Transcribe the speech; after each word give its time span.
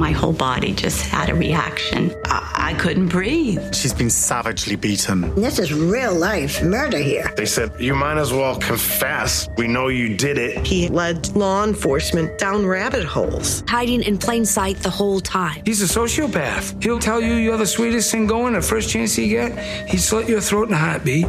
My 0.00 0.12
whole 0.12 0.32
body 0.32 0.72
just 0.72 1.02
had 1.02 1.28
a 1.28 1.34
reaction. 1.34 2.14
I, 2.24 2.70
I 2.70 2.74
couldn't 2.78 3.08
breathe. 3.08 3.74
She's 3.74 3.92
been 3.92 4.08
savagely 4.08 4.74
beaten. 4.74 5.34
This 5.34 5.58
is 5.58 5.74
real 5.74 6.14
life 6.14 6.62
murder 6.62 6.96
here. 6.96 7.30
They 7.36 7.44
said, 7.44 7.70
You 7.78 7.94
might 7.94 8.16
as 8.16 8.32
well 8.32 8.56
confess. 8.56 9.46
We 9.58 9.68
know 9.68 9.88
you 9.88 10.16
did 10.16 10.38
it. 10.38 10.66
He 10.66 10.88
led 10.88 11.28
law 11.36 11.64
enforcement 11.64 12.38
down 12.38 12.64
rabbit 12.64 13.04
holes, 13.04 13.62
hiding 13.68 14.02
in 14.02 14.16
plain 14.16 14.46
sight 14.46 14.78
the 14.78 14.88
whole 14.88 15.20
time. 15.20 15.60
He's 15.66 15.82
a 15.82 16.00
sociopath. 16.00 16.82
He'll 16.82 16.98
tell 16.98 17.20
you 17.20 17.34
you're 17.34 17.58
the 17.58 17.66
sweetest 17.66 18.10
thing 18.10 18.26
going 18.26 18.54
the 18.54 18.62
first 18.62 18.88
chance 18.88 19.14
he 19.14 19.28
get. 19.28 19.58
He'd 19.86 20.00
slit 20.00 20.30
your 20.30 20.40
throat 20.40 20.68
in 20.68 20.74
a 20.74 20.78
heartbeat. 20.78 21.26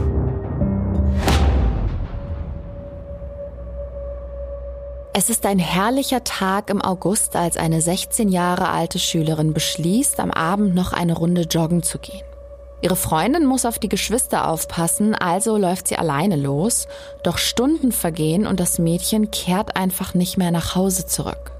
Es 5.13 5.29
ist 5.29 5.45
ein 5.45 5.59
herrlicher 5.59 6.23
Tag 6.23 6.69
im 6.69 6.81
August, 6.81 7.35
als 7.35 7.57
eine 7.57 7.81
16 7.81 8.29
Jahre 8.29 8.69
alte 8.69 8.97
Schülerin 8.97 9.53
beschließt, 9.53 10.21
am 10.21 10.31
Abend 10.31 10.73
noch 10.73 10.93
eine 10.93 11.17
Runde 11.17 11.41
joggen 11.41 11.83
zu 11.83 11.99
gehen. 11.99 12.23
Ihre 12.81 12.95
Freundin 12.95 13.45
muss 13.45 13.65
auf 13.65 13.77
die 13.77 13.89
Geschwister 13.89 14.47
aufpassen, 14.47 15.13
also 15.13 15.57
läuft 15.57 15.89
sie 15.89 15.97
alleine 15.97 16.37
los, 16.37 16.87
doch 17.23 17.37
Stunden 17.37 17.91
vergehen 17.91 18.47
und 18.47 18.61
das 18.61 18.79
Mädchen 18.79 19.31
kehrt 19.31 19.75
einfach 19.75 20.13
nicht 20.13 20.37
mehr 20.37 20.51
nach 20.51 20.75
Hause 20.75 21.05
zurück. 21.05 21.51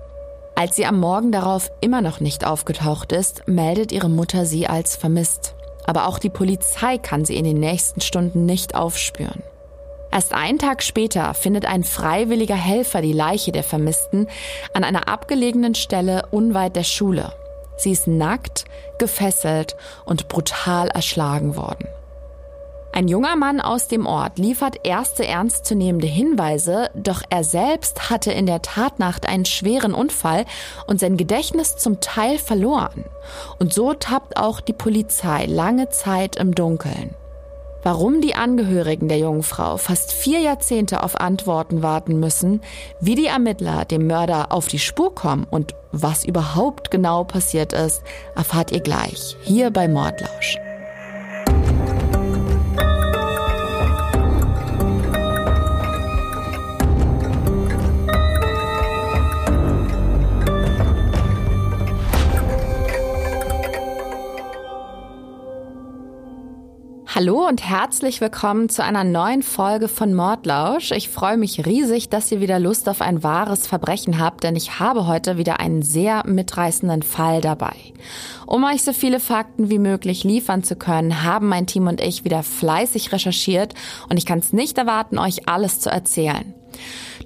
Als 0.55 0.77
sie 0.77 0.85
am 0.85 0.97
Morgen 1.01 1.33
darauf 1.33 1.71
immer 1.81 2.01
noch 2.01 2.21
nicht 2.21 2.47
aufgetaucht 2.47 3.11
ist, 3.11 3.49
meldet 3.49 3.91
ihre 3.91 4.09
Mutter 4.09 4.45
sie 4.45 4.67
als 4.67 4.95
vermisst. 4.95 5.55
Aber 5.83 6.07
auch 6.07 6.19
die 6.19 6.29
Polizei 6.29 6.97
kann 6.97 7.25
sie 7.25 7.35
in 7.35 7.43
den 7.43 7.59
nächsten 7.59 7.99
Stunden 7.99 8.45
nicht 8.45 8.75
aufspüren. 8.75 9.43
Erst 10.11 10.33
einen 10.33 10.59
Tag 10.59 10.83
später 10.83 11.33
findet 11.33 11.65
ein 11.65 11.83
freiwilliger 11.83 12.55
Helfer 12.55 13.01
die 13.01 13.13
Leiche 13.13 13.51
der 13.51 13.63
Vermissten 13.63 14.27
an 14.73 14.83
einer 14.83 15.07
abgelegenen 15.07 15.73
Stelle 15.73 16.23
unweit 16.31 16.75
der 16.75 16.83
Schule. 16.83 17.33
Sie 17.77 17.91
ist 17.91 18.07
nackt, 18.07 18.65
gefesselt 18.99 19.75
und 20.05 20.27
brutal 20.27 20.89
erschlagen 20.89 21.55
worden. 21.55 21.87
Ein 22.93 23.07
junger 23.07 23.37
Mann 23.37 23.61
aus 23.61 23.87
dem 23.87 24.05
Ort 24.05 24.37
liefert 24.37 24.85
erste 24.85 25.25
ernstzunehmende 25.25 26.07
Hinweise, 26.07 26.89
doch 26.93 27.21
er 27.29 27.45
selbst 27.45 28.09
hatte 28.09 28.33
in 28.33 28.45
der 28.45 28.61
Tatnacht 28.61 29.25
einen 29.25 29.45
schweren 29.45 29.93
Unfall 29.93 30.45
und 30.87 30.99
sein 30.99 31.15
Gedächtnis 31.15 31.77
zum 31.77 32.01
Teil 32.01 32.37
verloren. 32.37 33.05
Und 33.59 33.73
so 33.73 33.93
tappt 33.93 34.35
auch 34.35 34.59
die 34.59 34.73
Polizei 34.73 35.45
lange 35.45 35.87
Zeit 35.87 36.35
im 36.35 36.53
Dunkeln. 36.53 37.15
Warum 37.83 38.21
die 38.21 38.35
Angehörigen 38.35 39.07
der 39.07 39.17
jungen 39.17 39.43
Frau 39.43 39.77
fast 39.77 40.13
vier 40.13 40.39
Jahrzehnte 40.39 41.03
auf 41.03 41.19
Antworten 41.19 41.81
warten 41.81 42.19
müssen, 42.19 42.61
wie 42.99 43.15
die 43.15 43.25
Ermittler 43.25 43.85
dem 43.85 44.05
Mörder 44.07 44.51
auf 44.51 44.67
die 44.67 44.79
Spur 44.79 45.15
kommen 45.15 45.47
und 45.49 45.73
was 45.91 46.23
überhaupt 46.23 46.91
genau 46.91 47.23
passiert 47.23 47.73
ist, 47.73 48.03
erfahrt 48.35 48.71
ihr 48.71 48.81
gleich 48.81 49.35
hier 49.41 49.71
bei 49.71 49.87
Mordlausch. 49.87 50.57
Hallo 67.21 67.47
und 67.47 67.63
herzlich 67.63 68.19
willkommen 68.19 68.67
zu 68.67 68.83
einer 68.83 69.03
neuen 69.03 69.43
Folge 69.43 69.87
von 69.87 70.15
Mordlausch. 70.15 70.89
Ich 70.89 71.07
freue 71.07 71.37
mich 71.37 71.67
riesig, 71.67 72.09
dass 72.09 72.31
ihr 72.31 72.41
wieder 72.41 72.57
Lust 72.57 72.89
auf 72.89 72.99
ein 72.99 73.21
wahres 73.21 73.67
Verbrechen 73.67 74.17
habt, 74.19 74.43
denn 74.43 74.55
ich 74.55 74.79
habe 74.79 75.05
heute 75.05 75.37
wieder 75.37 75.59
einen 75.59 75.83
sehr 75.83 76.25
mitreißenden 76.25 77.03
Fall 77.03 77.39
dabei. 77.39 77.75
Um 78.47 78.63
euch 78.63 78.81
so 78.81 78.91
viele 78.91 79.19
Fakten 79.19 79.69
wie 79.69 79.77
möglich 79.77 80.23
liefern 80.23 80.63
zu 80.63 80.75
können, 80.75 81.23
haben 81.23 81.47
mein 81.47 81.67
Team 81.67 81.85
und 81.85 82.01
ich 82.01 82.23
wieder 82.23 82.41
fleißig 82.41 83.11
recherchiert 83.11 83.75
und 84.09 84.17
ich 84.17 84.25
kann 84.25 84.39
es 84.39 84.51
nicht 84.51 84.79
erwarten, 84.79 85.19
euch 85.19 85.47
alles 85.47 85.79
zu 85.79 85.91
erzählen. 85.91 86.55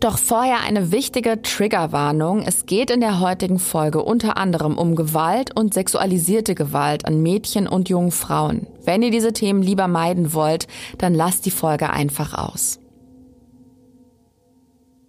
Doch 0.05 0.19
vorher 0.19 0.59
eine 0.59 0.91
wichtige 0.91 1.41
Triggerwarnung. 1.41 2.43
Es 2.43 2.67
geht 2.67 2.91
in 2.91 2.99
der 2.99 3.21
heutigen 3.21 3.57
Folge 3.57 4.03
unter 4.03 4.37
anderem 4.37 4.77
um 4.77 4.95
Gewalt 4.95 5.57
und 5.57 5.73
sexualisierte 5.73 6.53
Gewalt 6.53 7.05
an 7.05 7.23
Mädchen 7.23 7.67
und 7.67 7.89
jungen 7.89 8.11
Frauen. 8.11 8.67
Wenn 8.83 9.01
ihr 9.01 9.09
diese 9.09 9.33
Themen 9.33 9.63
lieber 9.63 9.87
meiden 9.87 10.35
wollt, 10.35 10.67
dann 10.99 11.15
lasst 11.15 11.47
die 11.47 11.51
Folge 11.51 11.89
einfach 11.89 12.35
aus. 12.35 12.77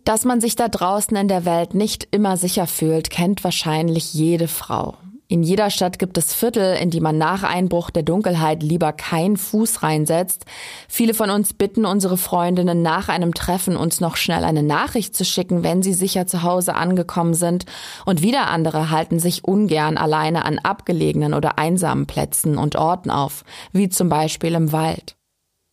Dass 0.05 0.25
man 0.25 0.41
sich 0.41 0.57
da 0.57 0.67
draußen 0.67 1.15
in 1.15 1.29
der 1.29 1.45
Welt 1.45 1.75
nicht 1.75 2.09
immer 2.11 2.39
sicher 2.39 2.67
fühlt, 2.67 3.11
kennt 3.11 3.45
wahrscheinlich 3.45 4.15
jede 4.15 4.49
Frau. 4.49 4.95
In 5.29 5.43
jeder 5.43 5.71
Stadt 5.71 5.99
gibt 5.99 6.19
es 6.19 6.33
Viertel, 6.33 6.77
in 6.77 6.91
die 6.91 7.01
man 7.01 7.19
nach 7.19 7.43
Einbruch 7.43 7.91
der 7.91 8.05
Dunkelheit 8.05 8.63
lieber 8.63 8.93
keinen 8.93 9.37
Fuß 9.37 9.83
reinsetzt. 9.83 10.45
Viele 10.89 11.15
von 11.15 11.31
uns 11.31 11.53
bitten 11.53 11.85
unsere 11.85 12.17
Freundinnen 12.17 12.81
nach 12.81 13.09
einem 13.09 13.35
Treffen 13.35 13.77
uns 13.77 14.01
noch 14.01 14.17
schnell 14.17 14.45
eine 14.45 14.63
Nachricht 14.63 15.17
zu 15.17 15.25
schicken, 15.25 15.65
wenn 15.65 15.83
sie 15.83 15.95
sicher 15.95 16.29
zu 16.29 16.45
Hause 16.45 16.77
angekommen 16.77 17.35
sind. 17.35 17.65
Und 18.05 18.23
wieder 18.23 18.47
andere 18.47 18.91
halten 18.91 19.19
sich 19.19 19.43
ungern 19.43 19.97
alleine 19.99 20.45
an 20.45 20.61
abgelegenen 20.61 21.35
oder 21.35 21.59
einsamen 21.59 22.07
Plätzen 22.07 22.57
und 22.57 22.77
Orten 22.77 23.11
auf, 23.11 23.43
wie 23.73 23.89
zum 23.89 24.09
Beispiel 24.09 24.55
im 24.55 24.71
Wald. 24.71 25.16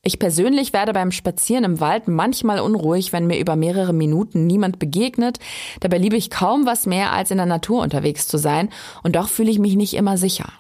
Ich 0.06 0.20
persönlich 0.20 0.74
werde 0.74 0.92
beim 0.92 1.14
Spazieren 1.14 1.64
im 1.64 1.80
Wald 1.80 2.10
manchmal 2.10 2.60
unruhig, 2.60 3.14
wenn 3.14 3.26
mir 3.26 3.40
über 3.40 3.56
mehrere 3.56 3.94
Minuten 3.94 4.46
niemand 4.46 4.78
begegnet. 4.78 5.40
Dabei 5.80 5.98
liebe 5.98 6.18
ich 6.18 6.30
kaum 6.30 6.66
was 6.66 6.86
mehr, 6.86 7.14
als 7.14 7.32
in 7.32 7.38
der 7.38 7.46
Natur 7.46 7.82
unterwegs 7.82 8.28
zu 8.28 8.38
sein. 8.38 8.68
Und 9.04 9.16
doch 9.16 9.30
fühle 9.30 9.50
ich 9.50 9.60
mich 9.60 9.78
nicht 9.78 9.94
immer 9.94 10.18
sicher. 10.18 10.52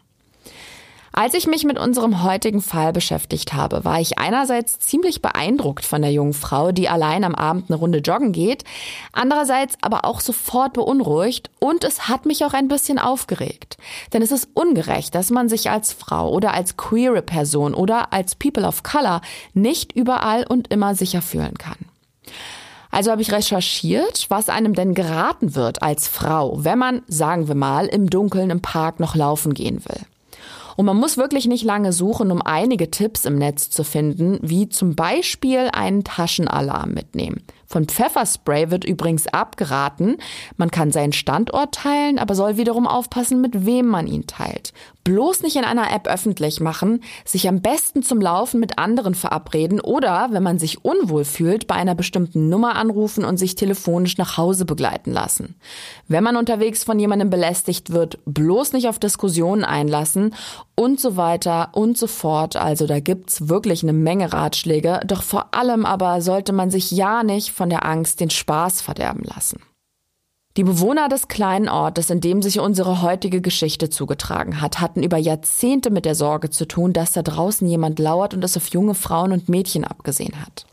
Als 1.15 1.35
ich 1.35 1.45
mich 1.45 1.63
mit 1.63 1.77
unserem 1.77 2.23
heutigen 2.23 2.59
Fall 2.59 2.91
beschäftigt 2.91 3.53
habe, 3.53 3.85
war 3.85 4.01
ich 4.01 4.17
einerseits 4.17 4.79
ziemlich 4.79 5.21
beeindruckt 5.21 5.85
von 5.85 6.01
der 6.01 6.11
jungen 6.11 6.33
Frau, 6.33 6.71
die 6.71 6.89
allein 6.89 7.23
am 7.23 7.35
Abend 7.35 7.69
eine 7.69 7.77
Runde 7.77 7.99
joggen 7.99 8.31
geht, 8.31 8.63
andererseits 9.11 9.77
aber 9.81 10.05
auch 10.05 10.21
sofort 10.21 10.73
beunruhigt 10.73 11.51
und 11.59 11.83
es 11.83 12.09
hat 12.09 12.25
mich 12.25 12.43
auch 12.45 12.53
ein 12.53 12.67
bisschen 12.67 12.97
aufgeregt. 12.97 13.77
Denn 14.11 14.23
es 14.23 14.31
ist 14.31 14.49
ungerecht, 14.55 15.13
dass 15.13 15.29
man 15.29 15.49
sich 15.49 15.69
als 15.69 15.93
Frau 15.93 16.31
oder 16.31 16.55
als 16.55 16.77
queere 16.77 17.21
Person 17.21 17.75
oder 17.75 18.11
als 18.11 18.33
People 18.33 18.65
of 18.65 18.81
Color 18.81 19.21
nicht 19.53 19.91
überall 19.91 20.47
und 20.47 20.73
immer 20.73 20.95
sicher 20.95 21.21
fühlen 21.21 21.59
kann. 21.59 21.77
Also 22.89 23.11
habe 23.11 23.21
ich 23.21 23.31
recherchiert, 23.31 24.25
was 24.29 24.49
einem 24.49 24.73
denn 24.73 24.95
geraten 24.95 25.53
wird 25.53 25.83
als 25.83 26.07
Frau, 26.07 26.63
wenn 26.63 26.79
man, 26.79 27.03
sagen 27.07 27.47
wir 27.47 27.55
mal, 27.55 27.85
im 27.85 28.09
Dunkeln 28.09 28.49
im 28.49 28.61
Park 28.63 28.99
noch 28.99 29.15
laufen 29.15 29.53
gehen 29.53 29.85
will. 29.85 30.01
Und 30.75 30.85
man 30.85 30.97
muss 30.97 31.17
wirklich 31.17 31.47
nicht 31.47 31.63
lange 31.63 31.93
suchen, 31.93 32.31
um 32.31 32.41
einige 32.41 32.89
Tipps 32.91 33.25
im 33.25 33.35
Netz 33.35 33.69
zu 33.69 33.83
finden, 33.83 34.39
wie 34.41 34.69
zum 34.69 34.95
Beispiel 34.95 35.69
einen 35.71 36.03
Taschenalarm 36.03 36.93
mitnehmen. 36.93 37.43
Von 37.65 37.87
Pfefferspray 37.87 38.69
wird 38.69 38.85
übrigens 38.85 39.27
abgeraten. 39.27 40.17
Man 40.57 40.69
kann 40.69 40.91
seinen 40.91 41.13
Standort 41.13 41.73
teilen, 41.73 42.19
aber 42.19 42.35
soll 42.35 42.57
wiederum 42.57 42.85
aufpassen, 42.85 43.41
mit 43.41 43.65
wem 43.65 43.87
man 43.87 44.05
ihn 44.05 44.27
teilt. 44.27 44.73
Bloß 45.03 45.41
nicht 45.41 45.55
in 45.55 45.63
einer 45.63 45.91
App 45.91 46.07
öffentlich 46.07 46.59
machen, 46.59 47.01
sich 47.25 47.47
am 47.49 47.61
besten 47.61 48.03
zum 48.03 48.21
Laufen 48.21 48.59
mit 48.59 48.77
anderen 48.77 49.15
verabreden 49.15 49.79
oder, 49.79 50.27
wenn 50.31 50.43
man 50.43 50.59
sich 50.59 50.85
unwohl 50.85 51.25
fühlt, 51.25 51.65
bei 51.65 51.75
einer 51.75 51.95
bestimmten 51.95 52.47
Nummer 52.47 52.75
anrufen 52.75 53.25
und 53.25 53.37
sich 53.37 53.55
telefonisch 53.55 54.17
nach 54.17 54.37
Hause 54.37 54.65
begleiten 54.65 55.11
lassen. 55.11 55.55
Wenn 56.07 56.23
man 56.23 56.37
unterwegs 56.37 56.83
von 56.83 56.99
jemandem 56.99 57.31
belästigt 57.31 57.89
wird, 57.89 58.19
bloß 58.25 58.73
nicht 58.73 58.87
auf 58.87 58.99
Diskussionen 58.99 59.63
einlassen 59.63 60.35
und 60.75 60.99
so 60.99 61.17
weiter 61.17 61.69
und 61.73 61.97
so 61.97 62.07
fort. 62.07 62.55
Also 62.55 62.85
da 62.85 62.99
gibt's 62.99 63.49
wirklich 63.49 63.81
eine 63.81 63.93
Menge 63.93 64.31
Ratschläge, 64.31 64.99
doch 65.05 65.23
vor 65.23 65.53
allem 65.55 65.85
aber 65.85 66.21
sollte 66.21 66.53
man 66.53 66.69
sich 66.69 66.91
ja 66.91 67.23
nicht 67.23 67.51
von 67.51 67.63
von 67.63 67.69
der 67.69 67.85
Angst 67.85 68.19
den 68.19 68.29
Spaß 68.29 68.81
verderben 68.81 69.23
lassen. 69.23 69.61
Die 70.55 70.63
Bewohner 70.63 71.09
des 71.09 71.27
kleinen 71.27 71.67
Ortes, 71.67 72.11
in 72.11 72.21
dem 72.21 72.43
sich 72.43 72.59
unsere 72.59 73.01
heutige 73.01 73.41
Geschichte 73.41 73.89
zugetragen 73.89 74.61
hat, 74.61 74.79
hatten 74.79 75.01
über 75.01 75.17
Jahrzehnte 75.17 75.89
mit 75.89 76.05
der 76.05 76.13
Sorge 76.13 76.51
zu 76.51 76.67
tun, 76.67 76.93
dass 76.93 77.13
da 77.13 77.23
draußen 77.23 77.67
jemand 77.67 77.97
lauert 77.97 78.35
und 78.35 78.43
es 78.43 78.55
auf 78.55 78.67
junge 78.67 78.93
Frauen 78.93 79.31
und 79.31 79.49
Mädchen 79.49 79.83
abgesehen 79.83 80.39
hat. 80.39 80.67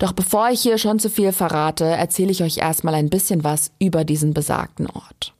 Doch 0.00 0.10
bevor 0.12 0.50
ich 0.50 0.62
hier 0.62 0.76
schon 0.76 0.98
zu 0.98 1.08
viel 1.08 1.30
verrate, 1.30 1.84
erzähle 1.84 2.32
ich 2.32 2.42
euch 2.42 2.58
erstmal 2.58 2.94
ein 2.94 3.10
bisschen 3.10 3.44
was 3.44 3.70
über 3.78 4.04
diesen 4.04 4.34
besagten 4.34 4.88
Ort. 4.88 5.32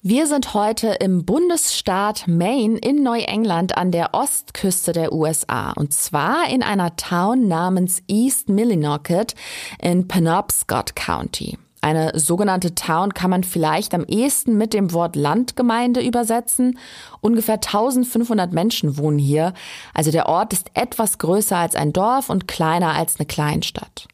Wir 0.00 0.26
sind 0.26 0.54
heute 0.54 0.88
im 1.00 1.26
Bundesstaat 1.26 2.26
Maine 2.26 2.78
in 2.78 3.02
Neuengland 3.02 3.76
an 3.76 3.90
der 3.90 4.14
Ostküste 4.14 4.92
der 4.92 5.12
USA 5.12 5.72
und 5.72 5.92
zwar 5.92 6.48
in 6.48 6.62
einer 6.62 6.96
Town 6.96 7.46
namens 7.46 8.02
East 8.08 8.48
Millinocket 8.48 9.34
in 9.80 10.08
Penobscot 10.08 10.96
County. 10.96 11.58
Eine 11.84 12.18
sogenannte 12.18 12.74
Town 12.74 13.12
kann 13.12 13.28
man 13.28 13.44
vielleicht 13.44 13.92
am 13.92 14.04
ehesten 14.04 14.56
mit 14.56 14.72
dem 14.72 14.94
Wort 14.94 15.16
Landgemeinde 15.16 16.00
übersetzen. 16.00 16.78
Ungefähr 17.20 17.56
1500 17.56 18.54
Menschen 18.54 18.96
wohnen 18.96 19.18
hier, 19.18 19.52
also 19.92 20.10
der 20.10 20.26
Ort 20.26 20.54
ist 20.54 20.70
etwas 20.72 21.18
größer 21.18 21.58
als 21.58 21.74
ein 21.74 21.92
Dorf 21.92 22.30
und 22.30 22.48
kleiner 22.48 22.94
als 22.94 23.20
eine 23.20 23.26
Kleinstadt. 23.26 24.08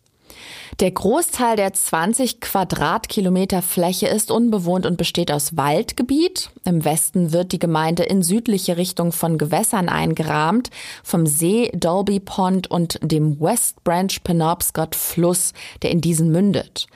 Der 0.81 0.90
Großteil 0.90 1.56
der 1.56 1.72
20 1.72 2.40
Quadratkilometer 2.40 3.62
Fläche 3.62 4.08
ist 4.08 4.32
unbewohnt 4.32 4.87
und 4.87 4.96
besteht 4.96 5.31
aus 5.31 5.56
Waldgebiet. 5.56 6.50
Im 6.64 6.84
Westen 6.84 7.32
wird 7.32 7.52
die 7.52 7.58
Gemeinde 7.58 8.02
in 8.02 8.23
südliche 8.23 8.78
Richtung 8.78 9.12
von 9.12 9.38
Gewässern 9.38 9.88
eingerahmt, 9.88 10.70
vom 11.05 11.26
See 11.26 11.70
Dolby 11.75 12.19
Pond 12.19 12.69
und 12.69 12.99
dem 13.02 13.38
West 13.40 13.84
Branch 13.84 14.16
Penobscot 14.25 14.96
Fluss, 14.96 15.52
der 15.82 15.90
in 15.90 16.00
diesen 16.00 16.32
mündet. 16.32 16.88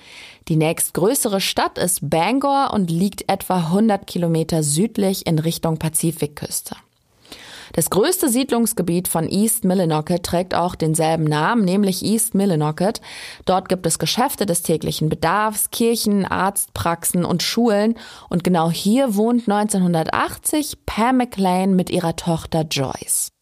Die 0.49 0.56
nächstgrößere 0.56 1.41
Stadt 1.41 1.79
ist 1.79 2.11
Bangor 2.11 2.73
und 2.75 2.91
liegt 2.91 3.31
etwa 3.31 3.56
100 3.56 4.06
Kilometer 4.06 4.62
südlich 4.62 5.26
in 5.26 5.38
Richtung 5.38 5.79
Pazifikküste. 5.79 6.76
Das 7.73 7.91
größte 7.91 8.29
Siedlungsgebiet 8.29 9.08
von 9.08 9.29
East 9.29 9.64
Millinocket 9.64 10.23
trägt 10.23 10.55
auch 10.55 10.76
denselben 10.76 11.25
Namen, 11.25 11.64
nämlich 11.64 12.05
East 12.05 12.35
Millinocket. 12.35 13.00
Dort 13.46 13.69
gibt 13.69 13.87
es 13.87 13.99
Geschäfte 13.99 14.46
des 14.46 14.62
täglichen 14.62 15.08
Bedarfs, 15.08 15.70
Kirchen, 15.70 16.25
Arztpraxen 16.25 17.25
und 17.25 17.43
Schulen. 17.43 17.99
Und 18.29 18.44
genau 18.44 18.70
hier 18.70 19.17
wohnt 19.17 19.49
1980 19.49 20.87
Pam 20.87 21.17
McLean 21.17 21.75
mit 21.75 21.91
ihrer 21.91 22.14
Tochter 22.14 22.62
Joyce. 22.70 23.33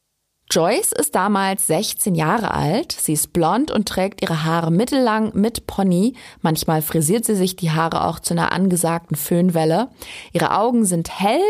Joyce 0.52 0.93
ist 0.93 1.14
damals 1.14 1.66
16 1.66 2.14
Jahre 2.14 2.50
alt. 2.52 2.93
Sie 2.93 3.14
ist 3.14 3.32
blond 3.32 3.70
und 3.70 3.88
trägt 3.88 4.20
ihre 4.20 4.44
Haare 4.44 4.70
mittellang 4.70 5.31
mit 5.32 5.66
Pony. 5.66 6.12
Manchmal 6.43 6.82
frisiert 6.82 7.25
sie 7.25 7.37
sich 7.37 7.56
die 7.56 7.70
Haare 7.70 8.06
auch 8.06 8.20
zu 8.20 8.34
einer 8.34 8.52
angesagten 8.52 9.16
Föhnwelle. 9.16 9.88
Ihre 10.34 10.54
Augen 10.54 10.84
sind 10.84 11.19
hell, 11.19 11.40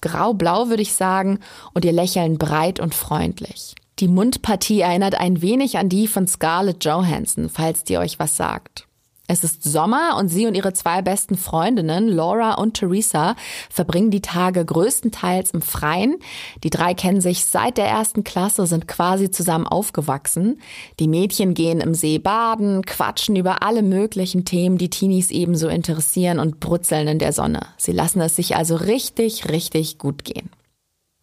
grau-blau 0.00 0.68
würde 0.68 0.82
ich 0.82 0.92
sagen, 0.92 1.40
und 1.74 1.84
ihr 1.84 1.90
Lächeln 1.90 2.38
breit 2.38 2.78
und 2.78 2.94
freundlich. 2.94 3.74
Die 3.98 4.06
Mundpartie 4.06 4.82
erinnert 4.82 5.16
ein 5.16 5.42
wenig 5.42 5.76
an 5.78 5.88
die 5.88 6.06
von 6.06 6.28
Scarlett 6.28 6.84
Johansson, 6.84 7.48
falls 7.48 7.82
die 7.82 7.98
euch 7.98 8.20
was 8.20 8.36
sagt. 8.36 8.86
Es 9.28 9.44
ist 9.44 9.62
Sommer 9.62 10.16
und 10.18 10.28
sie 10.28 10.46
und 10.46 10.54
ihre 10.54 10.72
zwei 10.72 11.00
besten 11.00 11.36
Freundinnen, 11.36 12.08
Laura 12.08 12.54
und 12.54 12.74
Teresa, 12.74 13.36
verbringen 13.70 14.10
die 14.10 14.20
Tage 14.20 14.64
größtenteils 14.64 15.52
im 15.52 15.62
Freien. 15.62 16.16
Die 16.64 16.70
drei 16.70 16.92
kennen 16.92 17.20
sich 17.20 17.44
seit 17.44 17.78
der 17.78 17.86
ersten 17.86 18.24
Klasse, 18.24 18.66
sind 18.66 18.88
quasi 18.88 19.30
zusammen 19.30 19.66
aufgewachsen. 19.66 20.60
Die 20.98 21.08
Mädchen 21.08 21.54
gehen 21.54 21.80
im 21.80 21.94
See 21.94 22.18
baden, 22.18 22.84
quatschen 22.84 23.36
über 23.36 23.62
alle 23.62 23.82
möglichen 23.82 24.44
Themen, 24.44 24.76
die 24.76 24.90
Teenies 24.90 25.30
ebenso 25.30 25.68
interessieren 25.68 26.38
und 26.38 26.60
brutzeln 26.60 27.06
in 27.06 27.18
der 27.18 27.32
Sonne. 27.32 27.60
Sie 27.76 27.92
lassen 27.92 28.20
es 28.20 28.36
sich 28.36 28.56
also 28.56 28.74
richtig, 28.74 29.48
richtig 29.48 29.98
gut 29.98 30.24
gehen. 30.24 30.50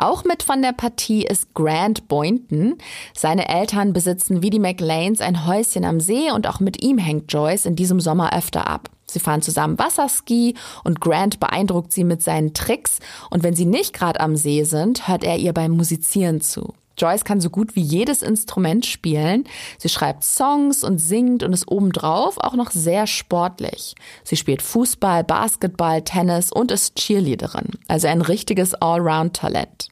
Auch 0.01 0.23
mit 0.23 0.43
von 0.43 0.61
der 0.61 0.71
Partie 0.71 1.25
ist 1.25 1.53
Grant 1.53 2.07
Boynton. 2.07 2.77
Seine 3.13 3.49
Eltern 3.49 3.91
besitzen 3.91 4.41
wie 4.41 4.49
die 4.49 4.59
McLeans 4.59 5.19
ein 5.19 5.45
Häuschen 5.45 5.83
am 5.83 5.99
See 5.99 6.31
und 6.31 6.47
auch 6.47 6.61
mit 6.61 6.81
ihm 6.81 6.97
hängt 6.97 7.33
Joyce 7.33 7.65
in 7.65 7.75
diesem 7.75 7.99
Sommer 7.99 8.33
öfter 8.33 8.65
ab. 8.65 8.89
Sie 9.07 9.19
fahren 9.19 9.41
zusammen 9.41 9.77
Wasserski 9.77 10.55
und 10.85 11.01
Grant 11.01 11.41
beeindruckt 11.41 11.91
sie 11.91 12.05
mit 12.05 12.23
seinen 12.23 12.53
Tricks 12.53 12.99
und 13.29 13.43
wenn 13.43 13.55
sie 13.55 13.65
nicht 13.65 13.93
gerade 13.93 14.21
am 14.21 14.37
See 14.37 14.63
sind, 14.63 15.09
hört 15.09 15.25
er 15.25 15.35
ihr 15.35 15.51
beim 15.51 15.71
Musizieren 15.71 16.39
zu. 16.39 16.73
Joyce 16.99 17.23
kann 17.23 17.41
so 17.41 17.49
gut 17.49 17.75
wie 17.75 17.81
jedes 17.81 18.21
Instrument 18.21 18.85
spielen. 18.85 19.45
Sie 19.77 19.89
schreibt 19.89 20.23
Songs 20.23 20.83
und 20.83 20.99
singt 20.99 21.43
und 21.43 21.53
ist 21.53 21.67
obendrauf 21.67 22.37
auch 22.37 22.55
noch 22.55 22.71
sehr 22.71 23.07
sportlich. 23.07 23.95
Sie 24.23 24.35
spielt 24.35 24.61
Fußball, 24.61 25.23
Basketball, 25.23 26.01
Tennis 26.01 26.51
und 26.51 26.71
ist 26.71 26.95
Cheerleaderin. 26.95 27.71
Also 27.87 28.07
ein 28.07 28.21
richtiges 28.21 28.73
Allround-Talent. 28.75 29.89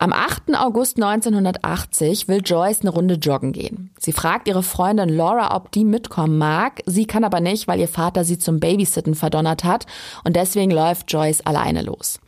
Am 0.00 0.12
8. 0.12 0.54
August 0.54 0.96
1980 1.02 2.28
will 2.28 2.40
Joyce 2.44 2.82
eine 2.82 2.90
Runde 2.90 3.14
joggen 3.14 3.50
gehen. 3.50 3.90
Sie 3.98 4.12
fragt 4.12 4.46
ihre 4.46 4.62
Freundin 4.62 5.08
Laura, 5.08 5.56
ob 5.56 5.72
die 5.72 5.84
mitkommen 5.84 6.38
mag. 6.38 6.82
Sie 6.86 7.04
kann 7.04 7.24
aber 7.24 7.40
nicht, 7.40 7.66
weil 7.66 7.80
ihr 7.80 7.88
Vater 7.88 8.24
sie 8.24 8.38
zum 8.38 8.60
Babysitten 8.60 9.16
verdonnert 9.16 9.64
hat 9.64 9.86
und 10.22 10.36
deswegen 10.36 10.70
läuft 10.70 11.10
Joyce 11.12 11.40
alleine 11.40 11.82
los. 11.82 12.20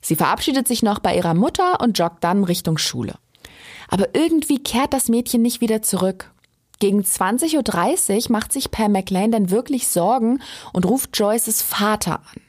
Sie 0.00 0.16
verabschiedet 0.16 0.66
sich 0.66 0.82
noch 0.82 0.98
bei 0.98 1.16
ihrer 1.16 1.34
Mutter 1.34 1.80
und 1.80 1.96
joggt 1.96 2.24
dann 2.24 2.42
Richtung 2.42 2.76
Schule. 2.76 3.14
Aber 3.92 4.14
irgendwie 4.14 4.58
kehrt 4.58 4.94
das 4.94 5.10
Mädchen 5.10 5.42
nicht 5.42 5.60
wieder 5.60 5.82
zurück. 5.82 6.30
Gegen 6.78 7.02
20.30 7.02 8.24
Uhr 8.24 8.32
macht 8.32 8.50
sich 8.50 8.70
Pam 8.70 8.92
McLean 8.92 9.30
dann 9.30 9.50
wirklich 9.50 9.86
Sorgen 9.86 10.40
und 10.72 10.86
ruft 10.86 11.10
Joyces 11.18 11.60
Vater 11.60 12.20
an. 12.20 12.40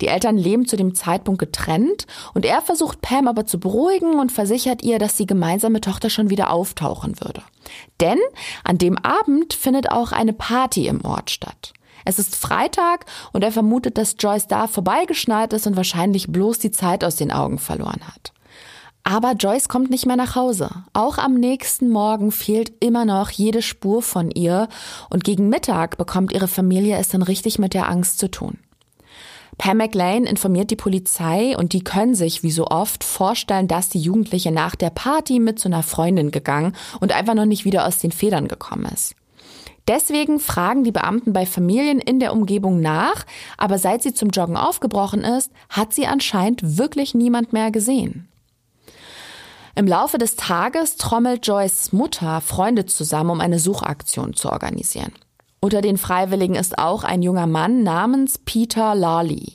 Die 0.00 0.08
Eltern 0.08 0.36
leben 0.36 0.66
zu 0.66 0.76
dem 0.76 0.96
Zeitpunkt 0.96 1.38
getrennt 1.38 2.08
und 2.34 2.44
er 2.44 2.60
versucht 2.60 3.02
Pam 3.02 3.28
aber 3.28 3.46
zu 3.46 3.60
beruhigen 3.60 4.18
und 4.18 4.32
versichert 4.32 4.82
ihr, 4.82 4.98
dass 4.98 5.14
die 5.14 5.26
gemeinsame 5.26 5.80
Tochter 5.80 6.10
schon 6.10 6.28
wieder 6.28 6.50
auftauchen 6.50 7.20
würde. 7.20 7.44
Denn 8.00 8.18
an 8.64 8.76
dem 8.76 8.98
Abend 8.98 9.54
findet 9.54 9.92
auch 9.92 10.10
eine 10.10 10.32
Party 10.32 10.88
im 10.88 11.04
Ort 11.04 11.30
statt. 11.30 11.72
Es 12.04 12.18
ist 12.18 12.34
Freitag 12.34 13.06
und 13.32 13.44
er 13.44 13.52
vermutet, 13.52 13.96
dass 13.96 14.16
Joyce 14.18 14.48
da 14.48 14.66
vorbeigeschneit 14.66 15.52
ist 15.52 15.68
und 15.68 15.76
wahrscheinlich 15.76 16.26
bloß 16.26 16.58
die 16.58 16.72
Zeit 16.72 17.04
aus 17.04 17.14
den 17.14 17.30
Augen 17.30 17.60
verloren 17.60 18.00
hat. 18.08 18.32
Aber 19.02 19.32
Joyce 19.32 19.68
kommt 19.68 19.90
nicht 19.90 20.06
mehr 20.06 20.16
nach 20.16 20.36
Hause. 20.36 20.70
Auch 20.92 21.18
am 21.18 21.34
nächsten 21.34 21.88
Morgen 21.88 22.32
fehlt 22.32 22.72
immer 22.80 23.04
noch 23.04 23.30
jede 23.30 23.62
Spur 23.62 24.02
von 24.02 24.30
ihr 24.30 24.68
und 25.08 25.24
gegen 25.24 25.48
Mittag 25.48 25.96
bekommt 25.96 26.32
ihre 26.32 26.48
Familie 26.48 26.96
es 26.98 27.08
dann 27.08 27.22
richtig 27.22 27.58
mit 27.58 27.74
der 27.74 27.88
Angst 27.88 28.18
zu 28.18 28.30
tun. 28.30 28.58
Pam 29.60 29.76
McLean 29.76 30.24
informiert 30.24 30.70
die 30.70 30.76
Polizei 30.76 31.54
und 31.54 31.74
die 31.74 31.84
können 31.84 32.14
sich, 32.14 32.42
wie 32.42 32.50
so 32.50 32.68
oft, 32.68 33.04
vorstellen, 33.04 33.68
dass 33.68 33.90
die 33.90 34.00
Jugendliche 34.00 34.52
nach 34.52 34.74
der 34.74 34.88
Party 34.88 35.38
mit 35.38 35.58
zu 35.58 35.68
einer 35.68 35.82
Freundin 35.82 36.30
gegangen 36.30 36.74
und 36.98 37.12
einfach 37.12 37.34
noch 37.34 37.44
nicht 37.44 37.66
wieder 37.66 37.86
aus 37.86 37.98
den 37.98 38.10
Federn 38.10 38.48
gekommen 38.48 38.86
ist. 38.86 39.14
Deswegen 39.86 40.40
fragen 40.40 40.82
die 40.82 40.92
Beamten 40.92 41.34
bei 41.34 41.44
Familien 41.44 41.98
in 41.98 42.20
der 42.20 42.32
Umgebung 42.32 42.80
nach, 42.80 43.26
aber 43.58 43.78
seit 43.78 44.02
sie 44.02 44.14
zum 44.14 44.30
Joggen 44.30 44.56
aufgebrochen 44.56 45.24
ist, 45.24 45.52
hat 45.68 45.92
sie 45.92 46.06
anscheinend 46.06 46.78
wirklich 46.78 47.12
niemand 47.14 47.52
mehr 47.52 47.70
gesehen. 47.70 48.29
Im 49.80 49.86
Laufe 49.86 50.18
des 50.18 50.36
Tages 50.36 50.96
trommelt 50.96 51.46
Joyces 51.46 51.94
Mutter 51.94 52.42
Freunde 52.42 52.84
zusammen, 52.84 53.30
um 53.30 53.40
eine 53.40 53.58
Suchaktion 53.58 54.34
zu 54.34 54.50
organisieren. 54.50 55.10
Unter 55.58 55.80
den 55.80 55.96
Freiwilligen 55.96 56.54
ist 56.54 56.78
auch 56.78 57.02
ein 57.02 57.22
junger 57.22 57.46
Mann 57.46 57.82
namens 57.82 58.36
Peter 58.36 58.94
Lawley. 58.94 59.54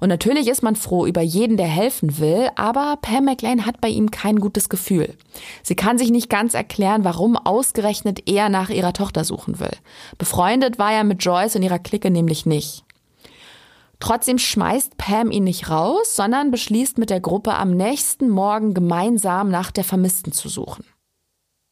Und 0.00 0.08
natürlich 0.08 0.48
ist 0.48 0.62
man 0.62 0.74
froh 0.74 1.04
über 1.04 1.20
jeden, 1.20 1.58
der 1.58 1.66
helfen 1.66 2.18
will, 2.18 2.48
aber 2.56 2.96
Pam 3.02 3.26
McLean 3.26 3.66
hat 3.66 3.78
bei 3.82 3.88
ihm 3.88 4.10
kein 4.10 4.40
gutes 4.40 4.70
Gefühl. 4.70 5.14
Sie 5.62 5.76
kann 5.76 5.98
sich 5.98 6.10
nicht 6.10 6.30
ganz 6.30 6.54
erklären, 6.54 7.04
warum 7.04 7.36
ausgerechnet 7.36 8.22
er 8.26 8.48
nach 8.48 8.70
ihrer 8.70 8.94
Tochter 8.94 9.22
suchen 9.22 9.60
will. 9.60 9.76
Befreundet 10.16 10.78
war 10.78 10.94
er 10.94 11.04
mit 11.04 11.22
Joyce 11.22 11.56
und 11.56 11.62
ihrer 11.62 11.78
Clique 11.78 12.10
nämlich 12.10 12.46
nicht. 12.46 12.86
Trotzdem 14.00 14.38
schmeißt 14.38 14.96
Pam 14.96 15.30
ihn 15.30 15.44
nicht 15.44 15.70
raus, 15.70 16.14
sondern 16.14 16.50
beschließt 16.50 16.98
mit 16.98 17.10
der 17.10 17.20
Gruppe 17.20 17.54
am 17.54 17.70
nächsten 17.72 18.28
Morgen 18.28 18.74
gemeinsam 18.74 19.50
nach 19.50 19.70
der 19.70 19.84
Vermissten 19.84 20.32
zu 20.32 20.48
suchen. 20.48 20.84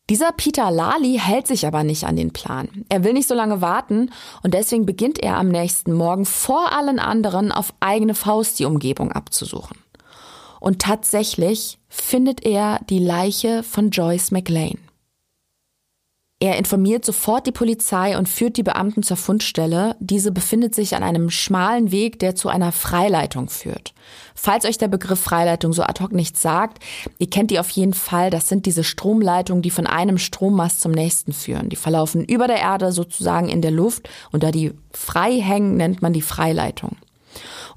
Dieser 0.09 0.31
Peter 0.31 0.71
Lali 0.71 1.19
hält 1.21 1.49
sich 1.49 1.67
aber 1.67 1.83
nicht 1.83 2.05
an 2.05 2.15
den 2.15 2.33
Plan. 2.33 2.85
Er 2.89 3.03
will 3.03 3.13
nicht 3.13 3.27
so 3.27 3.35
lange 3.35 3.61
warten 3.61 4.11
und 4.43 4.55
deswegen 4.55 4.87
beginnt 4.87 5.19
er 5.19 5.37
am 5.37 5.49
nächsten 5.49 5.93
Morgen 5.93 6.25
vor 6.25 6.73
allen 6.73 7.01
anderen 7.01 7.51
auf 7.51 7.75
eigene 7.81 8.15
Faust 8.15 8.59
die 8.61 8.67
Umgebung 8.67 9.11
abzusuchen. 9.11 9.79
Und 10.61 10.81
tatsächlich 10.81 11.79
findet 11.89 12.47
er 12.47 12.81
die 12.89 13.01
Leiche 13.01 13.65
von 13.65 13.91
Joyce 13.91 14.31
McLean. 14.31 14.79
Er 16.39 16.59
informiert 16.59 17.03
sofort 17.03 17.47
die 17.47 17.53
Polizei 17.53 18.19
und 18.19 18.29
führt 18.29 18.59
die 18.59 18.63
Beamten 18.63 19.03
zur 19.03 19.17
Fundstelle. 19.17 19.97
Diese 20.01 20.33
befindet 20.33 20.75
sich 20.75 20.95
an 20.95 21.03
einem 21.03 21.31
schmalen 21.31 21.93
Weg, 21.93 22.19
der 22.19 22.35
zu 22.35 22.51
einer 22.51 22.73
Freileitung 22.73 23.49
führt. 23.49 23.95
Falls 24.35 24.67
euch 24.67 24.77
der 24.77 24.89
Begriff 24.89 25.19
Freileitung 25.19 25.73
so 25.73 25.83
ad 25.83 26.03
hoc 26.03 26.13
nichts 26.13 26.43
sagt, 26.43 26.85
ihr 27.19 27.31
kennt 27.31 27.51
die 27.51 27.59
auf 27.59 27.71
jeden 27.71 27.95
Fall. 27.95 28.29
Das 28.29 28.51
sind 28.51 28.67
diese 28.67 28.85
Stromleitungen, 28.85 29.63
die 29.63 29.71
von 29.71 29.87
einem 29.87 30.19
Strommast 30.19 30.83
zum 30.83 30.93
nächsten 30.93 31.33
führen. 31.33 31.71
Die 31.71 31.77
verlaufen 31.77 32.23
über 32.23 32.49
der 32.49 32.59
Erde 32.59 32.93
sozusagen 32.93 33.49
in 33.49 33.63
der 33.63 33.71
Luft 33.71 34.11
und 34.31 34.43
da 34.43 34.51
die 34.51 34.75
frei 34.93 35.41
hängen, 35.41 35.79
nennt 35.79 36.03
man 36.03 36.13
die 36.13 36.21
Freileitung. 36.21 36.97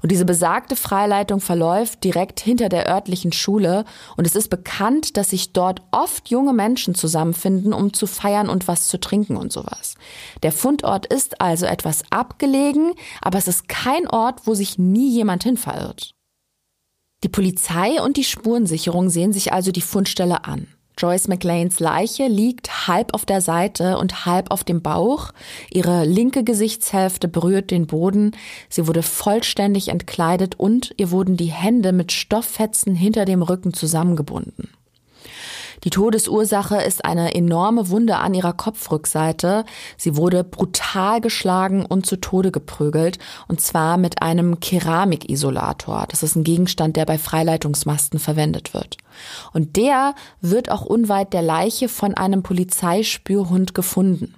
Und 0.02 0.12
diese 0.12 0.24
besagte 0.24 0.76
Freileitung 0.76 1.40
verläuft 1.40 2.04
direkt 2.04 2.40
hinter 2.40 2.68
der 2.68 2.88
örtlichen 2.88 3.32
Schule 3.32 3.84
und 4.16 4.26
es 4.26 4.34
ist 4.34 4.48
bekannt, 4.48 5.16
dass 5.16 5.30
sich 5.30 5.52
dort 5.52 5.82
oft 5.90 6.30
junge 6.30 6.52
Menschen 6.52 6.94
zusammenfinden, 6.94 7.72
um 7.72 7.92
zu 7.92 8.06
feiern 8.06 8.48
und 8.48 8.68
was 8.68 8.88
zu 8.88 8.98
trinken 8.98 9.36
und 9.36 9.52
sowas. 9.52 9.94
Der 10.42 10.52
Fundort 10.52 11.06
ist 11.06 11.40
also 11.40 11.66
etwas 11.66 12.02
abgelegen, 12.10 12.92
aber 13.20 13.38
es 13.38 13.48
ist 13.48 13.68
kein 13.68 14.06
Ort, 14.08 14.46
wo 14.46 14.54
sich 14.54 14.78
nie 14.78 15.10
jemand 15.10 15.42
hin 15.42 15.56
verirrt. 15.56 16.12
Die 17.22 17.28
Polizei 17.28 18.00
und 18.02 18.16
die 18.16 18.24
Spurensicherung 18.24 19.10
sehen 19.10 19.32
sich 19.32 19.52
also 19.52 19.72
die 19.72 19.82
Fundstelle 19.82 20.44
an. 20.44 20.68
Joyce 20.98 21.28
McLeans 21.28 21.80
Leiche 21.80 22.26
liegt 22.26 22.88
halb 22.88 23.14
auf 23.14 23.24
der 23.24 23.40
Seite 23.40 23.98
und 23.98 24.26
halb 24.26 24.50
auf 24.50 24.64
dem 24.64 24.82
Bauch. 24.82 25.32
Ihre 25.70 26.04
linke 26.04 26.44
Gesichtshälfte 26.44 27.28
berührt 27.28 27.70
den 27.70 27.86
Boden. 27.86 28.32
Sie 28.68 28.86
wurde 28.86 29.02
vollständig 29.02 29.88
entkleidet 29.88 30.58
und 30.58 30.92
ihr 30.96 31.10
wurden 31.10 31.36
die 31.36 31.52
Hände 31.52 31.92
mit 31.92 32.12
Stofffetzen 32.12 32.94
hinter 32.94 33.24
dem 33.24 33.42
Rücken 33.42 33.72
zusammengebunden. 33.72 34.68
Die 35.84 35.90
Todesursache 35.90 36.76
ist 36.82 37.04
eine 37.04 37.34
enorme 37.34 37.88
Wunde 37.88 38.16
an 38.16 38.34
ihrer 38.34 38.52
Kopfrückseite. 38.52 39.64
Sie 39.96 40.16
wurde 40.16 40.44
brutal 40.44 41.20
geschlagen 41.20 41.86
und 41.86 42.06
zu 42.06 42.16
Tode 42.16 42.50
geprügelt, 42.50 43.18
und 43.48 43.60
zwar 43.60 43.96
mit 43.96 44.22
einem 44.22 44.60
Keramikisolator. 44.60 46.06
Das 46.08 46.22
ist 46.22 46.36
ein 46.36 46.44
Gegenstand, 46.44 46.96
der 46.96 47.06
bei 47.06 47.18
Freileitungsmasten 47.18 48.18
verwendet 48.18 48.74
wird. 48.74 48.98
Und 49.52 49.76
der 49.76 50.14
wird 50.40 50.70
auch 50.70 50.84
unweit 50.84 51.32
der 51.32 51.42
Leiche 51.42 51.88
von 51.88 52.14
einem 52.14 52.42
Polizeispürhund 52.42 53.74
gefunden. 53.74 54.34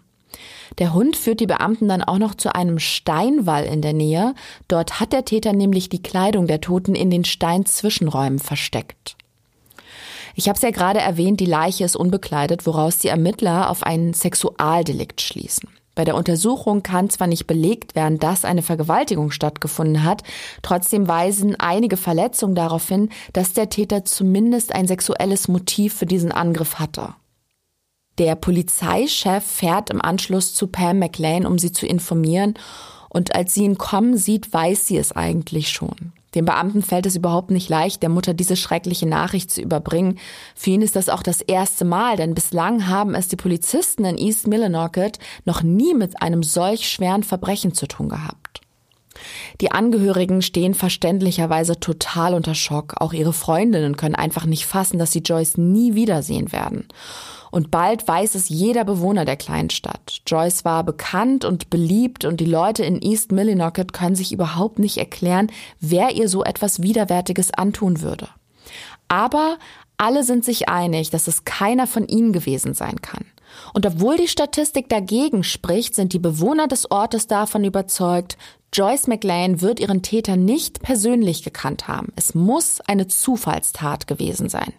Der 0.79 0.95
Hund 0.95 1.17
führt 1.17 1.41
die 1.41 1.47
Beamten 1.47 1.89
dann 1.89 2.03
auch 2.03 2.19
noch 2.19 2.35
zu 2.35 2.55
einem 2.55 2.79
Steinwall 2.79 3.65
in 3.65 3.83
der 3.83 3.93
Nähe. 3.93 4.35
Dort 4.69 5.01
hat 5.01 5.13
der 5.13 5.25
Täter 5.25 5.53
nämlich 5.53 5.89
die 5.89 6.03
Kleidung 6.03 6.47
der 6.47 6.61
Toten 6.61 6.95
in 6.95 7.11
den 7.11 7.25
Steinzwischenräumen 7.25 8.39
versteckt. 8.39 9.17
Ich 10.35 10.49
habe 10.49 10.57
es 10.57 10.63
ja 10.63 10.71
gerade 10.71 11.01
erwähnt, 11.01 11.41
die 11.41 11.47
Leiche 11.47 11.85
ist 11.85 11.97
unbekleidet, 11.97 12.67
woraus 12.67 12.99
die 12.99 13.09
Ermittler 13.09 13.71
auf 13.71 13.83
ein 13.83 14.15
Sexualdelikt 14.15 15.21
schließen. 15.21 15.69
Bei 15.95 16.05
der 16.05 16.17
Untersuchung 16.17 16.83
kann 16.83 17.11
zwar 17.11 17.27
nicht 17.27 17.47
belegt 17.47 17.95
werden, 17.95 18.19
dass 18.19 18.47
eine 18.47 18.63
Vergewaltigung 18.63 19.31
stattgefunden 19.31 20.05
hat, 20.05 20.23
trotzdem 20.63 21.07
weisen 21.07 21.61
einige 21.61 21.99
Verletzungen 21.99 22.55
darauf 22.55 22.89
hin, 22.89 23.11
dass 23.35 23.53
der 23.53 23.69
Täter 23.69 24.05
zumindest 24.05 24.75
ein 24.75 24.87
sexuelles 24.87 25.49
Motiv 25.49 25.95
für 25.95 26.07
diesen 26.07 26.33
Angriff 26.33 26.79
hatte. 26.79 27.15
Der 28.19 28.37
Polizeichef 28.37 29.45
fährt 29.45 29.91
im 29.91 30.01
Anschluss 30.01 30.55
zu 30.55 30.67
Pam 30.67 30.99
McLean, 30.99 31.47
um 31.47 31.59
sie 31.59 31.73
zu 31.73 31.87
informieren, 31.87 32.55
und 33.11 33.35
als 33.35 33.53
sie 33.53 33.65
ihn 33.65 33.77
kommen 33.77 34.17
sieht, 34.17 34.51
weiß 34.51 34.87
sie 34.87 34.97
es 34.97 35.13
eigentlich 35.13 35.69
schon. 35.69 36.15
Dem 36.35 36.45
Beamten 36.45 36.83
fällt 36.83 37.07
es 37.07 37.17
überhaupt 37.17 37.51
nicht 37.51 37.69
leicht, 37.69 38.03
der 38.03 38.09
Mutter 38.09 38.35
diese 38.35 38.57
schreckliche 38.57 39.07
Nachricht 39.07 39.51
zu 39.51 39.61
überbringen. 39.61 40.19
Für 40.55 40.71
ihn 40.71 40.83
ist 40.83 40.97
das 40.97 41.09
auch 41.09 41.23
das 41.23 41.41
erste 41.41 41.85
Mal, 41.85 42.17
denn 42.17 42.35
bislang 42.35 42.89
haben 42.89 43.15
es 43.15 43.29
die 43.29 43.37
Polizisten 43.37 44.05
in 44.05 44.19
East 44.19 44.47
Millinocket 44.47 45.19
noch 45.45 45.63
nie 45.63 45.95
mit 45.95 46.23
einem 46.23 46.43
solch 46.43 46.89
schweren 46.89 47.23
Verbrechen 47.23 47.75
zu 47.75 47.87
tun 47.87 48.09
gehabt. 48.09 48.42
Die 49.61 49.71
Angehörigen 49.71 50.43
stehen 50.43 50.75
verständlicherweise 50.75 51.79
total 51.81 52.35
unter 52.35 52.55
Schock. 52.55 52.95
Auch 52.99 53.13
ihre 53.13 53.33
Freundinnen 53.33 53.97
können 53.97 54.15
einfach 54.15 54.47
nicht 54.47 54.67
fassen, 54.67 54.99
dass 54.99 55.13
sie 55.13 55.21
Joyce 55.21 55.59
nie 55.59 55.95
wiedersehen 55.95 56.53
werden. 56.53 56.89
Und 57.51 57.71
bald 57.71 58.09
weiß 58.09 58.35
es 58.35 58.49
jeder 58.49 58.85
Bewohner 58.85 59.27
der 59.27 59.37
kleinen 59.37 59.69
Stadt. 59.69 60.23
Joyce 60.27 60.65
war 60.65 60.85
bekannt 60.85 61.45
und 61.45 61.69
beliebt 61.69 62.25
und 62.25 62.41
die 62.41 62.47
Leute 62.47 62.83
in 62.83 63.03
East 63.03 63.31
Millinocket 63.31 63.93
können 63.93 64.17
sich 64.17 64.33
überhaupt 64.33 64.79
nicht 64.79 64.97
erklären, 64.97 65.53
wer 65.79 66.13
ihr 66.13 66.29
so 66.29 66.45
etwas 66.45 66.81
Widerwärtiges 66.81 67.53
antun 67.53 68.01
würde. 68.01 68.29
Aber 69.09 69.59
alle 69.99 70.25
sind 70.25 70.47
sich 70.47 70.71
einig, 70.71 71.11
dass 71.11 71.29
es 71.29 71.45
keiner 71.45 71.87
von 71.87 72.09
ihnen 72.09 72.33
gewesen 72.33 72.73
sein 72.73 73.03
kann. 73.03 73.27
Und 73.75 73.87
obwohl 73.87 74.17
die 74.17 74.29
Statistik 74.29 74.89
dagegen 74.89 75.45
spricht, 75.45 75.95
sind 75.95 76.13
die 76.13 76.19
Bewohner 76.19 76.69
des 76.69 76.91
Ortes 76.91 77.27
davon 77.27 77.65
überzeugt, 77.65 78.37
Joyce 78.73 79.07
McLean 79.07 79.61
wird 79.61 79.81
ihren 79.81 80.03
Täter 80.03 80.37
nicht 80.37 80.83
persönlich 80.83 81.43
gekannt 81.43 81.89
haben. 81.89 82.13
Es 82.17 82.35
muss 82.35 82.81
eine 82.81 83.07
Zufallstat 83.07 84.07
gewesen 84.07 84.49
sein. 84.49 84.73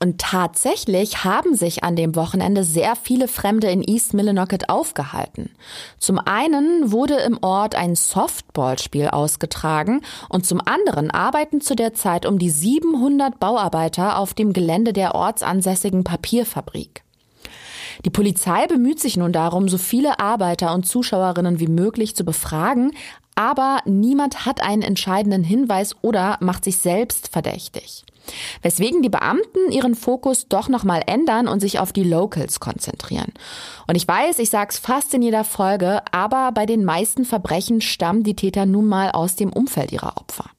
Und 0.00 0.20
tatsächlich 0.20 1.24
haben 1.24 1.56
sich 1.56 1.82
an 1.82 1.96
dem 1.96 2.14
Wochenende 2.14 2.62
sehr 2.62 2.94
viele 2.94 3.26
Fremde 3.26 3.68
in 3.68 3.82
East 3.82 4.14
Millinocket 4.14 4.68
aufgehalten. 4.68 5.50
Zum 5.98 6.20
einen 6.20 6.92
wurde 6.92 7.14
im 7.14 7.38
Ort 7.42 7.74
ein 7.74 7.96
Softballspiel 7.96 9.08
ausgetragen 9.08 10.02
und 10.28 10.46
zum 10.46 10.60
anderen 10.64 11.10
arbeiten 11.10 11.60
zu 11.60 11.74
der 11.74 11.94
Zeit 11.94 12.26
um 12.26 12.38
die 12.38 12.50
700 12.50 13.40
Bauarbeiter 13.40 14.18
auf 14.18 14.34
dem 14.34 14.52
Gelände 14.52 14.92
der 14.92 15.16
ortsansässigen 15.16 16.04
Papierfabrik. 16.04 17.02
Die 18.04 18.10
Polizei 18.10 18.66
bemüht 18.66 19.00
sich 19.00 19.16
nun 19.16 19.32
darum, 19.32 19.68
so 19.68 19.78
viele 19.78 20.18
Arbeiter 20.20 20.74
und 20.74 20.86
Zuschauerinnen 20.86 21.60
wie 21.60 21.66
möglich 21.66 22.14
zu 22.14 22.24
befragen, 22.24 22.92
aber 23.34 23.80
niemand 23.84 24.46
hat 24.46 24.62
einen 24.62 24.82
entscheidenden 24.82 25.44
Hinweis 25.44 25.94
oder 26.02 26.38
macht 26.40 26.64
sich 26.64 26.78
selbst 26.78 27.28
verdächtig. 27.28 28.04
Weswegen 28.62 29.02
die 29.02 29.08
Beamten 29.08 29.70
ihren 29.70 29.94
Fokus 29.94 30.48
doch 30.48 30.68
nochmal 30.68 31.02
ändern 31.06 31.48
und 31.48 31.60
sich 31.60 31.78
auf 31.78 31.92
die 31.92 32.04
Locals 32.04 32.60
konzentrieren. 32.60 33.32
Und 33.86 33.94
ich 33.94 34.06
weiß, 34.06 34.38
ich 34.38 34.50
sag's 34.50 34.78
fast 34.78 35.14
in 35.14 35.22
jeder 35.22 35.44
Folge, 35.44 36.02
aber 36.12 36.52
bei 36.52 36.66
den 36.66 36.84
meisten 36.84 37.24
Verbrechen 37.24 37.80
stammen 37.80 38.22
die 38.22 38.36
Täter 38.36 38.66
nun 38.66 38.86
mal 38.86 39.10
aus 39.12 39.36
dem 39.36 39.52
Umfeld 39.52 39.92
ihrer 39.92 40.16
Opfer. 40.16 40.50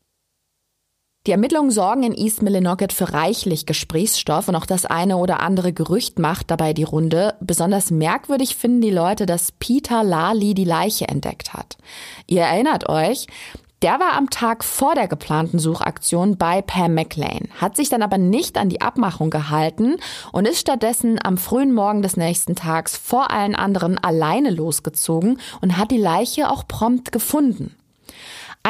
Die 1.30 1.34
Ermittlungen 1.34 1.70
sorgen 1.70 2.02
in 2.02 2.16
East 2.16 2.42
Millinocket 2.42 2.92
für 2.92 3.14
reichlich 3.14 3.68
Gesprächsstoff 3.68 4.48
und 4.48 4.56
auch 4.56 4.66
das 4.66 4.88
eine 4.88 5.18
oder 5.18 5.42
andere 5.42 5.72
Gerücht 5.72 6.18
macht 6.18 6.50
dabei 6.50 6.74
die 6.74 6.82
Runde. 6.82 7.36
Besonders 7.40 7.92
merkwürdig 7.92 8.56
finden 8.56 8.82
die 8.82 8.90
Leute, 8.90 9.28
dass 9.28 9.52
Peter 9.52 10.04
Lally 10.04 10.56
die 10.56 10.64
Leiche 10.64 11.08
entdeckt 11.08 11.54
hat. 11.54 11.78
Ihr 12.26 12.42
erinnert 12.42 12.90
euch, 12.90 13.28
der 13.84 14.00
war 14.00 14.14
am 14.14 14.32
Tag 14.32 14.64
vor 14.64 14.96
der 14.96 15.08
geplanten 15.08 15.60
Suchaktion 15.60 16.36
bei 16.36 16.64
Pam 16.64 16.96
McLean, 16.96 17.48
hat 17.62 17.76
sich 17.76 17.90
dann 17.90 18.02
aber 18.02 18.18
nicht 18.18 18.58
an 18.58 18.70
die 18.70 18.82
Abmachung 18.82 19.30
gehalten 19.30 19.98
und 20.32 20.48
ist 20.48 20.60
stattdessen 20.60 21.20
am 21.24 21.38
frühen 21.38 21.76
Morgen 21.76 22.02
des 22.02 22.18
nächsten 22.18 22.56
Tags 22.56 22.98
vor 22.98 23.30
allen 23.30 23.54
anderen 23.54 24.00
alleine 24.00 24.50
losgezogen 24.50 25.40
und 25.62 25.78
hat 25.78 25.92
die 25.92 26.00
Leiche 26.00 26.50
auch 26.50 26.68
prompt 26.68 27.12
gefunden. 27.12 27.76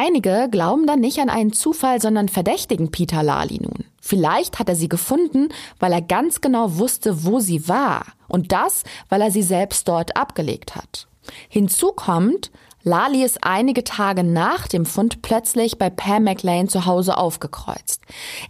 Einige 0.01 0.47
glauben 0.49 0.87
dann 0.87 1.01
nicht 1.01 1.19
an 1.19 1.29
einen 1.29 1.51
Zufall, 1.51 2.01
sondern 2.01 2.29
verdächtigen 2.29 2.89
Peter 2.89 3.21
Lali 3.21 3.59
nun. 3.61 3.83
Vielleicht 3.99 4.57
hat 4.57 4.69
er 4.69 4.77
sie 4.77 4.87
gefunden, 4.87 5.49
weil 5.77 5.91
er 5.91 6.01
ganz 6.01 6.39
genau 6.39 6.77
wusste, 6.77 7.25
wo 7.25 7.41
sie 7.41 7.67
war. 7.67 8.05
Und 8.29 8.53
das, 8.53 8.83
weil 9.09 9.19
er 9.19 9.29
sie 9.29 9.43
selbst 9.43 9.89
dort 9.89 10.15
abgelegt 10.15 10.77
hat. 10.77 11.09
Hinzu 11.49 11.91
kommt, 11.91 12.49
Lali 12.81 13.25
ist 13.25 13.43
einige 13.43 13.83
Tage 13.83 14.23
nach 14.23 14.69
dem 14.69 14.85
Fund 14.85 15.21
plötzlich 15.21 15.77
bei 15.77 15.89
Pam 15.89 16.23
McLean 16.23 16.69
zu 16.69 16.85
Hause 16.85 17.17
aufgekreuzt. 17.17 17.99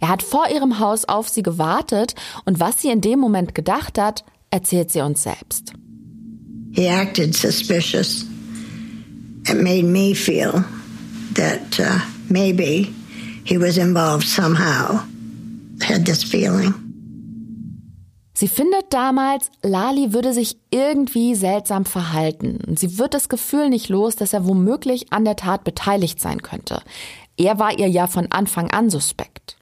Er 0.00 0.08
hat 0.08 0.22
vor 0.22 0.48
ihrem 0.54 0.78
Haus 0.78 1.04
auf 1.04 1.28
sie 1.28 1.42
gewartet 1.42 2.14
und 2.44 2.60
was 2.60 2.80
sie 2.80 2.90
in 2.90 3.00
dem 3.00 3.18
Moment 3.18 3.56
gedacht 3.56 3.98
hat, 3.98 4.24
erzählt 4.52 4.92
sie 4.92 5.00
uns 5.00 5.24
selbst. 5.24 5.72
He 6.70 6.86
acted 6.86 7.34
suspicious. 7.34 8.24
It 9.48 9.60
made 9.60 9.82
me 9.82 10.14
feel 10.14 10.64
that 11.34 11.78
uh, 11.78 12.00
maybe 12.28 12.92
he 13.44 13.58
was 13.58 13.76
involved 13.76 14.26
somehow. 14.26 15.00
Had 15.82 16.04
this 16.04 16.22
feeling. 16.22 16.74
Sie 18.34 18.48
findet 18.48 18.90
damals, 18.90 19.50
Lali 19.62 20.14
würde 20.14 20.32
sich 20.32 20.56
irgendwie 20.70 21.34
seltsam 21.34 21.84
verhalten. 21.84 22.74
Sie 22.74 22.96
wird 22.98 23.12
das 23.12 23.28
Gefühl 23.28 23.68
nicht 23.68 23.90
los, 23.90 24.16
dass 24.16 24.32
er 24.32 24.46
womöglich 24.46 25.12
an 25.12 25.26
der 25.26 25.36
Tat 25.36 25.62
beteiligt 25.62 26.20
sein 26.20 26.40
könnte. 26.40 26.80
Er 27.36 27.58
war 27.58 27.78
ihr 27.78 27.88
ja 27.88 28.06
von 28.06 28.32
Anfang 28.32 28.70
an 28.70 28.88
suspekt. 28.88 29.58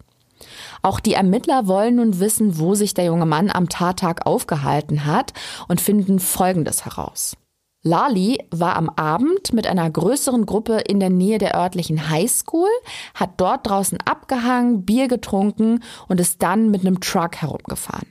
Auch 0.82 1.00
die 1.00 1.14
Ermittler 1.14 1.66
wollen 1.66 1.96
nun 1.96 2.20
wissen, 2.20 2.58
wo 2.58 2.76
sich 2.76 2.94
der 2.94 3.06
junge 3.06 3.26
Mann 3.26 3.50
am 3.50 3.68
Tattag 3.68 4.26
aufgehalten 4.26 5.06
hat 5.06 5.32
und 5.66 5.80
finden 5.80 6.20
Folgendes 6.20 6.84
heraus. 6.84 7.36
Lali 7.88 8.38
war 8.50 8.76
am 8.76 8.90
Abend 8.90 9.54
mit 9.54 9.66
einer 9.66 9.90
größeren 9.90 10.44
Gruppe 10.44 10.82
in 10.86 11.00
der 11.00 11.08
Nähe 11.08 11.38
der 11.38 11.56
örtlichen 11.56 12.10
Highschool, 12.10 12.68
hat 13.14 13.30
dort 13.38 13.66
draußen 13.66 13.98
abgehangen, 14.04 14.84
Bier 14.84 15.08
getrunken 15.08 15.82
und 16.06 16.20
ist 16.20 16.42
dann 16.42 16.70
mit 16.70 16.82
einem 16.82 17.00
Truck 17.00 17.36
herumgefahren. 17.36 18.06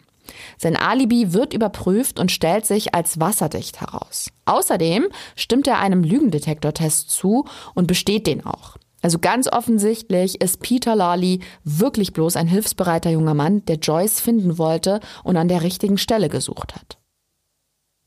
Sein 0.58 0.76
Alibi 0.76 1.32
wird 1.34 1.54
überprüft 1.54 2.20
und 2.20 2.32
stellt 2.32 2.66
sich 2.66 2.96
als 2.96 3.20
wasserdicht 3.20 3.80
heraus. 3.80 4.32
Außerdem 4.46 5.06
stimmt 5.36 5.68
er 5.68 5.80
einem 5.80 6.04
Lügendetektortest 6.04 7.12
zu 7.12 7.46
und 7.76 7.86
besteht 7.88 8.26
den 8.26 8.46
auch. 8.46 8.78
Also 9.04 9.20
ganz 9.20 9.48
offensichtlich 9.48 10.42
ist 10.42 10.62
Peter 10.62 10.96
Lawley 10.96 11.42
wirklich 11.64 12.14
bloß 12.14 12.36
ein 12.36 12.48
hilfsbereiter 12.48 13.12
junger 13.12 13.36
Mann, 13.36 13.64
der 13.66 13.78
Joyce 13.78 14.20
finden 14.20 14.58
wollte 14.58 15.02
und 15.24 15.38
an 15.38 15.48
der 15.48 15.62
richtigen 15.62 16.00
Stelle 16.00 16.30
gesucht 16.30 16.76
hat. 16.76 16.97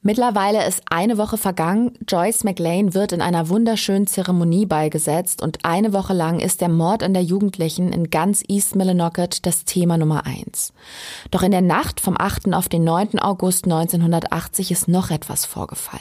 Mittlerweile 0.02 0.66
ist 0.66 0.82
eine 0.88 1.18
Woche 1.18 1.36
vergangen. 1.36 1.92
Joyce 2.08 2.44
McLean 2.44 2.94
wird 2.94 3.12
in 3.12 3.20
einer 3.20 3.50
wunderschönen 3.50 4.06
Zeremonie 4.06 4.64
beigesetzt 4.64 5.42
und 5.42 5.58
eine 5.62 5.92
Woche 5.92 6.14
lang 6.14 6.40
ist 6.40 6.62
der 6.62 6.70
Mord 6.70 7.02
an 7.02 7.12
der 7.12 7.22
Jugendlichen 7.22 7.92
in 7.92 8.08
ganz 8.08 8.42
East 8.48 8.76
Millinocket 8.76 9.44
das 9.44 9.66
Thema 9.66 9.98
Nummer 9.98 10.24
eins. 10.24 10.72
Doch 11.30 11.42
in 11.42 11.50
der 11.50 11.60
Nacht 11.60 12.00
vom 12.00 12.16
8. 12.18 12.54
auf 12.54 12.70
den 12.70 12.82
9. 12.82 13.18
August 13.18 13.64
1980 13.66 14.70
ist 14.70 14.88
noch 14.88 15.10
etwas 15.10 15.44
vorgefallen. 15.44 16.00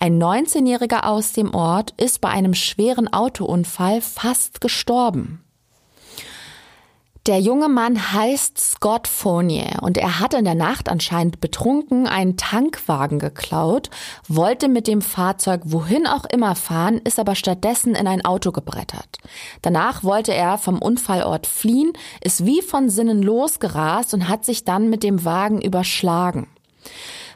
Ein 0.00 0.20
19-Jähriger 0.20 1.04
aus 1.04 1.32
dem 1.32 1.54
Ort 1.54 1.94
ist 1.98 2.20
bei 2.20 2.30
einem 2.30 2.54
schweren 2.54 3.12
Autounfall 3.12 4.00
fast 4.00 4.60
gestorben. 4.60 5.40
Der 7.26 7.38
junge 7.38 7.68
Mann 7.68 8.12
heißt 8.14 8.58
Scott 8.58 9.06
Fournier 9.06 9.82
und 9.82 9.98
er 9.98 10.20
hat 10.20 10.32
in 10.32 10.46
der 10.46 10.54
Nacht 10.54 10.88
anscheinend 10.88 11.38
betrunken 11.38 12.06
einen 12.06 12.38
Tankwagen 12.38 13.18
geklaut, 13.18 13.90
wollte 14.26 14.68
mit 14.68 14.86
dem 14.86 15.02
Fahrzeug 15.02 15.60
wohin 15.64 16.06
auch 16.06 16.24
immer 16.24 16.54
fahren, 16.54 16.98
ist 17.04 17.18
aber 17.18 17.34
stattdessen 17.34 17.94
in 17.94 18.06
ein 18.06 18.24
Auto 18.24 18.52
gebrettert. 18.52 19.18
Danach 19.60 20.02
wollte 20.02 20.32
er 20.32 20.56
vom 20.56 20.80
Unfallort 20.80 21.46
fliehen, 21.46 21.92
ist 22.24 22.46
wie 22.46 22.62
von 22.62 22.88
Sinnen 22.88 23.22
losgerast 23.22 24.14
und 24.14 24.26
hat 24.26 24.46
sich 24.46 24.64
dann 24.64 24.88
mit 24.88 25.02
dem 25.02 25.22
Wagen 25.22 25.60
überschlagen. 25.60 26.46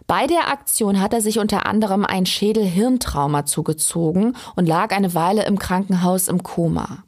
Bei 0.07 0.27
der 0.27 0.49
Aktion 0.49 0.99
hat 0.99 1.13
er 1.13 1.21
sich 1.21 1.39
unter 1.39 1.67
anderem 1.67 2.07
ein 2.07 2.25
Schädel-Hirntrauma 2.25 3.45
zugezogen 3.45 4.35
und 4.57 4.67
lag 4.67 4.97
eine 4.97 5.13
Weile 5.15 5.45
im 5.45 5.59
Krankenhaus 5.59 6.29
im 6.29 6.43
Koma. 6.43 7.05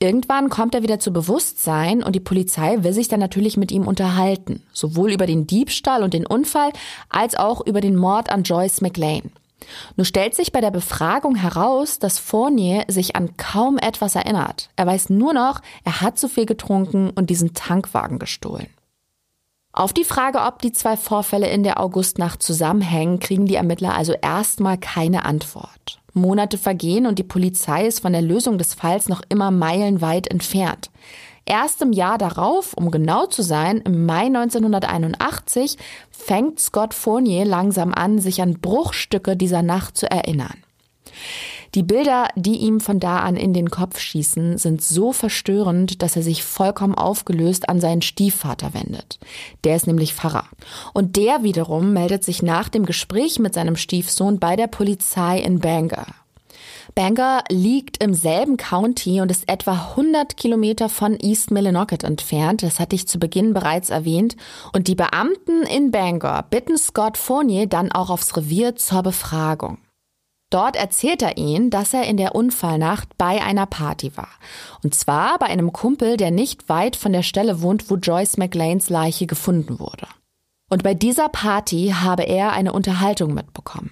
Irgendwann 0.00 0.48
kommt 0.48 0.76
er 0.76 0.82
wieder 0.84 1.00
zu 1.00 1.12
Bewusstsein 1.12 2.04
und 2.04 2.14
die 2.14 2.20
Polizei 2.20 2.84
will 2.84 2.92
sich 2.92 3.08
dann 3.08 3.18
natürlich 3.18 3.56
mit 3.56 3.72
ihm 3.72 3.86
unterhalten, 3.86 4.62
sowohl 4.72 5.12
über 5.12 5.26
den 5.26 5.48
Diebstahl 5.48 6.04
und 6.04 6.14
den 6.14 6.24
Unfall 6.24 6.70
als 7.08 7.34
auch 7.34 7.66
über 7.66 7.80
den 7.80 7.96
Mord 7.96 8.30
an 8.30 8.44
Joyce 8.44 8.80
McLean. 8.80 9.32
Nur 9.96 10.04
stellt 10.04 10.36
sich 10.36 10.52
bei 10.52 10.60
der 10.60 10.70
Befragung 10.70 11.34
heraus, 11.34 11.98
dass 11.98 12.20
Fournier 12.20 12.84
sich 12.86 13.16
an 13.16 13.36
kaum 13.36 13.76
etwas 13.76 14.14
erinnert. 14.14 14.70
Er 14.76 14.86
weiß 14.86 15.10
nur 15.10 15.32
noch, 15.32 15.60
er 15.82 16.00
hat 16.00 16.16
zu 16.16 16.28
viel 16.28 16.46
getrunken 16.46 17.10
und 17.10 17.28
diesen 17.28 17.54
Tankwagen 17.54 18.20
gestohlen. 18.20 18.68
Auf 19.72 19.92
die 19.92 20.04
Frage, 20.04 20.40
ob 20.40 20.62
die 20.62 20.72
zwei 20.72 20.96
Vorfälle 20.96 21.48
in 21.48 21.64
der 21.64 21.80
Augustnacht 21.80 22.42
zusammenhängen, 22.42 23.18
kriegen 23.18 23.46
die 23.46 23.56
Ermittler 23.56 23.94
also 23.94 24.12
erstmal 24.12 24.78
keine 24.78 25.24
Antwort. 25.24 26.00
Monate 26.18 26.58
vergehen 26.58 27.06
und 27.06 27.18
die 27.18 27.24
Polizei 27.24 27.86
ist 27.86 28.00
von 28.00 28.12
der 28.12 28.22
Lösung 28.22 28.58
des 28.58 28.74
Falls 28.74 29.08
noch 29.08 29.22
immer 29.28 29.50
meilenweit 29.50 30.28
entfernt. 30.28 30.90
Erst 31.46 31.80
im 31.80 31.92
Jahr 31.92 32.18
darauf, 32.18 32.74
um 32.74 32.90
genau 32.90 33.24
zu 33.24 33.40
sein, 33.40 33.78
im 33.78 34.04
Mai 34.04 34.26
1981, 34.26 35.78
fängt 36.10 36.60
Scott 36.60 36.92
Fournier 36.92 37.46
langsam 37.46 37.94
an, 37.94 38.18
sich 38.18 38.42
an 38.42 38.60
Bruchstücke 38.60 39.34
dieser 39.34 39.62
Nacht 39.62 39.96
zu 39.96 40.10
erinnern. 40.10 40.62
Die 41.74 41.82
Bilder, 41.82 42.28
die 42.34 42.56
ihm 42.56 42.80
von 42.80 42.98
da 42.98 43.18
an 43.20 43.36
in 43.36 43.52
den 43.52 43.70
Kopf 43.70 43.98
schießen, 43.98 44.58
sind 44.58 44.82
so 44.82 45.12
verstörend, 45.12 46.02
dass 46.02 46.16
er 46.16 46.22
sich 46.22 46.42
vollkommen 46.42 46.94
aufgelöst 46.94 47.68
an 47.68 47.80
seinen 47.80 48.02
Stiefvater 48.02 48.72
wendet. 48.72 49.18
Der 49.64 49.76
ist 49.76 49.86
nämlich 49.86 50.14
Pfarrer. 50.14 50.46
Und 50.94 51.16
der 51.16 51.42
wiederum 51.42 51.92
meldet 51.92 52.24
sich 52.24 52.42
nach 52.42 52.68
dem 52.68 52.86
Gespräch 52.86 53.38
mit 53.38 53.54
seinem 53.54 53.76
Stiefsohn 53.76 54.38
bei 54.38 54.56
der 54.56 54.66
Polizei 54.66 55.38
in 55.40 55.58
Bangor. 55.60 56.06
Bangor 56.94 57.44
liegt 57.50 58.02
im 58.02 58.14
selben 58.14 58.56
County 58.56 59.20
und 59.20 59.30
ist 59.30 59.48
etwa 59.48 59.90
100 59.90 60.36
Kilometer 60.36 60.88
von 60.88 61.18
East 61.20 61.50
Millinocket 61.50 62.02
entfernt. 62.02 62.62
Das 62.62 62.80
hatte 62.80 62.96
ich 62.96 63.06
zu 63.06 63.18
Beginn 63.18 63.52
bereits 63.52 63.90
erwähnt. 63.90 64.36
Und 64.72 64.88
die 64.88 64.94
Beamten 64.94 65.62
in 65.62 65.90
Bangor 65.90 66.44
bitten 66.50 66.78
Scott 66.78 67.16
Fournier 67.16 67.66
dann 67.66 67.92
auch 67.92 68.10
aufs 68.10 68.36
Revier 68.36 68.74
zur 68.74 69.02
Befragung. 69.02 69.78
Dort 70.50 70.76
erzählt 70.76 71.20
er 71.20 71.36
ihnen, 71.36 71.68
dass 71.68 71.92
er 71.92 72.04
in 72.04 72.16
der 72.16 72.34
Unfallnacht 72.34 73.18
bei 73.18 73.42
einer 73.42 73.66
Party 73.66 74.16
war. 74.16 74.30
Und 74.82 74.94
zwar 74.94 75.38
bei 75.38 75.46
einem 75.46 75.72
Kumpel, 75.72 76.16
der 76.16 76.30
nicht 76.30 76.68
weit 76.68 76.96
von 76.96 77.12
der 77.12 77.22
Stelle 77.22 77.60
wohnt, 77.60 77.90
wo 77.90 77.96
Joyce 77.96 78.38
McLeans 78.38 78.88
Leiche 78.88 79.26
gefunden 79.26 79.78
wurde. 79.78 80.06
Und 80.70 80.82
bei 80.82 80.94
dieser 80.94 81.28
Party 81.28 81.94
habe 81.94 82.22
er 82.22 82.52
eine 82.52 82.72
Unterhaltung 82.72 83.34
mitbekommen. 83.34 83.90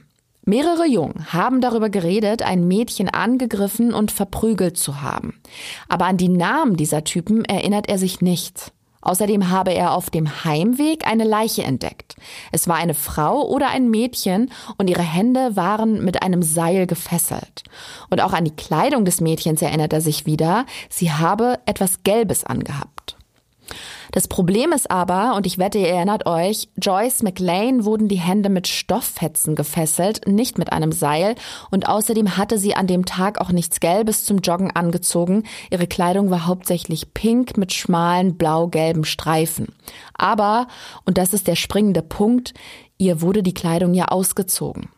Mehrere 0.49 0.87
Jungen 0.87 1.33
haben 1.33 1.61
darüber 1.61 1.91
geredet, 1.91 2.43
ein 2.43 2.69
Mädchen 2.69 3.09
angegriffen 3.09 3.93
und 3.93 4.13
verprügelt 4.13 4.79
zu 4.79 5.03
haben. 5.03 5.41
Aber 5.89 6.07
an 6.07 6.19
die 6.19 6.29
Namen 6.29 6.77
dieser 6.77 7.03
Typen 7.03 7.45
erinnert 7.45 7.89
er 7.89 7.99
sich 7.99 8.21
nicht. 8.21 8.73
Außerdem 9.07 9.51
habe 9.51 9.73
er 9.73 9.93
auf 9.93 10.11
dem 10.11 10.45
Heimweg 10.45 11.07
eine 11.07 11.23
Leiche 11.23 11.63
entdeckt. 11.63 12.17
Es 12.51 12.67
war 12.67 12.75
eine 12.75 12.95
Frau 12.95 13.47
oder 13.47 13.69
ein 13.69 13.89
Mädchen 13.89 14.51
und 14.79 14.91
ihre 14.91 15.03
Hände 15.03 15.55
waren 15.55 16.05
mit 16.05 16.23
einem 16.23 16.43
Seil 16.43 16.89
gefesselt. 16.89 17.63
Und 18.11 18.21
auch 18.21 18.33
an 18.33 18.45
die 18.45 18.57
Kleidung 18.57 19.05
des 19.05 19.21
Mädchens 19.21 19.63
erinnert 19.63 19.93
er 19.93 20.01
sich 20.01 20.27
wieder. 20.27 20.67
Sie 20.89 21.13
habe 21.13 21.61
etwas 21.67 22.03
Gelbes 22.03 22.43
angehabt. 22.43 23.15
Das 24.16 24.28
Problem 24.28 24.73
ist 24.73 24.90
aber, 24.90 25.37
und 25.37 25.44
ich 25.44 25.58
wette, 25.58 25.76
ihr 25.76 25.88
erinnert 25.88 26.25
euch, 26.25 26.70
Joyce 26.80 27.23
McLean 27.23 27.85
wurden 27.85 28.08
die 28.08 28.16
Hände 28.16 28.49
mit 28.49 28.66
Stofffetzen 28.66 29.54
gefesselt, 29.54 30.26
nicht 30.26 30.56
mit 30.56 30.73
einem 30.73 30.90
Seil, 30.90 31.35
und 31.70 31.87
außerdem 31.87 32.38
hatte 32.38 32.58
sie 32.58 32.75
an 32.75 32.87
dem 32.87 33.04
Tag 33.04 33.38
auch 33.38 33.52
nichts 33.52 33.78
Gelbes 33.78 34.25
zum 34.25 34.38
Joggen 34.38 34.70
angezogen. 34.70 35.42
Ihre 35.70 35.87
Kleidung 35.87 36.31
war 36.31 36.46
hauptsächlich 36.46 37.12
pink 37.12 37.59
mit 37.59 37.74
schmalen 37.74 38.38
blau-gelben 38.38 39.05
Streifen. 39.05 39.66
Aber, 40.14 40.66
und 41.05 41.18
das 41.18 41.35
ist 41.35 41.46
der 41.46 41.57
springende 41.57 42.00
Punkt, 42.00 42.55
ihr 42.96 43.20
wurde 43.20 43.42
die 43.42 43.52
Kleidung 43.52 43.92
ja 43.92 44.07
ausgezogen. 44.07 44.88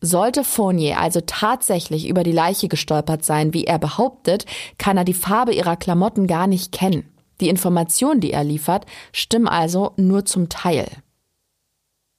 Sollte 0.00 0.44
Fournier 0.44 1.00
also 1.00 1.20
tatsächlich 1.20 2.08
über 2.08 2.22
die 2.22 2.30
Leiche 2.30 2.68
gestolpert 2.68 3.24
sein, 3.24 3.52
wie 3.52 3.64
er 3.64 3.80
behauptet, 3.80 4.46
kann 4.78 4.96
er 4.96 5.04
die 5.04 5.14
Farbe 5.14 5.52
ihrer 5.52 5.74
Klamotten 5.74 6.28
gar 6.28 6.46
nicht 6.46 6.70
kennen. 6.70 7.12
Die 7.40 7.48
Informationen, 7.48 8.20
die 8.20 8.32
er 8.32 8.44
liefert, 8.44 8.86
stimmen 9.12 9.48
also 9.48 9.92
nur 9.96 10.24
zum 10.24 10.48
Teil. 10.48 10.88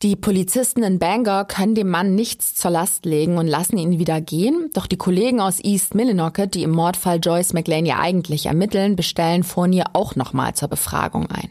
Die 0.02 0.16
Polizisten 0.16 0.82
in 0.82 0.98
Bangor 0.98 1.44
können 1.44 1.76
dem 1.76 1.90
Mann 1.90 2.16
nichts 2.16 2.56
zur 2.56 2.72
Last 2.72 3.06
legen 3.06 3.38
und 3.38 3.48
lassen 3.48 3.78
ihn 3.78 4.00
wieder 4.00 4.22
gehen. 4.22 4.70
Doch 4.74 4.88
die 4.88 4.96
Kollegen 4.96 5.42
aus 5.42 5.62
East 5.62 5.94
Millinocket, 5.94 6.56
die 6.56 6.64
im 6.64 6.72
Mordfall 6.72 7.20
Joyce 7.22 7.52
McLean 7.52 7.86
ja 7.86 8.00
eigentlich 8.00 8.46
ermitteln, 8.46 8.96
bestellen 8.96 9.44
Fournier 9.44 9.88
auch 9.92 10.16
nochmal 10.16 10.56
zur 10.56 10.70
Befragung 10.70 11.28
ein. 11.30 11.50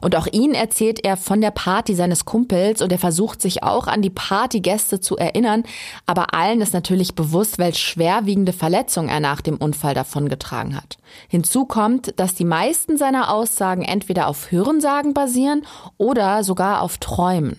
Und 0.00 0.16
auch 0.16 0.26
ihn 0.26 0.54
erzählt 0.54 1.04
er 1.04 1.16
von 1.16 1.40
der 1.40 1.50
Party 1.50 1.94
seines 1.94 2.24
Kumpels 2.24 2.82
und 2.82 2.92
er 2.92 2.98
versucht 2.98 3.42
sich 3.42 3.62
auch 3.62 3.86
an 3.86 4.02
die 4.02 4.10
Partygäste 4.10 5.00
zu 5.00 5.16
erinnern, 5.16 5.64
aber 6.06 6.34
allen 6.34 6.60
ist 6.60 6.74
natürlich 6.74 7.14
bewusst, 7.14 7.58
welch 7.58 7.78
schwerwiegende 7.78 8.52
Verletzung 8.52 9.08
er 9.08 9.20
nach 9.20 9.40
dem 9.40 9.56
Unfall 9.56 9.94
davongetragen 9.94 10.76
hat. 10.76 10.98
Hinzu 11.28 11.64
kommt, 11.64 12.18
dass 12.18 12.34
die 12.34 12.44
meisten 12.44 12.96
seiner 12.96 13.32
Aussagen 13.32 13.82
entweder 13.82 14.28
auf 14.28 14.50
Hörensagen 14.50 15.14
basieren 15.14 15.66
oder 15.98 16.44
sogar 16.44 16.82
auf 16.82 16.98
Träumen. 16.98 17.58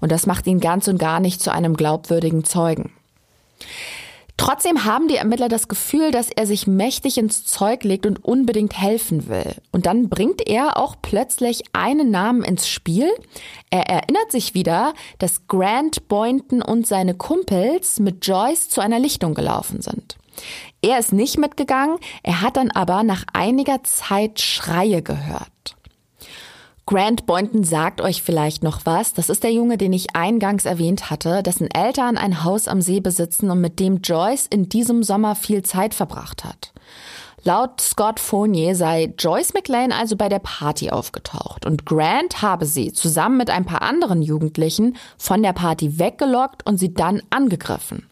Und 0.00 0.12
das 0.12 0.26
macht 0.26 0.46
ihn 0.46 0.60
ganz 0.60 0.88
und 0.88 0.98
gar 0.98 1.20
nicht 1.20 1.40
zu 1.40 1.52
einem 1.52 1.76
glaubwürdigen 1.76 2.44
Zeugen. 2.44 2.92
Trotzdem 4.40 4.86
haben 4.86 5.06
die 5.06 5.16
Ermittler 5.16 5.50
das 5.50 5.68
Gefühl, 5.68 6.12
dass 6.12 6.30
er 6.30 6.46
sich 6.46 6.66
mächtig 6.66 7.18
ins 7.18 7.44
Zeug 7.44 7.84
legt 7.84 8.06
und 8.06 8.24
unbedingt 8.24 8.72
helfen 8.72 9.28
will. 9.28 9.56
Und 9.70 9.84
dann 9.84 10.08
bringt 10.08 10.48
er 10.48 10.78
auch 10.78 10.96
plötzlich 11.02 11.62
einen 11.74 12.10
Namen 12.10 12.42
ins 12.42 12.66
Spiel. 12.66 13.10
Er 13.68 13.86
erinnert 13.90 14.32
sich 14.32 14.54
wieder, 14.54 14.94
dass 15.18 15.46
Grant 15.46 16.08
Boynton 16.08 16.62
und 16.62 16.86
seine 16.86 17.12
Kumpels 17.12 18.00
mit 18.00 18.26
Joyce 18.26 18.70
zu 18.70 18.80
einer 18.80 18.98
Lichtung 18.98 19.34
gelaufen 19.34 19.82
sind. 19.82 20.16
Er 20.80 20.98
ist 20.98 21.12
nicht 21.12 21.36
mitgegangen, 21.36 21.98
er 22.22 22.40
hat 22.40 22.56
dann 22.56 22.70
aber 22.70 23.02
nach 23.02 23.24
einiger 23.34 23.82
Zeit 23.84 24.40
Schreie 24.40 25.02
gehört. 25.02 25.76
Grant 26.90 27.24
Boynton 27.24 27.62
sagt 27.62 28.00
euch 28.00 28.20
vielleicht 28.20 28.64
noch 28.64 28.80
was. 28.84 29.14
Das 29.14 29.28
ist 29.28 29.44
der 29.44 29.52
Junge, 29.52 29.78
den 29.78 29.92
ich 29.92 30.16
eingangs 30.16 30.64
erwähnt 30.64 31.08
hatte, 31.08 31.40
dessen 31.40 31.70
Eltern 31.70 32.16
ein 32.16 32.42
Haus 32.42 32.66
am 32.66 32.80
See 32.80 32.98
besitzen 32.98 33.48
und 33.52 33.60
mit 33.60 33.78
dem 33.78 33.98
Joyce 33.98 34.48
in 34.48 34.68
diesem 34.68 35.04
Sommer 35.04 35.36
viel 35.36 35.62
Zeit 35.62 35.94
verbracht 35.94 36.44
hat. 36.44 36.72
Laut 37.44 37.80
Scott 37.80 38.18
Fournier 38.18 38.74
sei 38.74 39.14
Joyce 39.16 39.54
McLean 39.54 39.92
also 39.92 40.16
bei 40.16 40.28
der 40.28 40.40
Party 40.40 40.90
aufgetaucht 40.90 41.64
und 41.64 41.86
Grant 41.86 42.42
habe 42.42 42.66
sie 42.66 42.92
zusammen 42.92 43.36
mit 43.36 43.50
ein 43.50 43.66
paar 43.66 43.82
anderen 43.82 44.20
Jugendlichen 44.20 44.96
von 45.16 45.44
der 45.44 45.52
Party 45.52 46.00
weggelockt 46.00 46.66
und 46.66 46.78
sie 46.78 46.92
dann 46.92 47.22
angegriffen. 47.30 48.10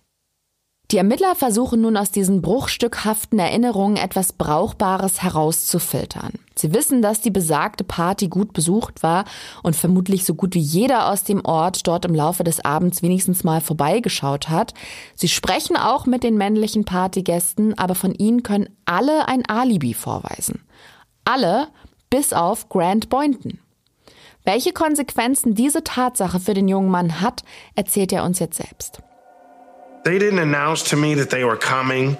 Die 0.92 0.98
Ermittler 0.98 1.34
versuchen 1.34 1.80
nun 1.80 1.96
aus 1.96 2.12
diesen 2.12 2.42
bruchstückhaften 2.42 3.40
Erinnerungen 3.40 3.96
etwas 3.96 4.32
Brauchbares 4.34 5.20
herauszufiltern. 5.20 6.34
Sie 6.58 6.74
wissen, 6.74 7.02
dass 7.02 7.20
die 7.20 7.30
besagte 7.30 7.84
Party 7.84 8.28
gut 8.28 8.52
besucht 8.52 9.02
war 9.02 9.24
und 9.62 9.76
vermutlich 9.76 10.24
so 10.24 10.34
gut 10.34 10.54
wie 10.54 10.60
jeder 10.60 11.08
aus 11.10 11.22
dem 11.24 11.44
Ort 11.44 11.86
dort 11.86 12.04
im 12.04 12.14
Laufe 12.14 12.42
des 12.42 12.64
Abends 12.64 13.02
wenigstens 13.02 13.44
mal 13.44 13.60
vorbeigeschaut 13.60 14.48
hat. 14.48 14.74
Sie 15.14 15.28
sprechen 15.28 15.76
auch 15.76 16.06
mit 16.06 16.24
den 16.24 16.36
männlichen 16.36 16.84
Partygästen, 16.84 17.78
aber 17.78 17.94
von 17.94 18.14
ihnen 18.14 18.42
können 18.42 18.68
alle 18.86 19.28
ein 19.28 19.46
Alibi 19.48 19.94
vorweisen. 19.94 20.62
Alle 21.24 21.68
bis 22.10 22.32
auf 22.32 22.68
Grant 22.68 23.08
Boynton. 23.08 23.60
Welche 24.44 24.72
Konsequenzen 24.72 25.54
diese 25.54 25.84
Tatsache 25.84 26.40
für 26.40 26.54
den 26.54 26.68
jungen 26.68 26.90
Mann 26.90 27.20
hat, 27.20 27.44
erzählt 27.74 28.12
er 28.12 28.24
uns 28.24 28.38
jetzt 28.38 28.56
selbst. 28.56 29.02
They 30.04 30.18
didn't 30.18 30.40
announce 30.40 30.82
to 30.88 30.96
me 30.96 31.14
that 31.14 31.28
they 31.28 31.44
were 31.44 31.58
coming 31.58 32.16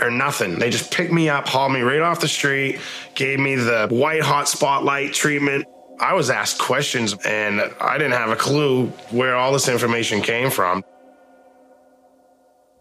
or 0.00 0.10
nothing. 0.10 0.58
They 0.58 0.70
just 0.70 0.90
picked 0.90 1.12
me 1.12 1.28
up, 1.28 1.48
hauled 1.48 1.72
me 1.72 1.80
right 1.80 2.00
off 2.00 2.20
the 2.20 2.28
street, 2.28 2.80
gave 3.14 3.38
me 3.38 3.56
the 3.56 3.88
white 3.90 4.22
hot 4.22 4.48
spotlight 4.48 5.12
treatment. 5.12 5.66
I 5.98 6.14
was 6.14 6.30
asked 6.30 6.58
questions 6.58 7.14
and 7.26 7.60
I 7.80 7.98
didn't 7.98 8.14
have 8.14 8.30
a 8.30 8.36
clue 8.36 8.86
where 9.10 9.36
all 9.36 9.52
this 9.52 9.68
information 9.68 10.22
came 10.22 10.50
from. 10.50 10.82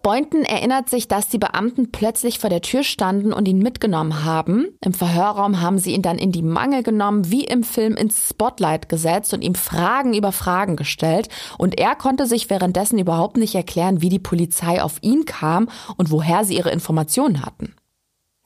Boynton 0.02 0.44
erinnert 0.44 0.90
sich, 0.90 1.08
dass 1.08 1.28
die 1.28 1.38
Beamten 1.38 1.92
plötzlich 1.92 2.40
vor 2.40 2.50
der 2.50 2.62
Tür 2.62 2.84
standen 2.84 3.34
und 3.34 3.48
ihn 3.48 3.60
mitgenommen 3.60 4.24
haben. 4.24 4.68
Im 4.84 4.94
Verhörraum 4.94 5.62
haben 5.62 5.78
sie 5.78 5.94
ihn 5.94 6.02
dann 6.02 6.18
in 6.18 6.32
die 6.32 6.42
Mangel 6.42 6.84
genommen, 6.84 7.30
wie 7.30 7.44
im 7.44 7.64
Film 7.64 7.96
ins 7.96 8.30
Spotlight 8.30 8.88
gesetzt 8.88 9.34
und 9.34 9.42
ihm 9.42 9.56
Fragen 9.56 10.14
über 10.14 10.32
Fragen 10.32 10.76
gestellt. 10.76 11.28
Und 11.58 11.78
er 11.78 11.96
konnte 11.96 12.28
sich 12.28 12.50
währenddessen 12.50 12.98
überhaupt 12.98 13.38
nicht 13.38 13.56
erklären, 13.56 14.02
wie 14.02 14.10
die 14.10 14.20
Polizei 14.20 14.82
auf 14.82 14.98
ihn 15.02 15.26
kam 15.26 15.70
und 15.98 16.12
woher 16.12 16.46
sie 16.46 16.56
ihre 16.56 16.72
Informationen 16.72 17.46
hatten. 17.46 17.76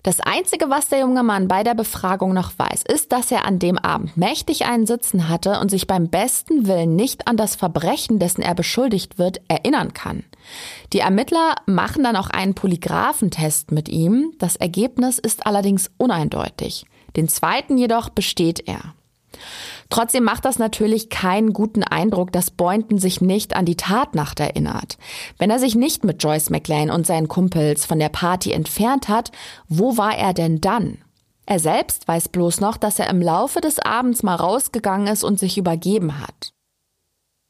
Das 0.04 0.20
Einzige, 0.20 0.70
was 0.70 0.90
der 0.90 1.00
junge 1.00 1.24
Mann 1.24 1.48
bei 1.48 1.64
der 1.64 1.76
Befragung 1.76 2.34
noch 2.34 2.52
weiß, 2.58 2.84
ist, 2.94 3.14
dass 3.14 3.32
er 3.32 3.46
an 3.46 3.58
dem 3.58 3.78
Abend 3.78 4.18
mächtig 4.18 4.66
einen 4.66 4.86
Sitzen 4.86 5.30
hatte 5.30 5.62
und 5.62 5.72
sich 5.72 5.88
beim 5.88 6.10
besten 6.10 6.68
Willen 6.68 6.98
nicht 6.98 7.30
an 7.30 7.38
das 7.38 7.56
Verbrechen, 7.56 8.20
dessen 8.20 8.42
er 8.42 8.54
beschuldigt 8.54 9.18
wird, 9.18 9.40
erinnern 9.48 9.94
kann. 9.94 10.26
Die 10.92 11.00
Ermittler 11.00 11.56
machen 11.68 12.04
dann 12.04 12.18
auch 12.18 12.30
einen 12.30 12.54
Polygraphentest 12.54 13.72
mit 13.72 13.88
ihm. 13.88 14.34
Das 14.40 14.58
Ergebnis 14.58 15.20
ist 15.20 15.48
allerdings 15.48 15.90
uneindeutig. 15.98 16.86
Den 17.16 17.30
zweiten 17.30 17.78
jedoch 17.78 18.10
besteht 18.10 18.68
er. 18.68 18.94
Trotzdem 19.90 20.24
macht 20.24 20.46
das 20.46 20.60
natürlich 20.60 21.10
keinen 21.10 21.54
guten 21.54 21.84
Eindruck, 21.84 22.32
dass 22.32 22.52
Boynton 22.52 22.98
sich 22.98 23.22
nicht 23.22 23.56
an 23.56 23.66
die 23.66 23.78
Tatnacht 23.78 24.40
erinnert. 24.40 24.98
Wenn 25.38 25.50
er 25.50 25.60
sich 25.60 25.76
nicht 25.76 26.04
mit 26.04 26.24
Joyce 26.24 26.50
McLean 26.50 26.90
und 26.90 27.08
seinen 27.08 27.28
Kumpels 27.28 27.86
von 27.86 28.00
der 28.00 28.10
Party 28.10 28.52
entfernt 28.52 29.10
hat, 29.10 29.32
wo 29.68 29.98
war 29.98 30.18
er 30.18 30.34
denn 30.34 30.62
dann? 30.62 31.00
Er 31.46 31.60
selbst 31.60 32.08
weiß 32.08 32.30
bloß 32.30 32.62
noch, 32.62 32.78
dass 32.78 33.00
er 33.00 33.10
im 33.10 33.22
Laufe 33.22 33.60
des 33.60 33.80
Abends 33.80 34.24
mal 34.24 34.36
rausgegangen 34.36 35.08
ist 35.08 35.24
und 35.24 35.40
sich 35.40 35.58
übergeben 35.58 36.20
hat. 36.22 36.54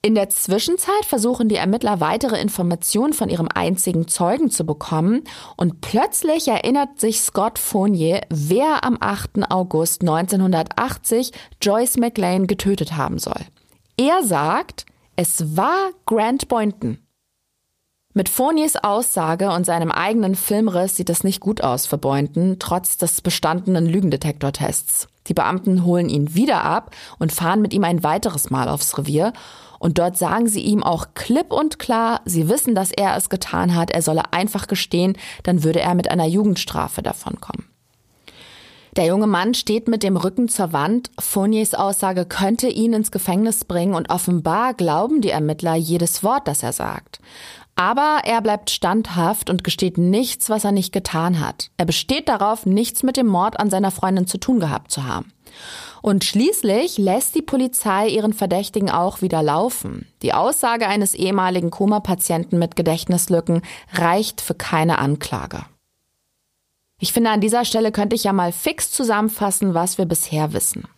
In 0.05 0.15
der 0.15 0.29
Zwischenzeit 0.29 1.05
versuchen 1.05 1.47
die 1.47 1.55
Ermittler 1.55 2.01
weitere 2.01 2.37
Informationen 2.41 3.13
von 3.13 3.29
ihrem 3.29 3.47
einzigen 3.47 4.09
Zeugen 4.09 4.51
zu 4.51 4.65
bekommen 4.65 5.23
und 5.55 5.79
plötzlich 5.79 6.49
erinnert 6.49 6.99
sich 6.99 7.21
Scott 7.21 7.57
Fournier, 7.57 8.19
wer 8.29 8.83
am 8.83 8.97
8. 8.99 9.49
August 9.49 10.01
1980 10.01 11.31
Joyce 11.61 11.95
McLean 11.95 12.47
getötet 12.47 12.97
haben 12.97 13.17
soll. 13.17 13.39
Er 13.95 14.23
sagt, 14.23 14.85
es 15.15 15.55
war 15.55 15.91
Grant 16.05 16.49
Boynton. 16.49 16.97
Mit 18.13 18.27
Fourniers 18.27 18.75
Aussage 18.75 19.51
und 19.51 19.65
seinem 19.65 19.89
eigenen 19.89 20.35
Filmriss 20.35 20.97
sieht 20.97 21.09
es 21.09 21.23
nicht 21.23 21.39
gut 21.39 21.63
aus 21.63 21.85
für 21.85 21.97
Boynton, 21.97 22.57
trotz 22.59 22.97
des 22.97 23.21
bestandenen 23.21 23.85
Lügendetektortests. 23.85 25.07
Die 25.27 25.33
Beamten 25.33 25.85
holen 25.85 26.09
ihn 26.09 26.35
wieder 26.35 26.65
ab 26.65 26.93
und 27.19 27.31
fahren 27.31 27.61
mit 27.61 27.73
ihm 27.73 27.85
ein 27.85 28.03
weiteres 28.03 28.49
Mal 28.49 28.67
aufs 28.67 28.97
Revier 28.97 29.31
und 29.83 29.99
dort 29.99 30.17
sagen 30.17 30.47
sie 30.47 30.61
ihm 30.61 30.81
auch 30.81 31.07
klipp 31.13 31.51
und 31.51 31.77
klar, 31.77 32.21
sie 32.23 32.47
wissen, 32.47 32.73
dass 32.73 32.93
er 32.93 33.17
es 33.17 33.27
getan 33.27 33.75
hat, 33.75 33.91
er 33.91 34.01
solle 34.01 34.31
einfach 34.31 34.67
gestehen, 34.67 35.17
dann 35.43 35.65
würde 35.65 35.81
er 35.81 35.93
mit 35.93 36.09
einer 36.09 36.25
Jugendstrafe 36.25 37.01
davonkommen. 37.01 37.65
Der 38.95 39.05
junge 39.05 39.27
Mann 39.27 39.53
steht 39.53 39.89
mit 39.89 40.01
dem 40.01 40.15
Rücken 40.15 40.47
zur 40.47 40.71
Wand. 40.71 41.11
Fourniers 41.19 41.73
Aussage 41.73 42.23
könnte 42.23 42.69
ihn 42.69 42.93
ins 42.93 43.11
Gefängnis 43.11 43.65
bringen 43.65 43.93
und 43.93 44.09
offenbar 44.09 44.73
glauben 44.73 45.19
die 45.19 45.31
Ermittler 45.31 45.75
jedes 45.75 46.23
Wort, 46.23 46.47
das 46.47 46.63
er 46.63 46.71
sagt. 46.71 47.19
Aber 47.75 48.21
er 48.23 48.39
bleibt 48.41 48.69
standhaft 48.69 49.49
und 49.49 49.65
gesteht 49.65 49.97
nichts, 49.97 50.49
was 50.49 50.63
er 50.63 50.71
nicht 50.71 50.93
getan 50.93 51.41
hat. 51.41 51.71
Er 51.75 51.85
besteht 51.85 52.29
darauf, 52.29 52.65
nichts 52.65 53.03
mit 53.03 53.17
dem 53.17 53.27
Mord 53.27 53.59
an 53.59 53.69
seiner 53.69 53.91
Freundin 53.91 54.27
zu 54.27 54.37
tun 54.37 54.61
gehabt 54.61 54.91
zu 54.91 55.03
haben. 55.03 55.33
Und 56.03 56.25
schließlich 56.25 56.97
lässt 56.97 57.33
die 57.33 57.41
Polizei 57.41 58.09
ihren 58.09 58.33
Verdächtigen 58.33 58.89
auch 58.91 59.21
wieder 59.21 59.41
laufen. 59.41 60.05
Die 60.21 60.33
Aussage 60.33 60.85
eines 60.85 61.13
ehemaligen 61.13 61.71
Koma-Patienten 61.71 62.59
mit 62.59 62.75
Gedächtnislücken 62.75 63.61
reicht 63.93 64.41
für 64.41 64.53
keine 64.53 64.99
Anklage. 64.99 65.65
Ich 66.99 67.13
finde, 67.13 67.29
an 67.29 67.39
dieser 67.39 67.63
Stelle 67.63 67.93
könnte 67.93 68.17
ich 68.17 68.25
ja 68.25 68.33
mal 68.33 68.51
fix 68.51 68.91
zusammenfassen, 68.91 69.75
was 69.75 69.97
wir 69.97 70.03
bisher 70.03 70.51
wissen. 70.51 70.89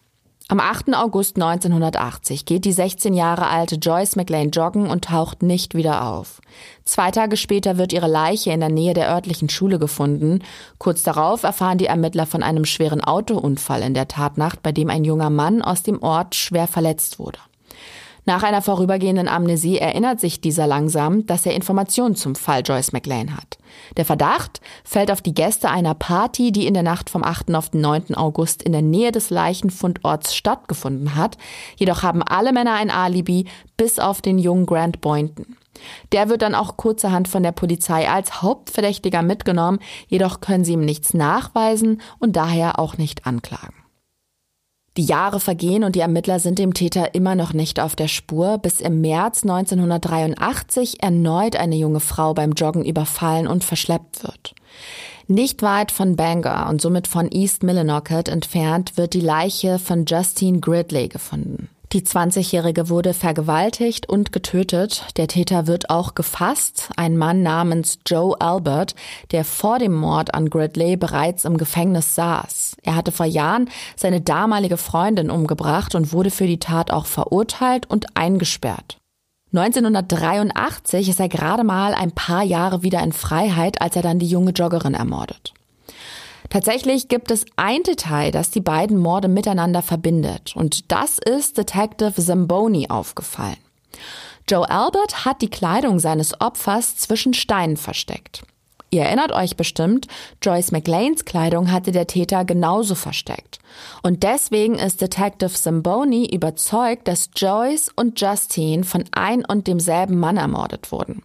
Am 0.47 0.60
8. 0.60 0.93
August 0.93 1.38
1980 1.38 2.45
geht 2.45 2.65
die 2.65 2.71
16 2.71 3.15
Jahre 3.15 3.47
alte 3.47 3.77
Joyce 3.77 4.15
McLean 4.15 4.51
joggen 4.51 4.86
und 4.91 5.05
taucht 5.05 5.41
nicht 5.41 5.73
wieder 5.73 6.05
auf. 6.05 6.39
Zwei 6.84 7.10
Tage 7.10 7.36
später 7.36 7.79
wird 7.79 7.93
ihre 7.93 8.08
Leiche 8.08 8.51
in 8.51 8.60
der 8.60 8.69
Nähe 8.69 8.93
der 8.93 9.10
örtlichen 9.10 9.49
Schule 9.49 9.79
gefunden. 9.79 10.43
Kurz 10.77 11.01
darauf 11.01 11.41
erfahren 11.41 11.79
die 11.79 11.88
Ermittler 11.88 12.27
von 12.27 12.43
einem 12.43 12.65
schweren 12.65 13.03
Autounfall 13.03 13.81
in 13.81 13.95
der 13.95 14.08
Tatnacht, 14.08 14.62
bei 14.62 14.71
dem 14.71 14.91
ein 14.91 15.03
junger 15.03 15.31
Mann 15.31 15.63
aus 15.63 15.81
dem 15.81 16.03
Ort 16.03 16.36
schwer 16.36 16.67
verletzt 16.67 17.17
wurde. 17.17 17.39
Nach 18.27 18.41
einer 18.41 18.63
vorübergehenden 18.63 19.27
Amnesie 19.27 19.77
erinnert 19.77 20.19
sich 20.19 20.41
dieser 20.41 20.65
langsam, 20.65 21.27
dass 21.27 21.45
er 21.45 21.53
Informationen 21.53 22.15
zum 22.15 22.33
Fall 22.33 22.63
Joyce 22.65 22.91
McLean 22.91 23.38
hat. 23.38 23.59
Der 23.97 24.05
Verdacht 24.05 24.61
fällt 24.83 25.11
auf 25.11 25.21
die 25.21 25.35
Gäste 25.35 25.69
einer 25.69 25.93
Party, 25.93 26.51
die 26.51 26.65
in 26.65 26.73
der 26.73 26.81
Nacht 26.81 27.11
vom 27.11 27.23
8. 27.23 27.53
auf 27.53 27.69
den 27.69 27.81
9. 27.81 28.15
August 28.15 28.63
in 28.63 28.71
der 28.71 28.81
Nähe 28.81 29.11
des 29.11 29.29
Leichenfundorts 29.29 30.35
stattgefunden 30.35 31.15
hat. 31.15 31.38
Jedoch 31.75 32.01
haben 32.01 32.23
alle 32.23 32.51
Männer 32.51 32.73
ein 32.73 32.89
Alibi, 32.89 33.45
bis 33.77 33.99
auf 33.99 34.23
den 34.23 34.39
jungen 34.39 34.65
Grant 34.65 35.01
Boynton. 35.01 35.57
Der 36.11 36.27
wird 36.27 36.41
dann 36.41 36.55
auch 36.55 36.77
kurzerhand 36.77 37.27
von 37.27 37.43
der 37.43 37.51
Polizei 37.51 38.09
als 38.09 38.41
Hauptverdächtiger 38.41 39.21
mitgenommen, 39.21 39.79
jedoch 40.07 40.41
können 40.41 40.63
sie 40.63 40.73
ihm 40.73 40.85
nichts 40.85 41.13
nachweisen 41.13 42.01
und 42.17 42.35
daher 42.35 42.79
auch 42.79 42.97
nicht 42.97 43.27
anklagen. 43.27 43.84
Die 44.97 45.03
Jahre 45.03 45.41
vergehen 45.41 45.84
und 45.84 45.95
die 45.95 45.99
Ermittler 45.99 46.39
sind 46.39 46.58
dem 46.58 46.73
Täter 46.73 47.15
immer 47.15 47.36
noch 47.36 47.51
nicht 47.51 47.81
auf 47.81 47.97
der 47.97 48.08
Spur, 48.08 48.58
bis 48.60 48.79
im 48.79 49.01
März 49.01 49.43
1983 49.43 51.03
erneut 51.03 51.58
eine 51.58 51.75
junge 51.75 51.99
Frau 51.99 52.34
beim 52.34 52.53
Joggen 52.53 52.86
überfallen 52.86 53.45
und 53.45 53.65
verschleppt 53.65 54.23
wird. 54.23 54.55
Nicht 55.27 55.62
weit 55.63 55.91
von 55.91 56.15
Bangor 56.15 56.67
und 56.69 56.81
somit 56.81 57.08
von 57.08 57.29
East 57.29 57.63
Millinocket 57.63 58.29
entfernt 58.29 58.95
wird 58.95 59.13
die 59.13 59.21
Leiche 59.21 59.79
von 59.79 60.05
Justine 60.05 60.60
Gridley 60.60 61.10
gefunden. 61.10 61.67
Die 61.95 62.01
20-Jährige 62.01 62.89
wurde 62.89 63.13
vergewaltigt 63.13 64.10
und 64.10 64.34
getötet. 64.34 65.05
Der 65.15 65.29
Täter 65.29 65.65
wird 65.65 65.89
auch 65.89 66.13
gefasst. 66.13 66.89
Ein 66.97 67.15
Mann 67.15 67.41
namens 67.41 67.99
Joe 68.05 68.36
Albert, 68.41 68.95
der 69.31 69.45
vor 69.45 69.79
dem 69.79 69.93
Mord 69.93 70.34
an 70.34 70.49
Gridley 70.49 70.97
bereits 70.97 71.45
im 71.45 71.55
Gefängnis 71.58 72.13
saß. 72.13 72.75
Er 72.84 72.97
hatte 72.97 73.13
vor 73.13 73.25
Jahren 73.25 73.69
seine 73.95 74.19
damalige 74.19 74.75
Freundin 74.75 75.31
umgebracht 75.31 75.95
und 75.95 76.12
wurde 76.12 76.31
für 76.31 76.47
die 76.47 76.60
Tat 76.60 76.91
auch 76.91 77.05
verurteilt 77.05 77.89
und 77.89 78.17
eingesperrt. 78.17 78.97
1983 79.53 81.08
ist 81.08 81.21
er 81.21 81.29
gerade 81.29 81.63
mal 81.63 81.93
ein 81.93 82.12
paar 82.12 82.43
Jahre 82.43 82.84
wieder 82.84 83.01
in 83.03 83.13
Freiheit, 83.13 83.81
als 83.81 83.95
er 83.95 84.01
dann 84.01 84.19
die 84.19 84.27
junge 84.27 84.51
Joggerin 84.51 84.95
ermordet. 84.95 85.53
Tatsächlich 86.49 87.08
gibt 87.08 87.31
es 87.31 87.45
ein 87.55 87.84
Detail, 87.84 88.31
das 88.31 88.51
die 88.51 88.62
beiden 88.62 88.97
Morde 88.97 89.27
miteinander 89.27 89.81
verbindet. 89.81 90.55
Und 90.55 90.91
das 90.91 91.19
ist 91.19 91.58
Detective 91.58 92.13
Zamboni 92.21 92.88
aufgefallen. 92.89 93.58
Joe 94.47 94.69
Albert 94.69 95.25
hat 95.25 95.41
die 95.41 95.49
Kleidung 95.49 95.99
seines 95.99 96.39
Opfers 96.39 96.97
zwischen 96.97 97.34
Steinen 97.34 97.77
versteckt. 97.77 98.43
Ihr 98.91 99.01
erinnert 99.01 99.31
euch 99.31 99.58
bestimmt, 99.58 100.08
Joyce 100.41 100.71
McLeans 100.71 101.25
Kleidung 101.25 101.71
hatte 101.71 101.91
der 101.91 102.08
Täter 102.08 102.45
genauso 102.45 102.95
versteckt. 102.95 103.60
Und 104.03 104.23
deswegen 104.23 104.75
ist 104.75 105.01
Detective 105.01 105.51
Zamboni 105.51 106.34
überzeugt, 106.34 107.08
dass 107.08 107.29
Joyce 107.36 107.89
und 107.95 108.21
Justine 108.21 108.84
von 108.84 109.03
ein 109.12 109.43
und 109.43 109.67
demselben 109.67 110.17
Mann 110.17 110.38
ermordet 110.38 110.91
wurden. 110.91 111.23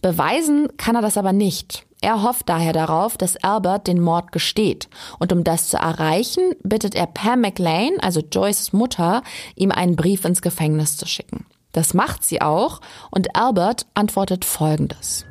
Beweisen 0.00 0.68
kann 0.76 0.96
er 0.96 1.02
das 1.02 1.16
aber 1.16 1.32
nicht. 1.32 1.84
Er 2.00 2.22
hofft 2.22 2.48
daher 2.48 2.72
darauf, 2.72 3.16
dass 3.16 3.36
Albert 3.36 3.86
den 3.86 4.00
Mord 4.00 4.32
gesteht. 4.32 4.88
Und 5.20 5.32
um 5.32 5.44
das 5.44 5.68
zu 5.68 5.76
erreichen, 5.76 6.42
bittet 6.64 6.96
er 6.96 7.06
Pam 7.06 7.40
McLean, 7.40 8.00
also 8.00 8.20
Joyces 8.20 8.72
Mutter, 8.72 9.22
ihm 9.54 9.70
einen 9.70 9.94
Brief 9.94 10.24
ins 10.24 10.42
Gefängnis 10.42 10.96
zu 10.96 11.06
schicken. 11.06 11.46
Das 11.70 11.94
macht 11.94 12.24
sie 12.24 12.42
auch 12.42 12.80
und 13.10 13.36
Albert 13.36 13.86
antwortet 13.94 14.44
folgendes. 14.44 15.24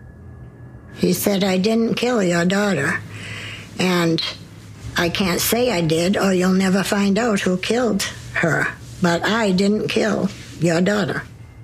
He 1.00 1.14
said, 1.14 1.44
I 1.44 1.58
didn't 1.58 1.96
kill 1.96 2.22
your 2.22 2.46
daughter. 2.46 2.94
And 3.78 4.22
I 4.98 5.10
can't 5.10 5.40
say 5.40 5.72
I 5.72 5.82
did 5.82 6.18
or 6.18 6.34
you'll 6.34 6.58
never 6.58 6.84
find 6.84 7.20
out 7.20 7.46
who 7.46 7.58
killed 7.58 8.04
her. 8.34 8.68
But 9.02 9.24
I 9.26 9.52
didn't 9.52 9.88
kill 9.90 10.30
your 10.62 10.82
daughter. 10.82 11.24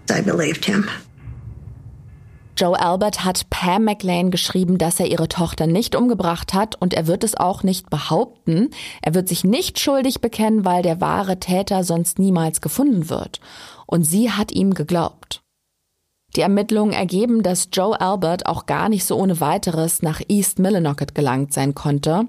I 0.10 0.22
believed 0.22 0.66
him. 0.66 0.90
Joe 2.58 2.80
Albert 2.80 3.24
hat 3.24 3.52
Pam 3.52 3.84
McLean 3.84 4.32
geschrieben, 4.32 4.80
dass 4.80 5.00
er 5.00 5.06
ihre 5.06 5.28
Tochter 5.28 5.68
nicht 5.68 5.96
umgebracht 5.96 6.56
hat 6.56 6.76
und 6.82 6.96
er 6.96 7.06
wird 7.06 7.24
es 7.24 7.36
auch 7.36 7.62
nicht 7.62 7.92
behaupten. 7.92 8.72
Er 9.04 9.14
wird 9.14 9.30
sich 9.30 9.44
nicht 9.44 9.80
schuldig 9.80 10.22
bekennen, 10.22 10.66
weil 10.66 10.82
der 10.82 11.00
wahre 11.00 11.40
Täter 11.40 11.84
sonst 11.84 12.18
niemals 12.18 12.60
gefunden 12.60 13.12
wird. 13.12 13.40
Und 13.86 14.04
sie 14.04 14.32
hat 14.32 14.52
ihm 14.52 14.74
geglaubt. 14.74 15.42
Die 16.36 16.42
Ermittlungen 16.42 16.94
ergeben, 16.94 17.44
dass 17.44 17.70
Joe 17.72 18.00
Albert 18.02 18.48
auch 18.48 18.66
gar 18.66 18.90
nicht 18.90 19.06
so 19.06 19.18
ohne 19.18 19.40
weiteres 19.40 20.02
nach 20.02 20.22
East 20.28 20.58
Millinocket 20.58 21.14
gelangt 21.14 21.54
sein 21.54 21.76
konnte. 21.76 22.28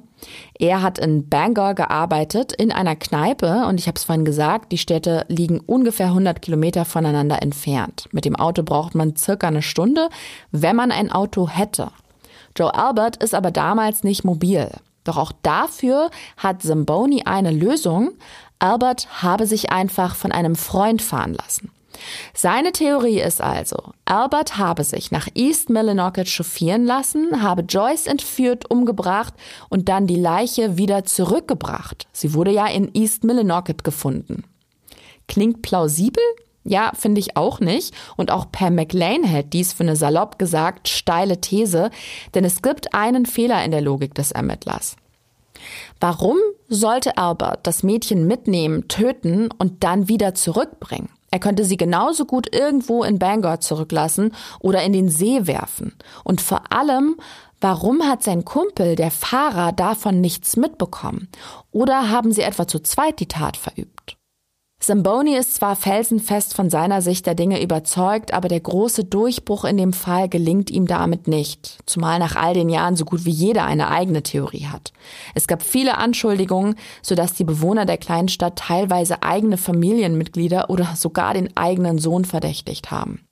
Er 0.59 0.83
hat 0.83 0.98
in 0.98 1.28
Bangor 1.28 1.74
gearbeitet, 1.74 2.52
in 2.52 2.72
einer 2.72 2.96
Kneipe 2.96 3.66
und 3.66 3.78
ich 3.78 3.87
habe 3.87 3.96
es 3.96 4.04
vorhin 4.04 4.24
gesagt, 4.24 4.72
die 4.72 4.78
Städte 4.78 5.24
liegen 5.28 5.61
ungefähr 5.61 6.07
100 6.07 6.42
Kilometer 6.42 6.85
voneinander 6.85 7.42
entfernt. 7.42 8.09
Mit 8.12 8.24
dem 8.24 8.37
Auto 8.37 8.62
braucht 8.62 8.94
man 8.94 9.16
circa 9.16 9.48
eine 9.48 9.62
Stunde, 9.62 10.09
wenn 10.50 10.76
man 10.76 10.90
ein 10.90 11.12
Auto 11.12 11.48
hätte. 11.48 11.90
Joe 12.57 12.74
Albert 12.74 13.22
ist 13.22 13.35
aber 13.35 13.50
damals 13.50 14.02
nicht 14.02 14.24
mobil. 14.24 14.68
Doch 15.04 15.16
auch 15.16 15.33
dafür 15.42 16.11
hat 16.37 16.62
Zamboni 16.62 17.22
eine 17.24 17.50
Lösung. 17.50 18.11
Albert 18.59 19.22
habe 19.22 19.46
sich 19.46 19.70
einfach 19.70 20.14
von 20.16 20.33
einem 20.33 20.57
Freund 20.57 21.00
fahren 21.00 21.35
lassen. 21.35 21.70
Seine 22.34 22.72
Theorie 22.72 23.20
ist 23.20 23.40
also, 23.40 23.92
Albert 24.04 24.56
habe 24.56 24.84
sich 24.84 25.11
nach 25.11 25.28
East 25.34 25.70
Millinocket 25.70 26.28
chauffieren 26.28 26.84
lassen, 26.84 27.42
habe 27.42 27.62
Joyce 27.62 28.06
entführt, 28.06 28.70
umgebracht 28.70 29.34
und 29.68 29.88
dann 29.88 30.06
die 30.06 30.16
Leiche 30.16 30.76
wieder 30.76 31.04
zurückgebracht. 31.04 32.06
Sie 32.12 32.34
wurde 32.34 32.50
ja 32.50 32.66
in 32.66 32.94
East 32.94 33.24
Millinocket 33.24 33.84
gefunden. 33.84 34.44
Klingt 35.26 35.62
plausibel? 35.62 36.22
Ja, 36.64 36.92
finde 36.94 37.20
ich 37.20 37.37
auch 37.37 37.61
nicht. 37.61 37.94
Und 38.16 38.30
auch 38.30 38.52
Per 38.52 38.70
McLean 38.70 39.24
hält 39.24 39.52
dies 39.52 39.72
für 39.72 39.84
eine 39.84 39.96
salopp 39.96 40.38
gesagt 40.38 40.88
steile 40.88 41.40
These, 41.40 41.90
denn 42.34 42.44
es 42.44 42.62
gibt 42.62 42.94
einen 42.94 43.26
Fehler 43.26 43.64
in 43.64 43.70
der 43.70 43.80
Logik 43.80 44.14
des 44.14 44.32
Ermittlers. 44.32 44.96
Warum 46.00 46.37
sollte 46.68 47.16
Albert 47.16 47.66
das 47.66 47.82
Mädchen 47.82 48.26
mitnehmen, 48.26 48.87
töten 48.88 49.48
und 49.58 49.82
dann 49.82 50.08
wieder 50.08 50.34
zurückbringen? 50.34 51.08
Er 51.30 51.38
könnte 51.38 51.64
sie 51.64 51.76
genauso 51.76 52.24
gut 52.24 52.54
irgendwo 52.54 53.04
in 53.04 53.18
Bangor 53.18 53.60
zurücklassen 53.60 54.34
oder 54.60 54.82
in 54.82 54.92
den 54.92 55.08
See 55.08 55.46
werfen. 55.46 55.94
Und 56.24 56.40
vor 56.40 56.72
allem, 56.72 57.16
warum 57.60 58.02
hat 58.02 58.22
sein 58.22 58.44
Kumpel, 58.44 58.96
der 58.96 59.10
Fahrer, 59.10 59.72
davon 59.72 60.20
nichts 60.20 60.56
mitbekommen? 60.56 61.28
Oder 61.70 62.10
haben 62.10 62.32
sie 62.32 62.42
etwa 62.42 62.66
zu 62.66 62.80
zweit 62.80 63.20
die 63.20 63.28
Tat 63.28 63.56
verübt? 63.56 64.17
Zamboni 64.88 65.37
ist 65.37 65.53
zwar 65.53 65.77
felsenfest 65.77 66.55
von 66.55 66.70
seiner 66.70 67.03
Sicht 67.03 67.27
der 67.27 67.35
Dinge 67.35 67.62
überzeugt, 67.62 68.33
aber 68.33 68.48
der 68.48 68.61
große 68.61 69.05
Durchbruch 69.05 69.66
in 69.66 69.77
dem 69.77 69.92
Fall 69.92 70.31
gelingt 70.31 70.70
ihm 70.70 70.87
damit 70.87 71.29
nicht, 71.29 71.77
zumal 71.85 72.18
nach 72.18 72.37
all 72.37 72.55
den 72.55 72.70
Jahren 72.70 72.96
so 72.96 73.05
gut 73.05 73.27
wie 73.27 73.31
jeder 73.31 73.66
eine 73.66 73.90
eigene 73.90 74.22
Theorie 74.22 74.64
hat. 74.64 74.94
Es 75.35 75.46
gab 75.46 75.61
viele 75.61 75.98
Anschuldigungen, 75.98 76.74
sodass 77.03 77.35
die 77.35 77.44
Bewohner 77.44 77.85
der 77.85 77.98
kleinen 77.98 78.29
Stadt 78.29 78.57
teilweise 78.57 79.22
eigene 79.22 79.59
Familienmitglieder 79.59 80.70
oder 80.70 80.96
sogar 80.96 81.35
den 81.35 81.55
eigenen 81.55 81.98
Sohn 81.98 82.24
verdächtigt 82.24 82.90
haben. 82.90 83.27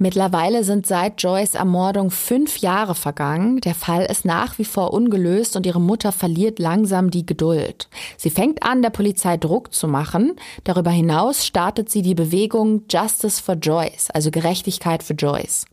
Mittlerweile 0.00 0.62
sind 0.62 0.86
seit 0.86 1.20
Joyce 1.20 1.56
Ermordung 1.56 2.12
fünf 2.12 2.58
Jahre 2.58 2.94
vergangen. 2.94 3.60
Der 3.62 3.74
Fall 3.74 4.04
ist 4.04 4.24
nach 4.24 4.56
wie 4.56 4.64
vor 4.64 4.92
ungelöst 4.94 5.56
und 5.56 5.66
ihre 5.66 5.80
Mutter 5.80 6.12
verliert 6.12 6.60
langsam 6.60 7.10
die 7.10 7.26
Geduld. 7.26 7.88
Sie 8.16 8.30
fängt 8.30 8.62
an, 8.62 8.80
der 8.80 8.90
Polizei 8.90 9.36
Druck 9.36 9.74
zu 9.74 9.88
machen. 9.88 10.36
Darüber 10.62 10.92
hinaus 10.92 11.44
startet 11.44 11.90
sie 11.90 12.02
die 12.02 12.14
Bewegung 12.14 12.82
Justice 12.88 13.42
for 13.42 13.56
Joyce, 13.56 14.10
also 14.10 14.30
Gerechtigkeit 14.30 15.02
für 15.02 15.14
Joyce. 15.14 15.64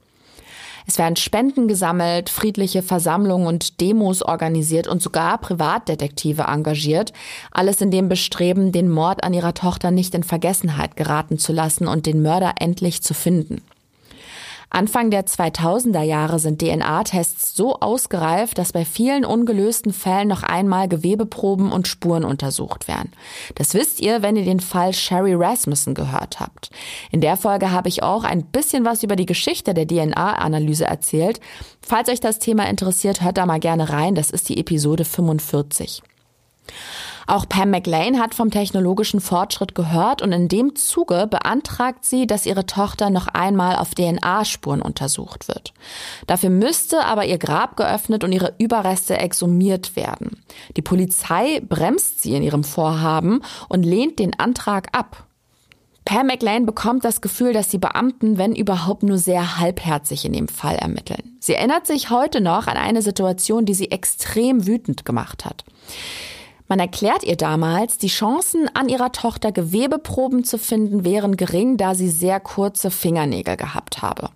Es 0.87 0.97
werden 0.97 1.17
Spenden 1.17 1.67
gesammelt, 1.67 2.29
friedliche 2.29 2.81
Versammlungen 2.81 3.45
und 3.45 3.79
Demos 3.79 4.23
organisiert 4.23 4.87
und 4.87 5.03
sogar 5.03 5.37
Privatdetektive 5.37 6.43
engagiert. 6.43 7.13
Alles 7.51 7.79
in 7.79 7.91
dem 7.91 8.09
Bestreben, 8.09 8.71
den 8.71 8.89
Mord 8.89 9.23
an 9.23 9.35
ihrer 9.35 9.53
Tochter 9.53 9.91
nicht 9.91 10.15
in 10.15 10.23
Vergessenheit 10.23 10.95
geraten 10.95 11.37
zu 11.37 11.53
lassen 11.53 11.87
und 11.87 12.07
den 12.07 12.23
Mörder 12.23 12.53
endlich 12.59 13.03
zu 13.03 13.13
finden. 13.13 13.61
Anfang 14.69 15.11
der 15.11 15.25
2000er 15.25 16.01
Jahre 16.01 16.39
sind 16.39 16.61
DNA-Tests 16.61 17.55
so 17.55 17.79
ausgereift, 17.79 18.57
dass 18.57 18.73
bei 18.73 18.85
vielen 18.85 19.25
ungelösten 19.25 19.93
Fällen 19.93 20.27
noch 20.27 20.43
einmal 20.43 20.87
Gewebeproben 20.87 21.71
und 21.71 21.87
Spuren 21.87 22.25
untersucht 22.25 22.87
werden. 22.87 23.11
Das 23.55 23.73
wisst 23.73 23.99
ihr, 24.01 24.21
wenn 24.21 24.35
ihr 24.35 24.45
den 24.45 24.59
Fall 24.59 24.93
Sherry 24.93 25.33
Rasmussen 25.33 25.93
gehört 25.93 26.39
habt. 26.39 26.69
In 27.11 27.21
der 27.21 27.37
Folge 27.37 27.71
habe 27.71 27.89
ich 27.89 28.03
auch 28.03 28.23
ein 28.23 28.43
bisschen 28.45 28.85
was 28.85 29.03
über 29.03 29.15
die 29.15 29.25
Geschichte 29.25 29.73
der 29.73 29.87
DNA-Analyse 29.87 30.85
erzählt. 30.85 31.39
Falls 31.81 32.09
euch 32.09 32.19
das 32.19 32.39
Thema 32.39 32.67
interessiert, 32.67 33.21
hört 33.21 33.37
da 33.37 33.45
mal 33.45 33.59
gerne 33.59 33.89
rein. 33.89 34.15
Das 34.15 34.29
ist 34.29 34.49
die 34.49 34.59
Episode 34.59 35.05
45. 35.05 36.01
Auch 37.27 37.49
Pam 37.49 37.71
McLean 37.71 38.19
hat 38.19 38.35
vom 38.35 38.51
technologischen 38.51 39.19
Fortschritt 39.19 39.73
gehört 39.73 40.21
und 40.21 40.31
in 40.31 40.47
dem 40.47 40.75
Zuge 40.75 41.27
beantragt 41.27 42.05
sie, 42.05 42.27
dass 42.27 42.45
ihre 42.45 42.65
Tochter 42.65 43.09
noch 43.09 43.27
einmal 43.27 43.77
auf 43.77 43.95
DNA-Spuren 43.95 44.81
untersucht 44.81 45.47
wird. 45.47 45.73
Dafür 46.27 46.49
müsste 46.49 47.03
aber 47.05 47.25
ihr 47.25 47.37
Grab 47.37 47.77
geöffnet 47.77 48.23
und 48.23 48.31
ihre 48.31 48.53
Überreste 48.59 49.17
exhumiert 49.17 49.95
werden. 49.95 50.43
Die 50.77 50.81
Polizei 50.81 51.61
bremst 51.67 52.21
sie 52.21 52.35
in 52.35 52.43
ihrem 52.43 52.63
Vorhaben 52.63 53.41
und 53.69 53.83
lehnt 53.83 54.19
den 54.19 54.37
Antrag 54.39 54.89
ab. 54.95 55.25
Pam 56.05 56.27
McLean 56.27 56.67
bekommt 56.67 57.03
das 57.03 57.19
Gefühl, 57.19 57.51
dass 57.51 57.69
die 57.69 57.79
Beamten, 57.79 58.37
wenn 58.37 58.55
überhaupt, 58.55 59.01
nur 59.01 59.17
sehr 59.17 59.57
halbherzig 59.57 60.23
in 60.23 60.33
dem 60.33 60.47
Fall 60.47 60.75
ermitteln. 60.75 61.35
Sie 61.39 61.55
erinnert 61.55 61.87
sich 61.87 62.11
heute 62.11 62.41
noch 62.41 62.67
an 62.67 62.77
eine 62.77 63.01
Situation, 63.01 63.65
die 63.65 63.73
sie 63.73 63.89
extrem 63.89 64.67
wütend 64.67 65.03
gemacht 65.03 65.45
hat. 65.45 65.65
Man 66.67 66.79
erklärt 66.79 67.23
ihr 67.23 67.35
damals, 67.35 67.97
die 67.97 68.07
Chancen 68.07 68.69
an 68.73 68.89
ihrer 68.89 69.11
Tochter 69.11 69.51
Gewebeproben 69.51 70.43
zu 70.43 70.57
finden 70.57 71.05
wären 71.05 71.37
gering, 71.37 71.77
da 71.77 71.93
sie 71.93 72.09
sehr 72.09 72.39
kurze 72.39 72.89
Fingernägel 72.89 73.55
gehabt 73.55 74.01
habe. 74.01 74.29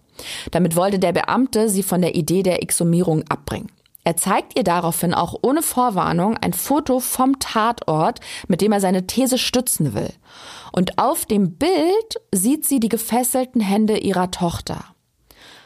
Damit 0.52 0.76
wollte 0.76 1.00
der 1.00 1.14
Beamte 1.14 1.70
sie 1.70 1.84
von 1.84 2.02
der 2.02 2.16
Idee 2.16 2.44
der 2.44 2.62
Exhumierung 2.62 3.24
abbringen. 3.30 3.72
Er 4.04 4.16
zeigt 4.16 4.58
ihr 4.58 4.64
daraufhin 4.64 5.14
auch 5.14 5.36
ohne 5.42 5.62
Vorwarnung 5.62 6.38
ein 6.38 6.54
Foto 6.54 7.00
vom 7.00 7.40
Tatort, 7.40 8.20
mit 8.48 8.62
dem 8.62 8.72
er 8.72 8.80
seine 8.80 9.06
These 9.08 9.38
stützen 9.38 9.94
will. 9.94 10.12
Und 10.72 10.98
auf 10.98 11.26
dem 11.26 11.58
Bild 11.58 12.22
sieht 12.34 12.66
sie 12.66 12.80
die 12.80 12.90
gefesselten 12.90 13.62
Hände 13.62 13.98
ihrer 13.98 14.32
Tochter. 14.32 14.86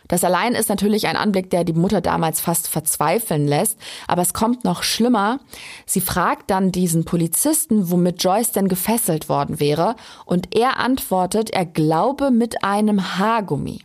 Das 0.08 0.24
allein 0.24 0.54
ist 0.54 0.70
natürlich 0.70 1.08
ein 1.08 1.16
Anblick, 1.16 1.50
der 1.50 1.64
die 1.64 1.74
Mutter 1.74 2.02
damals 2.02 2.42
fast 2.42 2.68
verzweifeln 2.68 3.48
lässt. 3.48 3.78
Aber 4.08 4.22
es 4.22 4.34
kommt 4.34 4.64
noch 4.64 4.84
schlimmer. 4.84 5.40
Sie 5.86 6.02
fragt 6.02 6.50
dann 6.50 6.72
diesen 6.72 7.06
Polizisten, 7.06 7.90
womit 7.90 8.24
Joyce 8.24 8.52
denn 8.52 8.68
gefesselt 8.68 9.30
worden 9.30 9.60
wäre. 9.60 9.96
Und 10.26 10.56
er 10.56 10.78
antwortet, 10.80 11.52
er 11.52 11.66
glaube 11.66 12.32
mit 12.32 12.64
einem 12.64 13.18
Haargummi. 13.18 13.82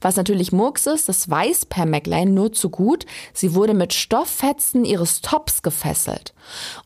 Was 0.00 0.16
natürlich 0.16 0.52
Murks 0.52 0.86
ist, 0.86 1.08
das 1.08 1.28
weiß 1.28 1.66
Per 1.66 1.86
McLean 1.86 2.34
nur 2.34 2.52
zu 2.52 2.70
gut. 2.70 3.06
Sie 3.32 3.54
wurde 3.54 3.74
mit 3.74 3.92
Stofffetzen 3.92 4.84
ihres 4.84 5.20
Tops 5.20 5.62
gefesselt. 5.62 6.34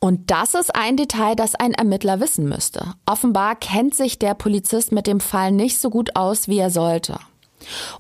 Und 0.01 0.31
das 0.31 0.55
ist 0.55 0.75
ein 0.75 0.97
Detail, 0.97 1.35
das 1.35 1.55
ein 1.55 1.75
Ermittler 1.75 2.21
wissen 2.21 2.49
müsste. 2.49 2.95
Offenbar 3.07 3.57
kennt 3.57 3.95
sich 3.95 4.19
der 4.19 4.35
Polizist 4.35 4.93
mit 4.93 5.07
dem 5.07 5.21
Fall 5.21 5.53
nicht 5.53 5.81
so 5.81 5.91
gut 5.91 6.17
aus, 6.17 6.49
wie 6.49 6.59
er 6.59 6.71
sollte. 6.71 7.19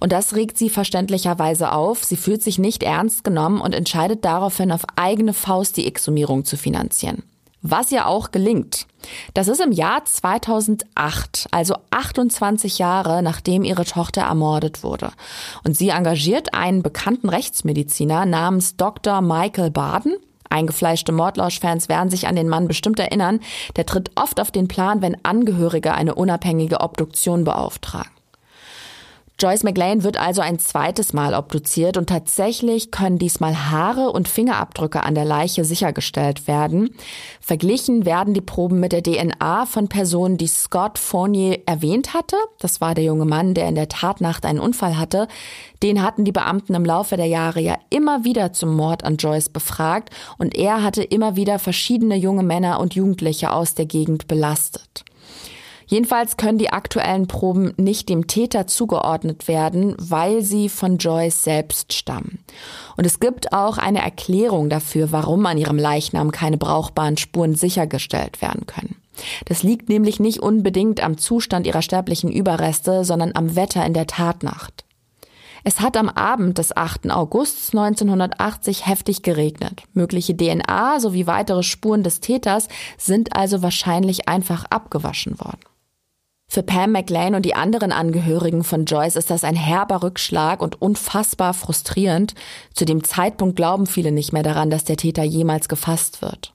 Und 0.00 0.12
das 0.12 0.34
regt 0.34 0.58
sie 0.58 0.70
verständlicherweise 0.70 1.72
auf. 1.72 2.04
Sie 2.04 2.16
fühlt 2.16 2.42
sich 2.42 2.58
nicht 2.58 2.82
ernst 2.82 3.24
genommen 3.24 3.60
und 3.60 3.74
entscheidet 3.74 4.24
daraufhin 4.24 4.72
auf 4.72 4.82
eigene 4.96 5.34
Faust 5.34 5.76
die 5.76 5.86
Exhumierung 5.86 6.44
zu 6.44 6.56
finanzieren. 6.56 7.22
Was 7.62 7.90
ihr 7.90 8.06
auch 8.06 8.30
gelingt. 8.30 8.86
Das 9.34 9.48
ist 9.48 9.60
im 9.60 9.72
Jahr 9.72 10.04
2008, 10.04 11.48
also 11.50 11.74
28 11.90 12.78
Jahre 12.78 13.22
nachdem 13.22 13.64
ihre 13.64 13.84
Tochter 13.84 14.22
ermordet 14.22 14.84
wurde. 14.84 15.10
Und 15.64 15.76
sie 15.76 15.88
engagiert 15.88 16.54
einen 16.54 16.82
bekannten 16.82 17.28
Rechtsmediziner 17.28 18.26
namens 18.26 18.76
Dr. 18.76 19.20
Michael 19.22 19.72
Baden. 19.72 20.14
Eingefleischte 20.50 21.12
Mordlausch-Fans 21.12 21.88
werden 21.88 22.10
sich 22.10 22.28
an 22.28 22.36
den 22.36 22.48
Mann 22.48 22.68
bestimmt 22.68 23.00
erinnern. 23.00 23.40
Der 23.76 23.86
tritt 23.86 24.12
oft 24.14 24.40
auf 24.40 24.50
den 24.50 24.68
Plan, 24.68 25.02
wenn 25.02 25.22
Angehörige 25.24 25.94
eine 25.94 26.14
unabhängige 26.14 26.80
Obduktion 26.80 27.44
beauftragen. 27.44 28.17
Joyce 29.40 29.62
McLean 29.62 30.02
wird 30.02 30.16
also 30.16 30.40
ein 30.40 30.58
zweites 30.58 31.12
Mal 31.12 31.32
obduziert 31.32 31.96
und 31.96 32.08
tatsächlich 32.08 32.90
können 32.90 33.18
diesmal 33.18 33.70
Haare 33.70 34.10
und 34.10 34.26
Fingerabdrücke 34.26 35.04
an 35.04 35.14
der 35.14 35.24
Leiche 35.24 35.64
sichergestellt 35.64 36.48
werden. 36.48 36.90
Verglichen 37.40 38.04
werden 38.04 38.34
die 38.34 38.40
Proben 38.40 38.80
mit 38.80 38.90
der 38.90 39.04
DNA 39.04 39.64
von 39.66 39.86
Personen, 39.86 40.38
die 40.38 40.48
Scott 40.48 40.98
Fournier 40.98 41.60
erwähnt 41.66 42.14
hatte. 42.14 42.34
Das 42.58 42.80
war 42.80 42.96
der 42.96 43.04
junge 43.04 43.26
Mann, 43.26 43.54
der 43.54 43.68
in 43.68 43.76
der 43.76 43.88
Tatnacht 43.88 44.44
einen 44.44 44.58
Unfall 44.58 44.98
hatte. 44.98 45.28
Den 45.84 46.02
hatten 46.02 46.24
die 46.24 46.32
Beamten 46.32 46.74
im 46.74 46.84
Laufe 46.84 47.16
der 47.16 47.26
Jahre 47.26 47.60
ja 47.60 47.76
immer 47.90 48.24
wieder 48.24 48.52
zum 48.52 48.74
Mord 48.74 49.04
an 49.04 49.18
Joyce 49.18 49.50
befragt 49.50 50.10
und 50.38 50.56
er 50.56 50.82
hatte 50.82 51.04
immer 51.04 51.36
wieder 51.36 51.60
verschiedene 51.60 52.16
junge 52.16 52.42
Männer 52.42 52.80
und 52.80 52.96
Jugendliche 52.96 53.52
aus 53.52 53.76
der 53.76 53.86
Gegend 53.86 54.26
belastet. 54.26 55.04
Jedenfalls 55.88 56.36
können 56.36 56.58
die 56.58 56.70
aktuellen 56.70 57.26
Proben 57.26 57.72
nicht 57.78 58.10
dem 58.10 58.26
Täter 58.26 58.66
zugeordnet 58.66 59.48
werden, 59.48 59.94
weil 59.98 60.42
sie 60.42 60.68
von 60.68 60.98
Joyce 60.98 61.42
selbst 61.42 61.94
stammen. 61.94 62.44
Und 62.96 63.06
es 63.06 63.20
gibt 63.20 63.54
auch 63.54 63.78
eine 63.78 64.02
Erklärung 64.02 64.68
dafür, 64.68 65.12
warum 65.12 65.46
an 65.46 65.56
ihrem 65.56 65.78
Leichnam 65.78 66.30
keine 66.30 66.58
brauchbaren 66.58 67.16
Spuren 67.16 67.54
sichergestellt 67.54 68.42
werden 68.42 68.66
können. 68.66 68.96
Das 69.46 69.62
liegt 69.62 69.88
nämlich 69.88 70.20
nicht 70.20 70.40
unbedingt 70.40 71.02
am 71.02 71.16
Zustand 71.16 71.66
ihrer 71.66 71.82
sterblichen 71.82 72.30
Überreste, 72.30 73.04
sondern 73.04 73.34
am 73.34 73.56
Wetter 73.56 73.84
in 73.84 73.94
der 73.94 74.06
Tatnacht. 74.06 74.84
Es 75.64 75.80
hat 75.80 75.96
am 75.96 76.08
Abend 76.08 76.58
des 76.58 76.76
8. 76.76 77.10
August 77.10 77.74
1980 77.74 78.86
heftig 78.86 79.22
geregnet. 79.22 79.82
Mögliche 79.92 80.36
DNA 80.36 81.00
sowie 81.00 81.26
weitere 81.26 81.62
Spuren 81.62 82.02
des 82.02 82.20
Täters 82.20 82.68
sind 82.96 83.34
also 83.34 83.62
wahrscheinlich 83.62 84.28
einfach 84.28 84.66
abgewaschen 84.66 85.38
worden. 85.40 85.67
Für 86.50 86.62
Pam 86.62 86.92
McLean 86.92 87.34
und 87.34 87.44
die 87.44 87.54
anderen 87.54 87.92
Angehörigen 87.92 88.64
von 88.64 88.86
Joyce 88.86 89.16
ist 89.16 89.28
das 89.28 89.44
ein 89.44 89.54
herber 89.54 90.02
Rückschlag 90.02 90.62
und 90.62 90.80
unfassbar 90.80 91.52
frustrierend. 91.52 92.34
Zu 92.72 92.86
dem 92.86 93.04
Zeitpunkt 93.04 93.56
glauben 93.56 93.86
viele 93.86 94.12
nicht 94.12 94.32
mehr 94.32 94.42
daran, 94.42 94.70
dass 94.70 94.84
der 94.84 94.96
Täter 94.96 95.22
jemals 95.24 95.68
gefasst 95.68 96.22
wird. 96.22 96.52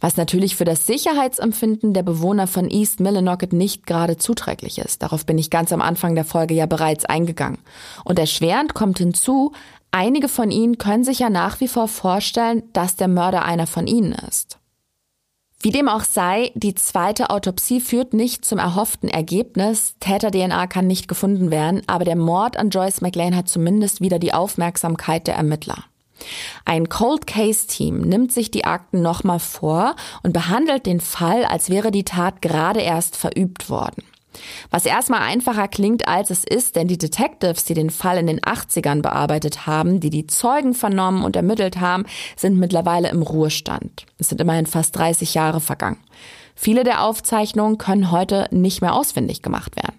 Was 0.00 0.18
natürlich 0.18 0.54
für 0.54 0.66
das 0.66 0.86
Sicherheitsempfinden 0.86 1.94
der 1.94 2.02
Bewohner 2.02 2.46
von 2.46 2.70
East 2.70 3.00
Millinocket 3.00 3.54
nicht 3.54 3.86
gerade 3.86 4.18
zuträglich 4.18 4.78
ist. 4.78 5.02
Darauf 5.02 5.24
bin 5.24 5.38
ich 5.38 5.48
ganz 5.48 5.72
am 5.72 5.80
Anfang 5.80 6.14
der 6.14 6.26
Folge 6.26 6.52
ja 6.52 6.66
bereits 6.66 7.06
eingegangen. 7.06 7.58
Und 8.04 8.18
erschwerend 8.18 8.74
kommt 8.74 8.98
hinzu, 8.98 9.52
einige 9.92 10.28
von 10.28 10.50
ihnen 10.50 10.76
können 10.76 11.04
sich 11.04 11.20
ja 11.20 11.30
nach 11.30 11.60
wie 11.60 11.68
vor 11.68 11.88
vorstellen, 11.88 12.62
dass 12.74 12.96
der 12.96 13.08
Mörder 13.08 13.46
einer 13.46 13.66
von 13.66 13.86
ihnen 13.86 14.12
ist. 14.12 14.57
Wie 15.60 15.72
dem 15.72 15.88
auch 15.88 16.04
sei, 16.04 16.52
die 16.54 16.76
zweite 16.76 17.30
Autopsie 17.30 17.80
führt 17.80 18.14
nicht 18.14 18.44
zum 18.44 18.60
erhofften 18.60 19.08
Ergebnis. 19.08 19.96
Täter-DNA 19.98 20.68
kann 20.68 20.86
nicht 20.86 21.08
gefunden 21.08 21.50
werden, 21.50 21.82
aber 21.88 22.04
der 22.04 22.14
Mord 22.14 22.56
an 22.56 22.70
Joyce 22.70 23.00
McLean 23.00 23.34
hat 23.34 23.48
zumindest 23.48 24.00
wieder 24.00 24.20
die 24.20 24.32
Aufmerksamkeit 24.32 25.26
der 25.26 25.34
Ermittler. 25.34 25.84
Ein 26.64 26.88
Cold 26.88 27.26
Case 27.26 27.66
Team 27.66 28.02
nimmt 28.02 28.32
sich 28.32 28.52
die 28.52 28.66
Akten 28.66 29.02
nochmal 29.02 29.40
vor 29.40 29.96
und 30.22 30.32
behandelt 30.32 30.86
den 30.86 31.00
Fall, 31.00 31.44
als 31.44 31.70
wäre 31.70 31.90
die 31.90 32.04
Tat 32.04 32.40
gerade 32.40 32.80
erst 32.80 33.16
verübt 33.16 33.68
worden. 33.68 34.04
Was 34.70 34.86
erstmal 34.86 35.22
einfacher 35.22 35.68
klingt, 35.68 36.06
als 36.06 36.30
es 36.30 36.44
ist, 36.44 36.76
denn 36.76 36.88
die 36.88 36.98
Detectives, 36.98 37.64
die 37.64 37.74
den 37.74 37.90
Fall 37.90 38.18
in 38.18 38.26
den 38.26 38.40
80ern 38.40 39.02
bearbeitet 39.02 39.66
haben, 39.66 40.00
die 40.00 40.10
die 40.10 40.26
Zeugen 40.26 40.74
vernommen 40.74 41.24
und 41.24 41.36
ermittelt 41.36 41.80
haben, 41.80 42.04
sind 42.36 42.58
mittlerweile 42.58 43.08
im 43.08 43.22
Ruhestand. 43.22 44.06
Es 44.18 44.28
sind 44.28 44.40
immerhin 44.40 44.66
fast 44.66 44.96
30 44.96 45.34
Jahre 45.34 45.60
vergangen. 45.60 45.98
Viele 46.54 46.84
der 46.84 47.04
Aufzeichnungen 47.04 47.78
können 47.78 48.10
heute 48.10 48.48
nicht 48.50 48.80
mehr 48.80 48.94
ausfindig 48.94 49.42
gemacht 49.42 49.76
werden. 49.76 49.98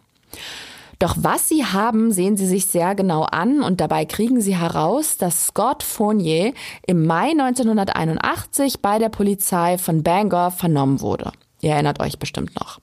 Doch 1.00 1.16
was 1.18 1.48
sie 1.48 1.66
haben, 1.66 2.12
sehen 2.12 2.36
sie 2.36 2.46
sich 2.46 2.66
sehr 2.66 2.94
genau 2.94 3.24
an 3.24 3.62
und 3.62 3.80
dabei 3.80 4.04
kriegen 4.04 4.42
sie 4.42 4.58
heraus, 4.58 5.16
dass 5.16 5.48
Scott 5.48 5.82
Fournier 5.82 6.54
im 6.86 7.06
Mai 7.06 7.32
1981 7.32 8.82
bei 8.82 9.00
der 9.00 9.08
Polizei 9.08 9.78
von 9.78 10.04
Bangor 10.04 10.52
vernommen 10.52 11.00
wurde. 11.00 11.32
Ihr 11.62 11.72
erinnert 11.72 12.02
euch 12.02 12.20
bestimmt 12.20 12.54
noch. 12.60 12.80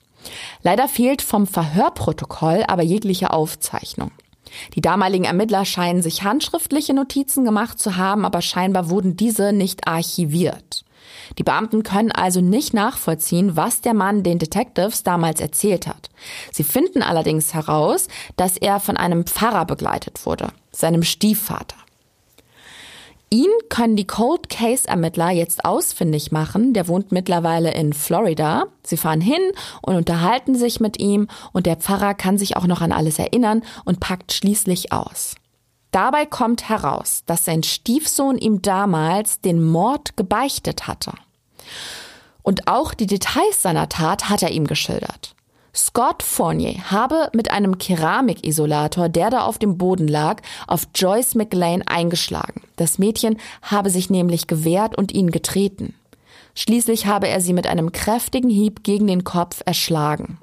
Leider 0.63 0.87
fehlt 0.87 1.21
vom 1.21 1.47
Verhörprotokoll 1.47 2.63
aber 2.67 2.83
jegliche 2.83 3.31
Aufzeichnung. 3.31 4.11
Die 4.75 4.81
damaligen 4.81 5.25
Ermittler 5.25 5.65
scheinen 5.65 6.01
sich 6.01 6.23
handschriftliche 6.23 6.93
Notizen 6.93 7.43
gemacht 7.45 7.79
zu 7.79 7.97
haben, 7.97 8.25
aber 8.25 8.41
scheinbar 8.41 8.89
wurden 8.89 9.17
diese 9.17 9.53
nicht 9.53 9.87
archiviert. 9.87 10.85
Die 11.37 11.43
Beamten 11.43 11.83
können 11.83 12.11
also 12.11 12.41
nicht 12.41 12.73
nachvollziehen, 12.73 13.55
was 13.55 13.81
der 13.81 13.93
Mann 13.93 14.23
den 14.23 14.39
Detectives 14.39 15.03
damals 15.03 15.41
erzählt 15.41 15.87
hat. 15.87 16.09
Sie 16.51 16.63
finden 16.63 17.01
allerdings 17.01 17.53
heraus, 17.53 18.07
dass 18.35 18.57
er 18.57 18.79
von 18.79 18.97
einem 18.97 19.25
Pfarrer 19.25 19.65
begleitet 19.65 20.25
wurde, 20.25 20.49
seinem 20.71 21.03
Stiefvater. 21.03 21.75
Ihn 23.29 23.49
können 23.67 23.97
die 23.97 24.07
Cold 24.07 24.49
Case 24.49 24.87
Ermittler 24.87 25.31
jetzt 25.31 25.65
ausfindig 25.65 26.31
machen. 26.31 26.73
Der 26.73 26.87
wohnt 26.87 27.11
mittlerweile 27.11 27.73
in 27.73 27.91
Florida. 27.91 28.67
Sie 28.83 28.95
fahren 28.95 29.19
hin 29.19 29.41
und 29.81 29.95
unterhalten 29.95 30.55
sich 30.55 30.79
mit 30.79 30.99
ihm 30.99 31.27
und 31.51 31.65
der 31.65 31.75
Pfarrer 31.75 32.13
kann 32.13 32.37
sich 32.37 32.55
auch 32.55 32.67
noch 32.67 32.81
an 32.81 32.93
alles 32.93 33.19
erinnern 33.19 33.63
und 33.83 33.99
packt 33.99 34.31
schließlich 34.31 34.93
aus. 34.93 35.35
Dabei 35.91 36.25
kommt 36.25 36.69
heraus, 36.69 37.23
dass 37.25 37.43
sein 37.43 37.63
Stiefsohn 37.63 38.37
ihm 38.37 38.61
damals 38.61 39.41
den 39.41 39.63
Mord 39.63 40.15
gebeichtet 40.15 40.87
hatte. 40.87 41.11
Und 42.43 42.67
auch 42.67 42.93
die 42.93 43.07
Details 43.07 43.61
seiner 43.61 43.89
Tat 43.89 44.29
hat 44.29 44.41
er 44.41 44.51
ihm 44.51 44.67
geschildert. 44.67 45.35
Scott 45.77 46.23
Fournier 46.23 46.89
habe 46.89 47.29
mit 47.33 47.51
einem 47.51 47.77
Keramikisolator, 47.77 49.09
der 49.09 49.29
da 49.29 49.41
auf 49.41 49.59
dem 49.59 49.77
Boden 49.77 50.07
lag, 50.07 50.41
auf 50.65 50.87
Joyce 50.95 51.35
McLean 51.35 51.83
eingeschlagen. 51.83 52.63
Das 52.77 52.97
Mädchen 52.97 53.37
habe 53.61 53.91
sich 53.91 54.09
nämlich 54.09 54.47
gewehrt 54.47 54.97
und 54.97 55.13
ihn 55.13 55.29
getreten. 55.29 55.93
Schließlich 56.55 57.05
habe 57.05 57.27
er 57.27 57.41
sie 57.41 57.53
mit 57.53 57.67
einem 57.67 57.91
kräftigen 57.91 58.49
Hieb 58.49 58.83
gegen 58.83 59.05
den 59.05 59.23
Kopf 59.23 59.61
erschlagen. 59.65 60.39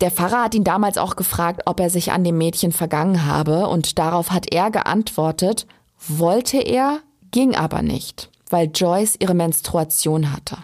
Der 0.00 0.12
Pfarrer 0.12 0.44
hat 0.44 0.54
ihn 0.54 0.62
damals 0.62 0.98
auch 0.98 1.16
gefragt, 1.16 1.62
ob 1.66 1.80
er 1.80 1.90
sich 1.90 2.12
an 2.12 2.22
dem 2.22 2.38
Mädchen 2.38 2.70
vergangen 2.70 3.26
habe, 3.26 3.66
und 3.66 3.98
darauf 3.98 4.30
hat 4.30 4.52
er 4.52 4.70
geantwortet, 4.70 5.66
wollte 6.06 6.58
er, 6.58 7.00
ging 7.32 7.56
aber 7.56 7.82
nicht, 7.82 8.30
weil 8.50 8.70
Joyce 8.72 9.16
ihre 9.18 9.34
Menstruation 9.34 10.32
hatte. 10.32 10.58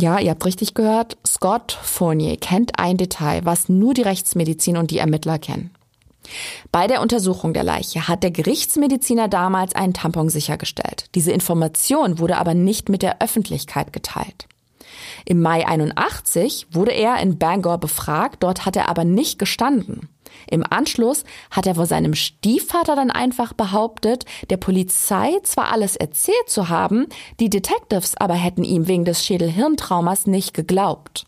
Ja, 0.00 0.20
ihr 0.20 0.30
habt 0.30 0.44
richtig 0.44 0.74
gehört, 0.74 1.16
Scott 1.26 1.76
Fournier 1.82 2.36
kennt 2.36 2.78
ein 2.78 2.96
Detail, 2.96 3.44
was 3.44 3.68
nur 3.68 3.94
die 3.94 4.02
Rechtsmedizin 4.02 4.76
und 4.76 4.92
die 4.92 4.98
Ermittler 4.98 5.40
kennen. 5.40 5.72
Bei 6.70 6.86
der 6.86 7.02
Untersuchung 7.02 7.52
der 7.52 7.64
Leiche 7.64 8.06
hat 8.06 8.22
der 8.22 8.30
Gerichtsmediziner 8.30 9.26
damals 9.26 9.74
einen 9.74 9.94
Tampon 9.94 10.28
sichergestellt. 10.28 11.06
Diese 11.16 11.32
Information 11.32 12.20
wurde 12.20 12.36
aber 12.36 12.54
nicht 12.54 12.88
mit 12.88 13.02
der 13.02 13.20
Öffentlichkeit 13.20 13.92
geteilt. 13.92 14.46
Im 15.24 15.40
Mai 15.42 15.66
81 15.66 16.68
wurde 16.70 16.92
er 16.92 17.20
in 17.20 17.36
Bangor 17.36 17.78
befragt, 17.78 18.44
dort 18.44 18.66
hat 18.66 18.76
er 18.76 18.88
aber 18.88 19.02
nicht 19.02 19.40
gestanden. 19.40 20.08
Im 20.50 20.64
Anschluss 20.68 21.24
hat 21.50 21.66
er 21.66 21.74
vor 21.74 21.86
seinem 21.86 22.14
Stiefvater 22.14 22.96
dann 22.96 23.10
einfach 23.10 23.52
behauptet, 23.52 24.24
der 24.50 24.56
Polizei 24.56 25.38
zwar 25.42 25.72
alles 25.72 25.96
erzählt 25.96 26.48
zu 26.48 26.68
haben, 26.68 27.06
die 27.40 27.50
Detectives 27.50 28.16
aber 28.16 28.34
hätten 28.34 28.64
ihm 28.64 28.88
wegen 28.88 29.04
des 29.04 29.24
Schädelhirntraumas 29.24 30.26
nicht 30.26 30.54
geglaubt. 30.54 31.26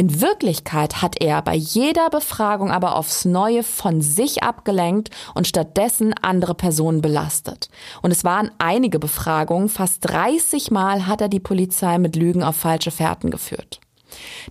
In 0.00 0.22
Wirklichkeit 0.22 1.02
hat 1.02 1.20
er 1.20 1.42
bei 1.42 1.54
jeder 1.54 2.08
Befragung 2.08 2.70
aber 2.70 2.96
aufs 2.96 3.26
Neue 3.26 3.62
von 3.62 4.00
sich 4.00 4.42
abgelenkt 4.42 5.10
und 5.34 5.46
stattdessen 5.46 6.14
andere 6.22 6.54
Personen 6.54 7.02
belastet. 7.02 7.68
Und 8.00 8.10
es 8.10 8.24
waren 8.24 8.50
einige 8.56 8.98
Befragungen, 8.98 9.68
fast 9.68 10.08
30 10.08 10.70
Mal 10.70 11.06
hat 11.06 11.20
er 11.20 11.28
die 11.28 11.38
Polizei 11.38 11.98
mit 11.98 12.16
Lügen 12.16 12.42
auf 12.42 12.56
falsche 12.56 12.90
Fährten 12.90 13.30
geführt. 13.30 13.80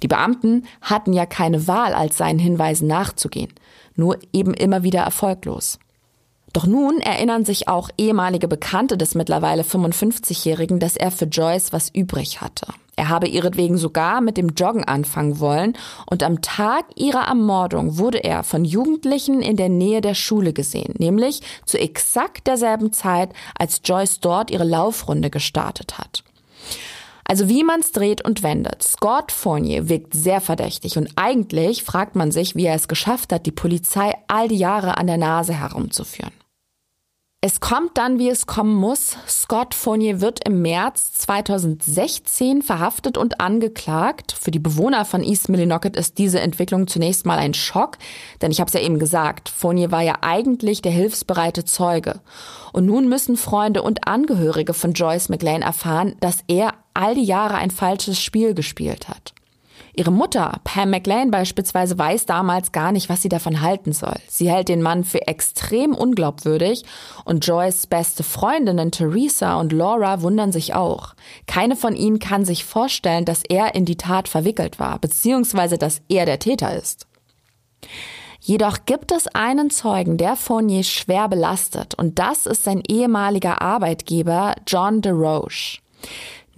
Die 0.03 0.07
Beamten 0.07 0.65
hatten 0.81 1.13
ja 1.13 1.25
keine 1.25 1.67
Wahl, 1.67 1.93
als 1.93 2.17
seinen 2.17 2.39
Hinweisen 2.39 2.87
nachzugehen, 2.87 3.51
nur 3.99 4.17
eben 4.33 4.53
immer 4.53 4.83
wieder 4.83 5.01
erfolglos. 5.01 5.77
Doch 6.53 6.65
nun 6.65 6.99
erinnern 6.99 7.45
sich 7.45 7.67
auch 7.67 7.89
ehemalige 7.97 8.47
Bekannte 8.47 8.97
des 8.97 9.13
mittlerweile 9.13 9.61
55-Jährigen, 9.61 10.79
dass 10.79 10.97
er 10.97 11.11
für 11.11 11.25
Joyce 11.25 11.71
was 11.73 11.93
übrig 11.93 12.41
hatte. 12.41 12.65
Er 12.95 13.07
habe 13.07 13.27
ihretwegen 13.27 13.77
sogar 13.77 14.19
mit 14.19 14.35
dem 14.35 14.49
Joggen 14.49 14.83
anfangen 14.83 15.39
wollen 15.39 15.77
und 16.07 16.21
am 16.21 16.41
Tag 16.41 16.85
ihrer 16.95 17.27
Ermordung 17.27 17.97
wurde 17.97 18.23
er 18.23 18.43
von 18.43 18.65
Jugendlichen 18.65 19.41
in 19.41 19.55
der 19.55 19.69
Nähe 19.69 20.01
der 20.01 20.15
Schule 20.15 20.51
gesehen, 20.51 20.95
nämlich 20.97 21.41
zu 21.65 21.79
exakt 21.79 22.47
derselben 22.47 22.91
Zeit, 22.91 23.31
als 23.57 23.81
Joyce 23.85 24.19
dort 24.19 24.51
ihre 24.51 24.65
Laufrunde 24.65 25.29
gestartet 25.29 25.97
hat. 25.97 26.23
Also 27.29 27.47
wie 27.47 27.63
man's 27.63 27.91
dreht 27.91 28.25
und 28.25 28.41
wendet, 28.41 28.81
Scott 28.81 29.31
Fournier 29.31 29.87
wirkt 29.87 30.15
sehr 30.15 30.41
verdächtig 30.41 30.97
und 30.97 31.11
eigentlich 31.15 31.83
fragt 31.83 32.15
man 32.15 32.31
sich, 32.31 32.55
wie 32.55 32.65
er 32.65 32.73
es 32.73 32.87
geschafft 32.87 33.31
hat, 33.31 33.45
die 33.45 33.51
Polizei 33.51 34.15
all 34.27 34.47
die 34.47 34.57
Jahre 34.57 34.97
an 34.97 35.05
der 35.05 35.17
Nase 35.17 35.53
herumzuführen. 35.53 36.33
Es 37.41 37.61
kommt 37.61 37.97
dann, 37.97 38.19
wie 38.19 38.27
es 38.27 38.47
kommen 38.47 38.75
muss. 38.75 39.15
Scott 39.25 39.73
Fournier 39.73 40.19
wird 40.19 40.45
im 40.45 40.61
März 40.61 41.13
2016 41.19 42.61
verhaftet 42.61 43.17
und 43.17 43.39
angeklagt. 43.39 44.33
Für 44.33 44.51
die 44.51 44.59
Bewohner 44.59 45.05
von 45.05 45.23
East 45.23 45.47
Millinocket 45.47 45.95
ist 45.95 46.17
diese 46.17 46.41
Entwicklung 46.41 46.87
zunächst 46.87 47.25
mal 47.25 47.39
ein 47.39 47.53
Schock, 47.53 47.97
denn 48.41 48.51
ich 48.51 48.59
habe 48.59 48.67
es 48.67 48.73
ja 48.73 48.81
eben 48.81 48.99
gesagt, 48.99 49.47
Fournier 49.47 49.89
war 49.89 50.01
ja 50.01 50.15
eigentlich 50.19 50.81
der 50.81 50.91
hilfsbereite 50.91 51.63
Zeuge. 51.63 52.19
Und 52.73 52.85
nun 52.85 53.07
müssen 53.07 53.37
Freunde 53.37 53.83
und 53.83 54.05
Angehörige 54.05 54.73
von 54.73 54.91
Joyce 54.91 55.29
McLean 55.29 55.61
erfahren, 55.61 56.17
dass 56.19 56.39
er 56.49 56.73
all 56.93 57.15
die 57.15 57.23
Jahre 57.23 57.55
ein 57.55 57.71
falsches 57.71 58.19
Spiel 58.19 58.53
gespielt 58.53 59.07
hat. 59.07 59.33
Ihre 59.99 60.11
Mutter, 60.13 60.61
Pam 60.63 60.91
McLean 60.91 61.29
beispielsweise, 61.29 61.97
weiß 61.97 62.25
damals 62.25 62.71
gar 62.71 62.93
nicht, 62.93 63.09
was 63.09 63.21
sie 63.21 63.27
davon 63.27 63.59
halten 63.59 63.91
soll. 63.91 64.15
Sie 64.29 64.49
hält 64.49 64.69
den 64.69 64.81
Mann 64.81 65.03
für 65.03 65.27
extrem 65.27 65.93
unglaubwürdig 65.93 66.85
und 67.25 67.45
Joyce 67.45 67.85
beste 67.85 68.23
Freundinnen 68.23 68.91
Theresa 68.91 69.59
und 69.59 69.73
Laura 69.73 70.21
wundern 70.21 70.53
sich 70.53 70.73
auch. 70.73 71.15
Keine 71.47 71.75
von 71.75 71.97
ihnen 71.97 72.19
kann 72.19 72.45
sich 72.45 72.63
vorstellen, 72.63 73.25
dass 73.25 73.43
er 73.43 73.75
in 73.75 73.83
die 73.83 73.97
Tat 73.97 74.29
verwickelt 74.29 74.79
war, 74.79 74.99
beziehungsweise 74.99 75.77
dass 75.77 76.01
er 76.07 76.25
der 76.25 76.39
Täter 76.39 76.73
ist. 76.73 77.05
Jedoch 78.39 78.85
gibt 78.85 79.11
es 79.11 79.27
einen 79.27 79.69
Zeugen, 79.69 80.15
der 80.15 80.37
Fournier 80.37 80.83
schwer 80.85 81.27
belastet, 81.27 81.95
und 81.95 82.19
das 82.19 82.45
ist 82.45 82.63
sein 82.63 82.83
ehemaliger 82.87 83.61
Arbeitgeber 83.61 84.55
John 84.65 85.01
DeRoche. 85.01 85.79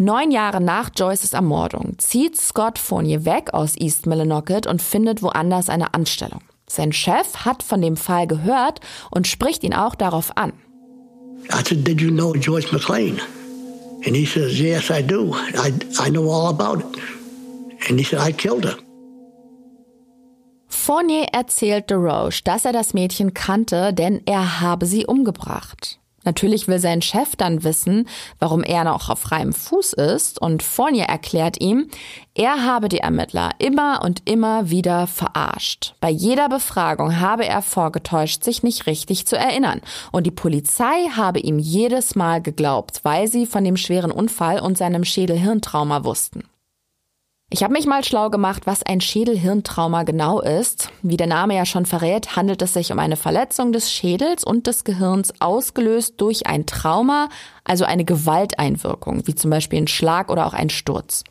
Neun 0.02 0.32
Jahre 0.32 0.60
nach 0.60 0.90
Joyces 0.96 1.34
Ermordung 1.34 1.93
zieht 1.99 2.36
Scott 2.36 2.80
Fournier 2.80 3.24
weg 3.24 3.54
aus 3.54 3.78
East 3.78 4.08
Millinocket 4.08 4.66
und 4.66 4.82
findet 4.82 5.22
woanders 5.22 5.70
eine 5.70 5.93
Anstellung. 5.93 6.41
Sein 6.68 6.91
Chef 6.91 7.45
hat 7.45 7.62
von 7.62 7.84
dem 7.84 7.97
Fall 7.97 8.26
gehört 8.26 8.80
und 9.12 9.28
spricht 9.28 9.64
ihn 9.64 9.76
auch 9.76 9.93
darauf 9.93 10.36
an. 10.36 10.54
I 11.52 11.62
said, 11.64 11.88
did 11.88 12.02
you 12.02 12.10
know 12.10 12.34
Joyce 12.34 12.72
McLean? 12.72 13.22
And 14.04 14.16
he 14.16 14.26
says, 14.26 14.60
yes, 14.60 14.89
I 14.89 15.04
do. 15.04 15.36
I, 15.36 15.72
I 15.99 16.10
know 16.10 16.32
all 16.32 16.47
about 16.47 16.80
it. 16.80 16.99
And 17.88 17.99
he 17.99 18.04
said, 18.04 18.28
I 18.28 18.34
killed 18.34 18.66
her. 18.66 18.78
Fournier 20.68 21.28
erzählt 21.32 21.91
DeRoche, 21.91 22.41
dass 22.43 22.66
er 22.66 22.74
das 22.74 22.95
Mädchen 22.95 23.36
kannte, 23.36 23.93
denn 23.93 24.24
er 24.26 24.62
habe 24.62 24.88
sie 24.88 25.06
umgebracht. 25.06 26.01
Natürlich 26.24 26.67
will 26.67 26.80
sein 26.80 27.01
Chef 27.01 27.36
dann 27.36 27.63
wissen, 27.63 28.07
warum 28.39 28.63
er 28.63 28.84
noch 28.84 29.09
auf 29.09 29.19
freiem 29.19 29.53
Fuß 29.53 29.93
ist 29.93 30.41
und 30.41 30.63
Fournier 30.63 31.05
erklärt 31.05 31.59
ihm, 31.59 31.89
er 32.34 32.63
habe 32.63 32.89
die 32.89 32.99
Ermittler 32.99 33.51
immer 33.57 34.01
und 34.03 34.22
immer 34.30 34.69
wieder 34.69 35.07
verarscht. 35.07 35.95
Bei 35.99 36.09
jeder 36.09 36.47
Befragung 36.47 37.19
habe 37.19 37.45
er 37.45 37.61
vorgetäuscht, 37.61 38.43
sich 38.43 38.63
nicht 38.63 38.88
richtig 38.88 39.26
zu 39.26 39.38
erinnern 39.38 39.82
und 40.11 40.26
die 40.26 40.32
Polizei 40.32 41.09
habe 41.15 41.39
ihm 41.39 41.59
jedes 41.59 42.15
Mal 42.15 42.41
geglaubt, 42.41 43.01
weil 43.03 43.28
sie 43.28 43.45
von 43.45 43.63
dem 43.63 43.78
schweren 43.78 44.11
Unfall 44.11 44.59
und 44.59 44.78
seinem 44.78 45.03
Schädelhirntrauma 45.03 46.03
wussten. 46.03 46.43
Ich 47.54 47.64
habe 47.64 47.74
mich 47.74 47.86
mal 47.86 48.02
schlau 48.02 48.30
gemacht, 48.30 48.66
was 48.66 48.82
ein 48.82 49.02
Schädelhirntrauma 49.02 50.04
genau 50.04 50.39
ist. 50.39 50.89
Wie 51.02 51.18
der 51.18 51.28
Name 51.28 51.54
ja 51.54 51.66
schon 51.66 51.86
verrät, 51.86 52.38
handelt 52.38 52.62
es 52.62 52.72
sich 52.74 52.93
um 52.93 52.99
eine 52.99 53.18
Verletzung 53.18 53.74
des 53.74 53.91
Schädels 53.91 54.45
und 54.45 54.68
des 54.68 54.86
Gehirns 54.86 55.34
ausgelöst 55.41 56.14
durch 56.16 56.47
ein 56.47 56.66
Trauma, 56.66 57.28
also 57.66 57.84
eine 57.84 58.06
Gewalteinwirkung, 58.06 59.28
wie 59.28 59.36
zum 59.36 59.52
Beispiel 59.52 59.82
ein 59.82 59.89
Schlag 59.89 60.32
oder 60.32 60.47
auch 60.47 60.54
ein 60.54 60.70
Sturz. 60.70 61.26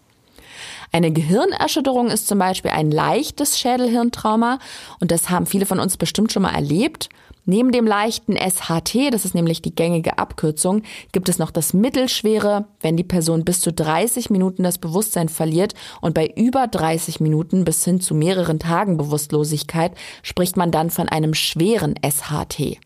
Eine 0.93 1.13
Gehirnerschütterung 1.13 2.09
ist 2.09 2.27
zum 2.27 2.39
Beispiel 2.39 2.73
ein 2.73 2.91
leichtes 2.91 3.59
Schädelhirntrauma 3.59 4.59
und 5.01 5.13
das 5.13 5.31
haben 5.31 5.47
viele 5.47 5.67
von 5.67 5.79
uns 5.79 5.97
bestimmt 5.97 6.33
schon 6.33 6.43
mal 6.43 6.55
erlebt. 6.55 7.09
Neben 7.47 7.73
dem 7.73 7.87
leichten 7.87 8.37
SHT, 8.37 9.13
das 9.13 9.25
ist 9.25 9.35
nämlich 9.35 9.63
die 9.63 9.75
gängige 9.75 10.19
Abkürzung, 10.19 10.83
gibt 11.13 11.29
es 11.29 11.39
noch 11.39 11.51
das 11.51 11.73
mittelschwere, 11.73 12.67
wenn 12.81 12.97
die 12.97 13.05
Person 13.05 13.45
bis 13.45 13.61
zu 13.61 13.73
30 13.73 14.31
Minuten 14.31 14.63
das 14.63 14.79
Bewusstsein 14.79 15.29
verliert 15.29 15.75
und 16.01 16.15
bei 16.15 16.27
über 16.37 16.67
30 16.67 17.21
Minuten 17.21 17.65
bis 17.65 17.85
hin 17.85 18.01
zu 18.01 18.15
mehreren 18.15 18.59
Tagen 18.59 18.97
Bewusstlosigkeit 18.97 19.93
spricht 20.23 20.57
man 20.57 20.71
dann 20.71 20.91
von 20.91 21.09
einem 21.09 21.35
schweren 21.35 21.95
SHT. 22.05 22.79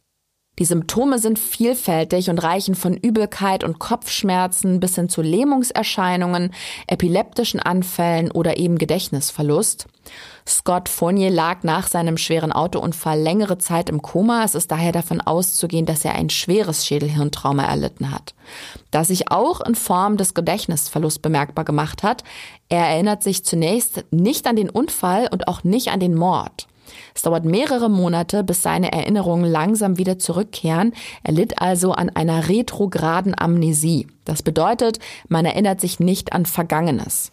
Die 0.61 0.65
Symptome 0.65 1.19
sind 1.19 1.39
vielfältig 1.39 2.31
und 2.31 2.39
reichen 2.39 2.77
von 2.77 2.97
Übelkeit 2.97 3.65
und 3.65 3.81
Kopfschmerzen 3.81 4.79
bis 4.79 4.95
hin 4.95 5.09
zu 5.09 5.21
Lähmungserscheinungen, 5.21 6.53
epileptischen 6.87 7.59
Anfällen 7.59 8.31
oder 8.31 8.57
eben 8.57 8.79
Gedächtnisverlust. 8.79 9.87
Scott 10.47 10.89
Fournier 10.89 11.31
lag 11.31 11.65
nach 11.65 11.89
seinem 11.89 12.19
schweren 12.19 12.53
Autounfall 12.53 13.19
längere 13.19 13.59
Zeit 13.59 13.89
im 13.89 14.01
Koma. 14.03 14.45
Es 14.45 14.55
ist 14.55 14.71
daher 14.71 14.93
davon 14.93 15.21
auszugehen, 15.21 15.87
dass 15.87 16.05
er 16.05 16.15
ein 16.15 16.31
schweres 16.31 16.87
Schädelhirntrauma 16.87 17.65
erlitten 17.65 18.13
hat. 18.13 18.35
Das 18.93 19.09
sich 19.09 19.33
auch 19.33 19.61
in 19.61 19.75
Form 19.75 20.19
des 20.19 20.35
Gedächtnisverlusts 20.35 21.19
bemerkbar 21.19 21.65
gemacht 21.65 22.03
hat. 22.03 22.23
Er 22.69 22.87
erinnert 22.87 23.23
sich 23.23 23.45
zunächst 23.45 24.05
nicht 24.11 24.47
an 24.47 24.55
den 24.55 24.71
Unfall 24.71 25.29
und 25.33 25.49
auch 25.49 25.65
nicht 25.65 25.89
an 25.89 25.99
den 25.99 26.15
Mord. 26.15 26.69
Es 27.15 27.23
dauert 27.23 27.45
mehrere 27.45 27.89
Monate, 27.89 28.45
bis 28.45 28.63
seine 28.63 28.93
Erinnerungen 28.93 29.51
langsam 29.51 29.99
wieder 29.99 30.19
zurückkehren. 30.19 30.93
Er 31.23 31.33
litt 31.33 31.61
also 31.61 31.93
an 31.93 32.11
einer 32.11 32.49
retrograden 32.49 33.35
Amnesie. 33.39 34.07
Das 34.25 34.43
bedeutet, 34.43 34.99
man 35.29 35.45
erinnert 35.45 35.81
sich 35.81 36.01
nicht 36.01 36.33
an 36.33 36.47
Vergangenes. 36.47 37.33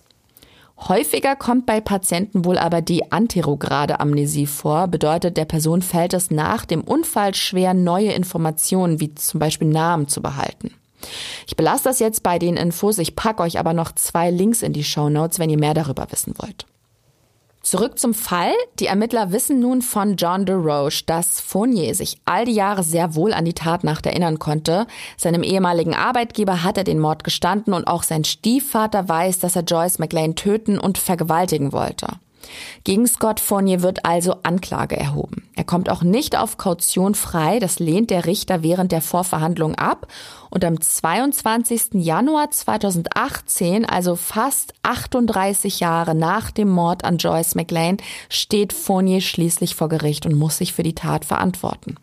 Häufiger 0.87 1.35
kommt 1.35 1.67
bei 1.67 1.79
Patienten 1.79 2.43
wohl 2.43 2.57
aber 2.57 2.81
die 2.81 3.11
anterograde 3.11 3.99
Amnesie 3.99 4.47
vor, 4.47 4.87
bedeutet, 4.87 5.37
der 5.37 5.45
Person 5.45 5.83
fällt 5.83 6.13
es 6.15 6.31
nach 6.31 6.65
dem 6.65 6.81
Unfall 6.81 7.35
schwer, 7.35 7.75
neue 7.75 8.13
Informationen 8.13 8.99
wie 8.99 9.13
zum 9.13 9.39
Beispiel 9.39 9.67
Namen 9.67 10.07
zu 10.07 10.23
behalten. 10.23 10.71
Ich 11.47 11.55
belasse 11.55 11.83
das 11.83 11.99
jetzt 11.99 12.23
bei 12.23 12.39
den 12.39 12.57
Infos, 12.57 12.97
ich 12.97 13.15
packe 13.15 13.43
euch 13.43 13.59
aber 13.59 13.73
noch 13.73 13.91
zwei 13.93 14.31
Links 14.31 14.63
in 14.63 14.73
die 14.73 14.83
Show 14.83 15.09
Notes, 15.09 15.37
wenn 15.37 15.49
ihr 15.49 15.59
mehr 15.59 15.75
darüber 15.75 16.07
wissen 16.11 16.33
wollt. 16.37 16.65
Zurück 17.61 17.99
zum 17.99 18.15
Fall. 18.15 18.53
Die 18.79 18.87
Ermittler 18.87 19.31
wissen 19.31 19.59
nun 19.59 19.83
von 19.83 20.15
John 20.15 20.47
DeRoche, 20.47 21.03
dass 21.05 21.39
Fournier 21.39 21.93
sich 21.93 22.17
all 22.25 22.45
die 22.45 22.55
Jahre 22.55 22.81
sehr 22.81 23.13
wohl 23.13 23.33
an 23.33 23.45
die 23.45 23.53
Tatnacht 23.53 24.07
erinnern 24.07 24.39
konnte. 24.39 24.87
Seinem 25.15 25.43
ehemaligen 25.43 25.93
Arbeitgeber 25.93 26.63
hat 26.63 26.77
er 26.77 26.83
den 26.83 26.99
Mord 26.99 27.23
gestanden 27.23 27.73
und 27.73 27.85
auch 27.85 28.01
sein 28.01 28.23
Stiefvater 28.23 29.07
weiß, 29.07 29.39
dass 29.39 29.55
er 29.55 29.63
Joyce 29.63 29.99
McLean 29.99 30.35
töten 30.35 30.79
und 30.79 30.97
vergewaltigen 30.97 31.71
wollte. 31.71 32.07
Gegen 32.83 33.07
Scott 33.07 33.39
Fournier 33.39 33.81
wird 33.81 34.05
also 34.05 34.35
Anklage 34.43 34.97
erhoben. 34.97 35.49
Er 35.55 35.63
kommt 35.63 35.89
auch 35.89 36.03
nicht 36.03 36.37
auf 36.37 36.57
Kaution 36.57 37.15
frei, 37.15 37.59
das 37.59 37.79
lehnt 37.79 38.09
der 38.09 38.25
Richter 38.25 38.63
während 38.63 38.91
der 38.91 39.01
Vorverhandlung 39.01 39.75
ab. 39.75 40.07
Und 40.49 40.65
am 40.65 40.79
22. 40.79 41.93
Januar 41.93 42.51
2018, 42.51 43.85
also 43.85 44.15
fast 44.15 44.73
38 44.83 45.79
Jahre 45.79 46.15
nach 46.15 46.51
dem 46.51 46.69
Mord 46.69 47.05
an 47.05 47.17
Joyce 47.17 47.55
McLean, 47.55 47.97
steht 48.29 48.73
Fournier 48.73 49.21
schließlich 49.21 49.75
vor 49.75 49.89
Gericht 49.89 50.25
und 50.25 50.35
muss 50.35 50.57
sich 50.57 50.73
für 50.73 50.83
die 50.83 50.95
Tat 50.95 51.25
verantworten. 51.25 51.95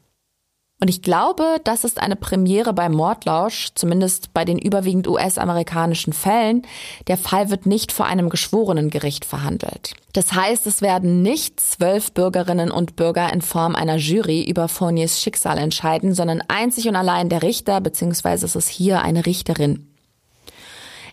Und 0.80 0.88
ich 0.88 1.02
glaube, 1.02 1.56
das 1.64 1.82
ist 1.82 2.00
eine 2.00 2.14
Premiere 2.14 2.72
beim 2.72 2.92
Mordlausch, 2.92 3.70
zumindest 3.74 4.32
bei 4.32 4.44
den 4.44 4.58
überwiegend 4.58 5.08
US-amerikanischen 5.08 6.12
Fällen. 6.12 6.62
Der 7.08 7.16
Fall 7.16 7.50
wird 7.50 7.66
nicht 7.66 7.90
vor 7.90 8.06
einem 8.06 8.28
geschworenen 8.28 8.88
Gericht 8.90 9.24
verhandelt. 9.24 9.94
Das 10.12 10.32
heißt, 10.32 10.66
es 10.68 10.80
werden 10.80 11.22
nicht 11.22 11.58
zwölf 11.58 12.12
Bürgerinnen 12.12 12.70
und 12.70 12.94
Bürger 12.94 13.32
in 13.32 13.42
Form 13.42 13.74
einer 13.74 13.96
Jury 13.96 14.44
über 14.48 14.68
Fourniers 14.68 15.20
Schicksal 15.20 15.58
entscheiden, 15.58 16.14
sondern 16.14 16.42
einzig 16.46 16.88
und 16.88 16.96
allein 16.96 17.28
der 17.28 17.42
Richter, 17.42 17.80
beziehungsweise 17.80 18.46
es 18.46 18.54
ist 18.54 18.68
hier 18.68 19.02
eine 19.02 19.26
Richterin. 19.26 19.87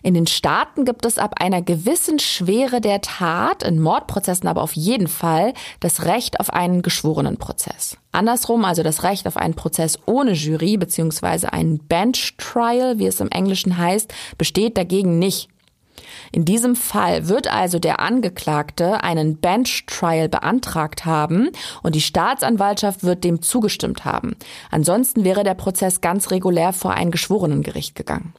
In 0.02 0.14
den 0.14 0.26
Staaten 0.26 0.84
gibt 0.84 1.04
es 1.04 1.18
ab 1.18 1.34
einer 1.40 1.62
gewissen 1.62 2.18
Schwere 2.18 2.80
der 2.80 3.00
Tat, 3.00 3.62
in 3.62 3.80
Mordprozessen 3.80 4.48
aber 4.48 4.62
auf 4.62 4.72
jeden 4.72 5.08
Fall, 5.08 5.54
das 5.80 6.04
Recht 6.04 6.40
auf 6.40 6.50
einen 6.50 6.82
geschworenen 6.82 7.38
Prozess. 7.38 7.96
Andersrum 8.12 8.64
also 8.64 8.82
das 8.82 9.02
Recht 9.02 9.26
auf 9.26 9.36
einen 9.36 9.54
Prozess 9.54 9.98
ohne 10.06 10.32
Jury 10.32 10.76
bzw. 10.76 11.48
einen 11.48 11.78
Bench 11.78 12.36
Trial, 12.38 12.98
wie 12.98 13.06
es 13.06 13.20
im 13.20 13.28
Englischen 13.28 13.76
heißt, 13.76 14.12
besteht 14.38 14.76
dagegen 14.76 15.18
nicht. 15.18 15.48
In 16.32 16.44
diesem 16.44 16.76
Fall 16.76 17.28
wird 17.28 17.52
also 17.52 17.78
der 17.78 18.00
Angeklagte 18.00 19.02
einen 19.02 19.38
Bench 19.38 19.86
Trial 19.86 20.28
beantragt 20.28 21.04
haben 21.04 21.50
und 21.82 21.94
die 21.94 22.00
Staatsanwaltschaft 22.00 23.04
wird 23.04 23.24
dem 23.24 23.42
zugestimmt 23.42 24.04
haben. 24.04 24.36
Ansonsten 24.70 25.24
wäre 25.24 25.44
der 25.44 25.54
Prozess 25.54 26.00
ganz 26.00 26.30
regulär 26.30 26.72
vor 26.72 26.92
ein 26.92 27.10
Geschworenengericht 27.10 27.94
gegangen. 27.94 28.34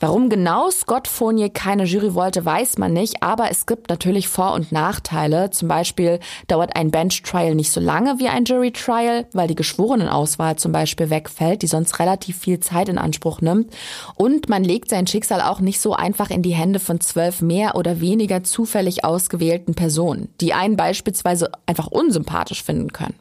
Warum 0.00 0.28
genau 0.28 0.70
Scott 0.70 1.08
Fournier 1.08 1.50
keine 1.50 1.84
Jury 1.84 2.14
wollte, 2.14 2.44
weiß 2.44 2.78
man 2.78 2.92
nicht, 2.92 3.22
aber 3.22 3.50
es 3.50 3.66
gibt 3.66 3.90
natürlich 3.90 4.28
Vor- 4.28 4.54
und 4.54 4.72
Nachteile. 4.72 5.50
Zum 5.50 5.68
Beispiel 5.68 6.20
dauert 6.48 6.76
ein 6.76 6.90
Bench 6.90 7.22
Trial 7.22 7.54
nicht 7.54 7.70
so 7.70 7.80
lange 7.80 8.18
wie 8.18 8.28
ein 8.28 8.44
Jury 8.44 8.72
Trial, 8.72 9.26
weil 9.32 9.48
die 9.48 9.54
Geschworenenauswahl 9.54 10.56
zum 10.56 10.72
Beispiel 10.72 11.10
wegfällt, 11.10 11.62
die 11.62 11.66
sonst 11.66 11.98
relativ 11.98 12.38
viel 12.38 12.60
Zeit 12.60 12.88
in 12.88 12.98
Anspruch 12.98 13.40
nimmt. 13.40 13.72
Und 14.16 14.48
man 14.48 14.64
legt 14.64 14.90
sein 14.90 15.06
Schicksal 15.06 15.40
auch 15.40 15.60
nicht 15.60 15.80
so 15.80 15.94
einfach 15.94 16.30
in 16.30 16.42
die 16.42 16.54
Hände 16.54 16.80
von 16.80 17.00
zwölf 17.00 17.40
mehr 17.40 17.76
oder 17.76 18.00
weniger 18.00 18.42
zufällig 18.44 19.04
ausgewählten 19.04 19.74
Personen, 19.74 20.28
die 20.40 20.54
einen 20.54 20.76
beispielsweise 20.76 21.50
einfach 21.66 21.86
unsympathisch 21.86 22.62
finden 22.62 22.92
können. 22.92 23.14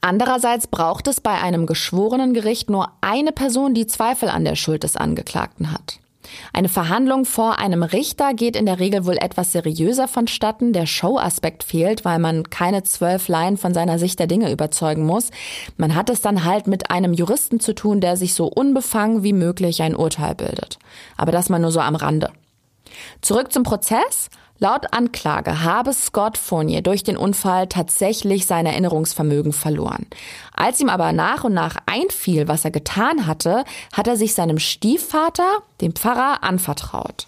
Andererseits 0.00 0.66
braucht 0.66 1.08
es 1.08 1.20
bei 1.20 1.40
einem 1.40 1.66
geschworenen 1.66 2.32
Gericht 2.32 2.70
nur 2.70 2.88
eine 3.00 3.32
Person, 3.32 3.74
die 3.74 3.86
Zweifel 3.86 4.28
an 4.28 4.44
der 4.44 4.56
Schuld 4.56 4.82
des 4.82 4.96
Angeklagten 4.96 5.72
hat. 5.72 6.00
Eine 6.52 6.68
Verhandlung 6.68 7.24
vor 7.24 7.58
einem 7.58 7.82
Richter 7.82 8.34
geht 8.34 8.56
in 8.56 8.66
der 8.66 8.78
Regel 8.78 9.04
wohl 9.04 9.16
etwas 9.16 9.52
seriöser 9.52 10.08
vonstatten. 10.08 10.72
Der 10.72 10.86
Show-Aspekt 10.86 11.64
fehlt, 11.64 12.04
weil 12.04 12.18
man 12.18 12.48
keine 12.50 12.82
zwölf 12.82 13.28
Laien 13.28 13.56
von 13.56 13.74
seiner 13.74 13.98
Sicht 13.98 14.18
der 14.18 14.26
Dinge 14.26 14.50
überzeugen 14.52 15.04
muss. 15.04 15.30
Man 15.76 15.94
hat 15.94 16.10
es 16.10 16.20
dann 16.20 16.44
halt 16.44 16.66
mit 16.66 16.90
einem 16.90 17.12
Juristen 17.12 17.60
zu 17.60 17.74
tun, 17.74 18.00
der 18.00 18.16
sich 18.16 18.34
so 18.34 18.46
unbefangen 18.46 19.22
wie 19.22 19.32
möglich 19.32 19.82
ein 19.82 19.96
Urteil 19.96 20.34
bildet. 20.34 20.78
Aber 21.16 21.32
das 21.32 21.48
mal 21.48 21.58
nur 21.58 21.72
so 21.72 21.80
am 21.80 21.96
Rande. 21.96 22.30
Zurück 23.20 23.52
zum 23.52 23.62
Prozess. 23.62 24.28
Laut 24.62 24.92
Anklage 24.92 25.64
habe 25.64 25.94
Scott 25.94 26.36
Fournier 26.36 26.82
durch 26.82 27.02
den 27.02 27.16
Unfall 27.16 27.66
tatsächlich 27.66 28.44
sein 28.44 28.66
Erinnerungsvermögen 28.66 29.54
verloren. 29.54 30.06
Als 30.52 30.78
ihm 30.80 30.90
aber 30.90 31.12
nach 31.12 31.44
und 31.44 31.54
nach 31.54 31.76
einfiel, 31.86 32.46
was 32.46 32.66
er 32.66 32.70
getan 32.70 33.26
hatte, 33.26 33.64
hat 33.94 34.06
er 34.06 34.18
sich 34.18 34.34
seinem 34.34 34.58
Stiefvater, 34.58 35.48
dem 35.80 35.94
Pfarrer, 35.94 36.44
anvertraut. 36.44 37.26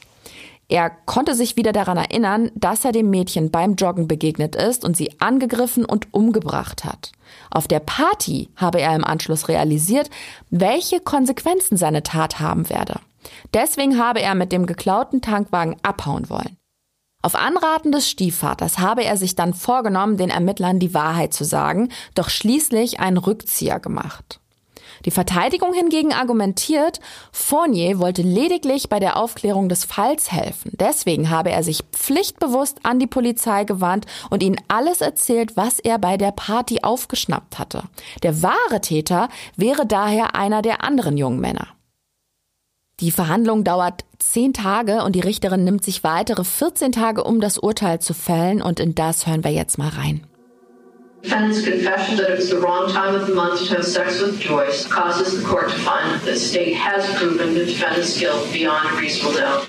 Er 0.69 0.91
konnte 0.91 1.35
sich 1.35 1.57
wieder 1.57 1.73
daran 1.73 1.97
erinnern, 1.97 2.51
dass 2.55 2.85
er 2.85 2.93
dem 2.93 3.09
Mädchen 3.09 3.51
beim 3.51 3.77
Joggen 3.77 4.09
begegnet 4.09 4.55
ist 4.55 4.85
und 4.85 4.95
sie 4.95 5.19
angegriffen 5.19 5.87
und 5.87 6.13
umgebracht 6.13 6.85
hat. 6.85 7.13
Auf 7.51 7.67
der 7.67 7.81
Party 7.81 8.51
habe 8.57 8.83
er 8.83 8.95
im 8.95 9.05
Anschluss 9.05 9.49
realisiert, 9.49 10.11
welche 10.51 11.01
Konsequenzen 11.01 11.79
seine 11.79 12.03
Tat 12.03 12.41
haben 12.41 12.69
werde. 12.69 13.01
Deswegen 13.55 13.99
habe 13.99 14.21
er 14.21 14.35
mit 14.35 14.53
dem 14.53 14.67
geklauten 14.67 15.23
Tankwagen 15.23 15.77
abhauen 15.83 16.29
wollen. 16.29 16.59
Auf 17.23 17.37
Anraten 17.37 17.93
des 17.93 18.11
Stiefvaters 18.11 18.79
habe 18.79 19.05
er 19.05 19.17
sich 19.17 19.37
dann 19.37 19.55
vorgenommen, 19.55 20.17
den 20.17 20.31
Ermittlern 20.31 20.81
die 20.81 20.93
Wahrheit 20.93 21.33
zu 21.33 21.45
sagen, 21.45 21.89
doch 22.17 22.29
schließlich 22.29 22.99
einen 22.99 23.17
Rückzieher 23.17 23.79
gemacht. 23.79 24.41
Die 25.05 25.11
Verteidigung 25.11 25.73
hingegen 25.73 26.13
argumentiert, 26.13 27.01
Fournier 27.33 27.99
wollte 27.99 28.23
lediglich 28.23 28.89
bei 28.89 29.01
der 29.01 29.17
Aufklärung 29.17 29.69
des 29.69 29.85
Falls 29.85 30.31
helfen. 30.31 30.73
Deswegen 30.79 31.31
habe 31.31 31.51
er 31.51 31.63
sich 31.63 31.83
pflichtbewusst 31.93 32.81
an 32.85 32.99
die 32.99 33.07
Polizei 33.07 33.65
gewandt 33.65 34.07
und 34.31 34.43
ihnen 34.43 34.61
alles 34.69 35.01
erzählt, 35.01 35.57
was 35.57 35.79
er 35.79 35.99
bei 35.99 36.17
der 36.17 36.33
Party 36.33 36.81
aufgeschnappt 36.83 37.59
hatte. 37.59 37.85
Der 38.23 38.43
wahre 38.43 38.81
Täter 38.81 39.29
wäre 39.57 39.87
daher 39.87 40.37
einer 40.37 40.63
der 40.63 40.85
anderen 40.85 41.17
jungen 41.17 41.41
Männer. 41.41 41.69
Die 43.03 43.11
Verhandlung 43.11 43.65
dauert 43.65 44.05
zehn 44.21 44.53
Tage 44.53 45.03
und 45.03 45.17
die 45.17 45.21
Richterin 45.21 45.65
nimmt 45.65 45.83
sich 45.83 46.05
weitere 46.05 46.45
14 46.45 46.93
Tage, 46.93 47.25
um 47.25 47.41
das 47.41 47.59
Urteil 47.59 47.99
zu 47.99 48.15
fällen 48.15 48.63
und 48.63 48.79
in 48.79 48.95
das 48.95 49.27
hören 49.27 49.43
wir 49.43 49.51
jetzt 49.51 49.77
mal 49.77 49.89
rein. 49.89 50.25
Defendant's 51.25 51.65
confession 51.65 52.17
that 52.17 52.31
it 52.31 52.39
was 52.39 52.49
the 52.49 52.57
wrong 52.57 52.87
time 52.87 53.17
of 53.17 53.27
the 53.27 53.35
month 53.35 53.59
to 53.67 53.75
have 53.75 53.85
sex 53.85 54.21
with 54.21 54.39
Joyce 54.41 54.89
causes 54.89 55.37
the 55.37 55.45
court 55.45 55.69
to 55.69 55.77
find 55.79 56.13
that 56.13 56.25
the 56.25 56.37
state 56.37 56.77
has 56.77 57.05
proven 57.17 57.55
the 57.55 57.65
defendant's 57.65 58.19
guilt 58.21 58.53
beyond 58.53 58.89
reasonable 59.01 59.37
doubt. 59.37 59.69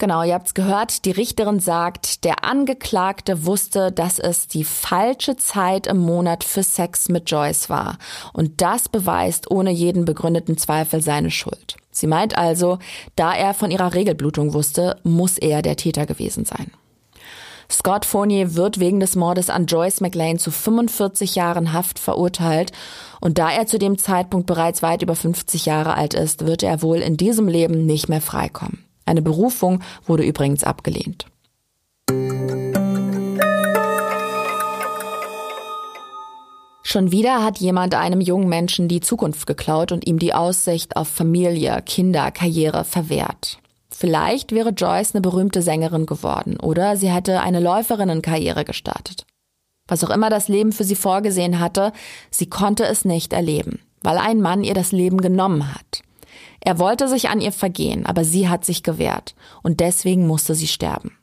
Genau, 0.00 0.22
ihr 0.22 0.32
habt's 0.32 0.54
gehört, 0.54 1.04
die 1.04 1.10
Richterin 1.10 1.60
sagt, 1.60 2.24
der 2.24 2.42
Angeklagte 2.42 3.44
wusste, 3.44 3.92
dass 3.92 4.18
es 4.18 4.48
die 4.48 4.64
falsche 4.64 5.36
Zeit 5.36 5.86
im 5.86 5.98
Monat 5.98 6.42
für 6.42 6.62
Sex 6.62 7.10
mit 7.10 7.30
Joyce 7.30 7.68
war. 7.68 7.98
Und 8.32 8.62
das 8.62 8.88
beweist 8.88 9.50
ohne 9.50 9.70
jeden 9.70 10.06
begründeten 10.06 10.56
Zweifel 10.56 11.02
seine 11.02 11.30
Schuld. 11.30 11.76
Sie 11.90 12.06
meint 12.06 12.38
also, 12.38 12.78
da 13.14 13.34
er 13.34 13.52
von 13.52 13.70
ihrer 13.70 13.92
Regelblutung 13.92 14.54
wusste, 14.54 14.96
muss 15.02 15.36
er 15.36 15.60
der 15.60 15.76
Täter 15.76 16.06
gewesen 16.06 16.46
sein. 16.46 16.72
Scott 17.70 18.06
Fournier 18.06 18.54
wird 18.54 18.80
wegen 18.80 19.00
des 19.00 19.16
Mordes 19.16 19.50
an 19.50 19.66
Joyce 19.66 20.00
McLean 20.00 20.38
zu 20.38 20.50
45 20.50 21.34
Jahren 21.34 21.74
Haft 21.74 21.98
verurteilt. 21.98 22.72
Und 23.20 23.36
da 23.36 23.50
er 23.50 23.66
zu 23.66 23.78
dem 23.78 23.98
Zeitpunkt 23.98 24.46
bereits 24.46 24.80
weit 24.80 25.02
über 25.02 25.14
50 25.14 25.66
Jahre 25.66 25.92
alt 25.92 26.14
ist, 26.14 26.46
wird 26.46 26.62
er 26.62 26.80
wohl 26.80 27.00
in 27.00 27.18
diesem 27.18 27.48
Leben 27.48 27.84
nicht 27.84 28.08
mehr 28.08 28.22
freikommen. 28.22 28.89
Eine 29.06 29.22
Berufung 29.22 29.82
wurde 30.06 30.24
übrigens 30.24 30.64
abgelehnt. 30.64 31.26
Schon 36.82 37.12
wieder 37.12 37.44
hat 37.44 37.58
jemand 37.58 37.94
einem 37.94 38.20
jungen 38.20 38.48
Menschen 38.48 38.88
die 38.88 39.00
Zukunft 39.00 39.46
geklaut 39.46 39.92
und 39.92 40.08
ihm 40.08 40.18
die 40.18 40.34
Aussicht 40.34 40.96
auf 40.96 41.06
Familie, 41.06 41.82
Kinder, 41.86 42.32
Karriere 42.32 42.84
verwehrt. 42.84 43.58
Vielleicht 43.90 44.50
wäre 44.50 44.70
Joyce 44.70 45.14
eine 45.14 45.20
berühmte 45.20 45.62
Sängerin 45.62 46.06
geworden 46.06 46.58
oder 46.58 46.96
sie 46.96 47.08
hätte 47.08 47.42
eine 47.42 47.60
Läuferinnenkarriere 47.60 48.64
gestartet. 48.64 49.24
Was 49.86 50.02
auch 50.02 50.10
immer 50.10 50.30
das 50.30 50.48
Leben 50.48 50.72
für 50.72 50.82
sie 50.82 50.96
vorgesehen 50.96 51.60
hatte, 51.60 51.92
sie 52.30 52.48
konnte 52.48 52.84
es 52.86 53.04
nicht 53.04 53.32
erleben, 53.32 53.78
weil 54.02 54.18
ein 54.18 54.40
Mann 54.40 54.64
ihr 54.64 54.74
das 54.74 54.90
Leben 54.90 55.20
genommen 55.20 55.72
hat. 55.72 56.02
Er 56.60 56.78
wollte 56.78 57.08
sich 57.08 57.28
an 57.28 57.40
ihr 57.40 57.52
vergehen, 57.52 58.06
aber 58.06 58.24
sie 58.24 58.48
hat 58.48 58.64
sich 58.64 58.82
gewehrt 58.82 59.34
und 59.62 59.80
deswegen 59.80 60.26
musste 60.26 60.54
sie 60.54 60.66
sterben. 60.68 61.16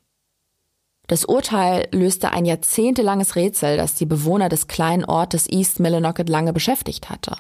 Das 1.08 1.24
Urteil 1.24 1.88
löste 1.94 2.32
ein 2.32 2.44
jahrzehntelanges 2.44 3.38
Rätsel, 3.38 3.78
das 3.78 3.96
die 3.96 4.06
Bewohner 4.06 4.50
des 4.50 4.68
kleinen 4.68 5.06
Ortes 5.06 5.50
East 5.50 5.80
Millinocket 5.80 6.28
lange 6.28 6.52
beschäftigt 6.52 7.10
hatte. 7.10 7.38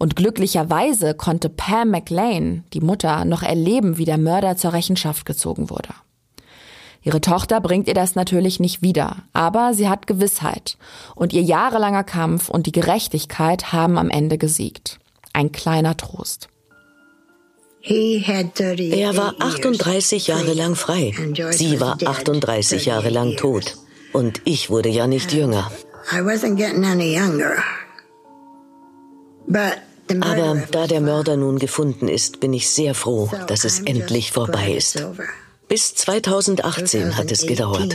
Und 0.00 0.16
glücklicherweise 0.16 1.14
konnte 1.14 1.48
Pam 1.48 1.90
McLean, 1.90 2.64
die 2.72 2.80
Mutter, 2.80 3.24
noch 3.24 3.44
erleben, 3.44 3.98
wie 3.98 4.04
der 4.04 4.18
Mörder 4.18 4.56
zur 4.56 4.72
Rechenschaft 4.72 5.26
gezogen 5.26 5.70
wurde. 5.70 5.90
Ihre 7.02 7.20
Tochter 7.20 7.60
bringt 7.60 7.86
ihr 7.86 7.94
das 7.94 8.16
natürlich 8.16 8.58
nicht 8.58 8.82
wieder, 8.82 9.18
aber 9.32 9.74
sie 9.74 9.88
hat 9.88 10.08
Gewissheit. 10.08 10.76
Und 11.14 11.32
ihr 11.32 11.42
jahrelanger 11.42 12.02
Kampf 12.02 12.48
und 12.48 12.66
die 12.66 12.72
Gerechtigkeit 12.72 13.72
haben 13.72 13.96
am 13.96 14.10
Ende 14.10 14.38
gesiegt. 14.38 14.98
Ein 15.32 15.52
kleiner 15.52 15.96
Trost. 15.96 16.48
Er 17.86 19.16
war 19.16 19.34
38 19.38 20.26
Jahre 20.26 20.54
lang 20.54 20.74
frei. 20.74 21.12
Sie 21.50 21.80
war 21.80 21.98
38 22.02 22.86
Jahre 22.86 23.10
lang 23.10 23.36
tot. 23.36 23.76
Und 24.12 24.40
ich 24.44 24.70
wurde 24.70 24.88
ja 24.88 25.06
nicht 25.06 25.32
jünger. 25.32 25.70
Aber 30.20 30.62
da 30.70 30.86
der 30.86 31.00
Mörder 31.00 31.36
nun 31.36 31.58
gefunden 31.58 32.08
ist, 32.08 32.40
bin 32.40 32.52
ich 32.52 32.68
sehr 32.70 32.94
froh, 32.94 33.30
dass 33.48 33.64
es 33.64 33.80
endlich 33.80 34.32
vorbei 34.32 34.72
ist. 34.72 35.04
Bis 35.68 35.94
2018 35.94 37.16
hat 37.16 37.32
es 37.32 37.46
gedauert. 37.46 37.94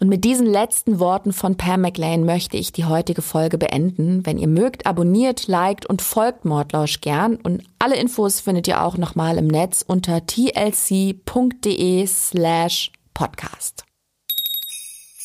Und 0.00 0.08
mit 0.08 0.24
diesen 0.24 0.46
letzten 0.46 1.00
Worten 1.00 1.32
von 1.32 1.56
Pam 1.56 1.80
McLean 1.80 2.24
möchte 2.24 2.56
ich 2.56 2.72
die 2.72 2.84
heutige 2.84 3.22
Folge 3.22 3.58
beenden. 3.58 4.24
Wenn 4.24 4.38
ihr 4.38 4.46
mögt, 4.46 4.86
abonniert, 4.86 5.48
liked 5.48 5.86
und 5.86 6.02
folgt 6.02 6.44
Mordlausch 6.44 7.00
gern. 7.00 7.34
Und 7.36 7.64
alle 7.80 7.96
Infos 7.96 8.38
findet 8.40 8.68
ihr 8.68 8.84
auch 8.84 8.96
nochmal 8.96 9.38
im 9.38 9.48
Netz 9.48 9.84
unter 9.86 10.24
tlc.de 10.24 12.06
slash 12.06 12.92
podcast. 13.12 13.88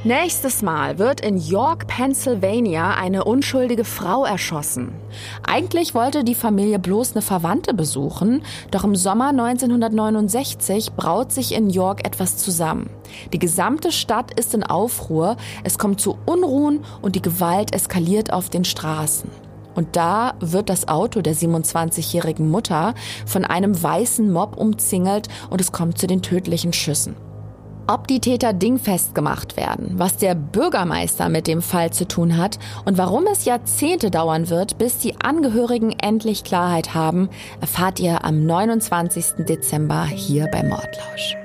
Nächstes 0.06 0.62
Mal 0.62 1.00
wird 1.00 1.22
in 1.22 1.38
York, 1.38 1.88
Pennsylvania 1.88 2.94
eine 2.96 3.24
unschuldige 3.24 3.86
Frau 3.86 4.26
erschossen. 4.26 4.92
Eigentlich 5.48 5.96
wollte 5.96 6.26
die 6.26 6.36
Familie 6.36 6.78
bloß 6.78 7.14
eine 7.14 7.22
Verwandte 7.22 7.74
besuchen, 7.74 8.42
doch 8.70 8.84
im 8.84 8.98
Sommer 8.98 9.30
1969 9.30 10.92
braut 10.98 11.32
sich 11.32 11.56
in 11.56 11.70
York 11.70 12.06
etwas 12.06 12.36
zusammen. 12.36 12.90
Die 13.32 13.40
gesamte 13.40 13.94
Stadt 13.94 14.38
ist 14.38 14.54
in 14.54 14.64
Aufruhr, 14.64 15.38
es 15.64 15.78
kommt 15.78 16.02
zu 16.02 16.18
Unruhen 16.26 16.84
und 17.02 17.16
die 17.16 17.22
Gewalt 17.22 17.74
eskaliert 17.74 18.34
auf 18.34 18.50
den 18.50 18.66
Straßen. 18.66 19.30
Und 19.74 19.96
da 19.96 20.34
wird 20.42 20.70
das 20.70 20.90
Auto 20.90 21.22
der 21.22 21.34
27-jährigen 21.34 22.52
Mutter 22.52 22.94
von 23.26 23.46
einem 23.46 23.82
weißen 23.82 24.30
Mob 24.30 24.58
umzingelt 24.58 25.30
und 25.50 25.62
es 25.62 25.72
kommt 25.72 25.98
zu 25.98 26.08
den 26.08 26.22
tödlichen 26.22 26.74
Schüssen. 26.74 27.16
Ob 27.86 28.08
die 28.08 28.22
Täter 28.22 28.54
dingfest 28.54 29.14
gemacht 29.14 29.58
werden, 29.58 30.00
was 30.00 30.16
der 30.16 30.36
Bürgermeister 30.36 31.28
mit 31.28 31.48
dem 31.48 31.62
Fall 31.62 31.92
zu 31.92 32.08
tun 32.08 32.38
hat 32.38 32.58
und 32.86 32.98
warum 32.98 33.26
es 33.28 33.44
Jahrzehnte 33.44 34.10
dauern 34.10 34.50
wird, 34.50 34.78
bis 34.78 35.00
die 35.00 35.20
Angehörigen 35.22 35.92
endlich 35.92 36.46
Klarheit 36.46 36.94
haben, 36.94 37.30
erfahrt 37.60 38.00
ihr 38.00 38.24
am 38.24 38.46
29. 38.46 39.46
Dezember 39.46 40.06
hier 40.06 40.48
bei 40.48 40.64
Mordlausch. 40.64 41.43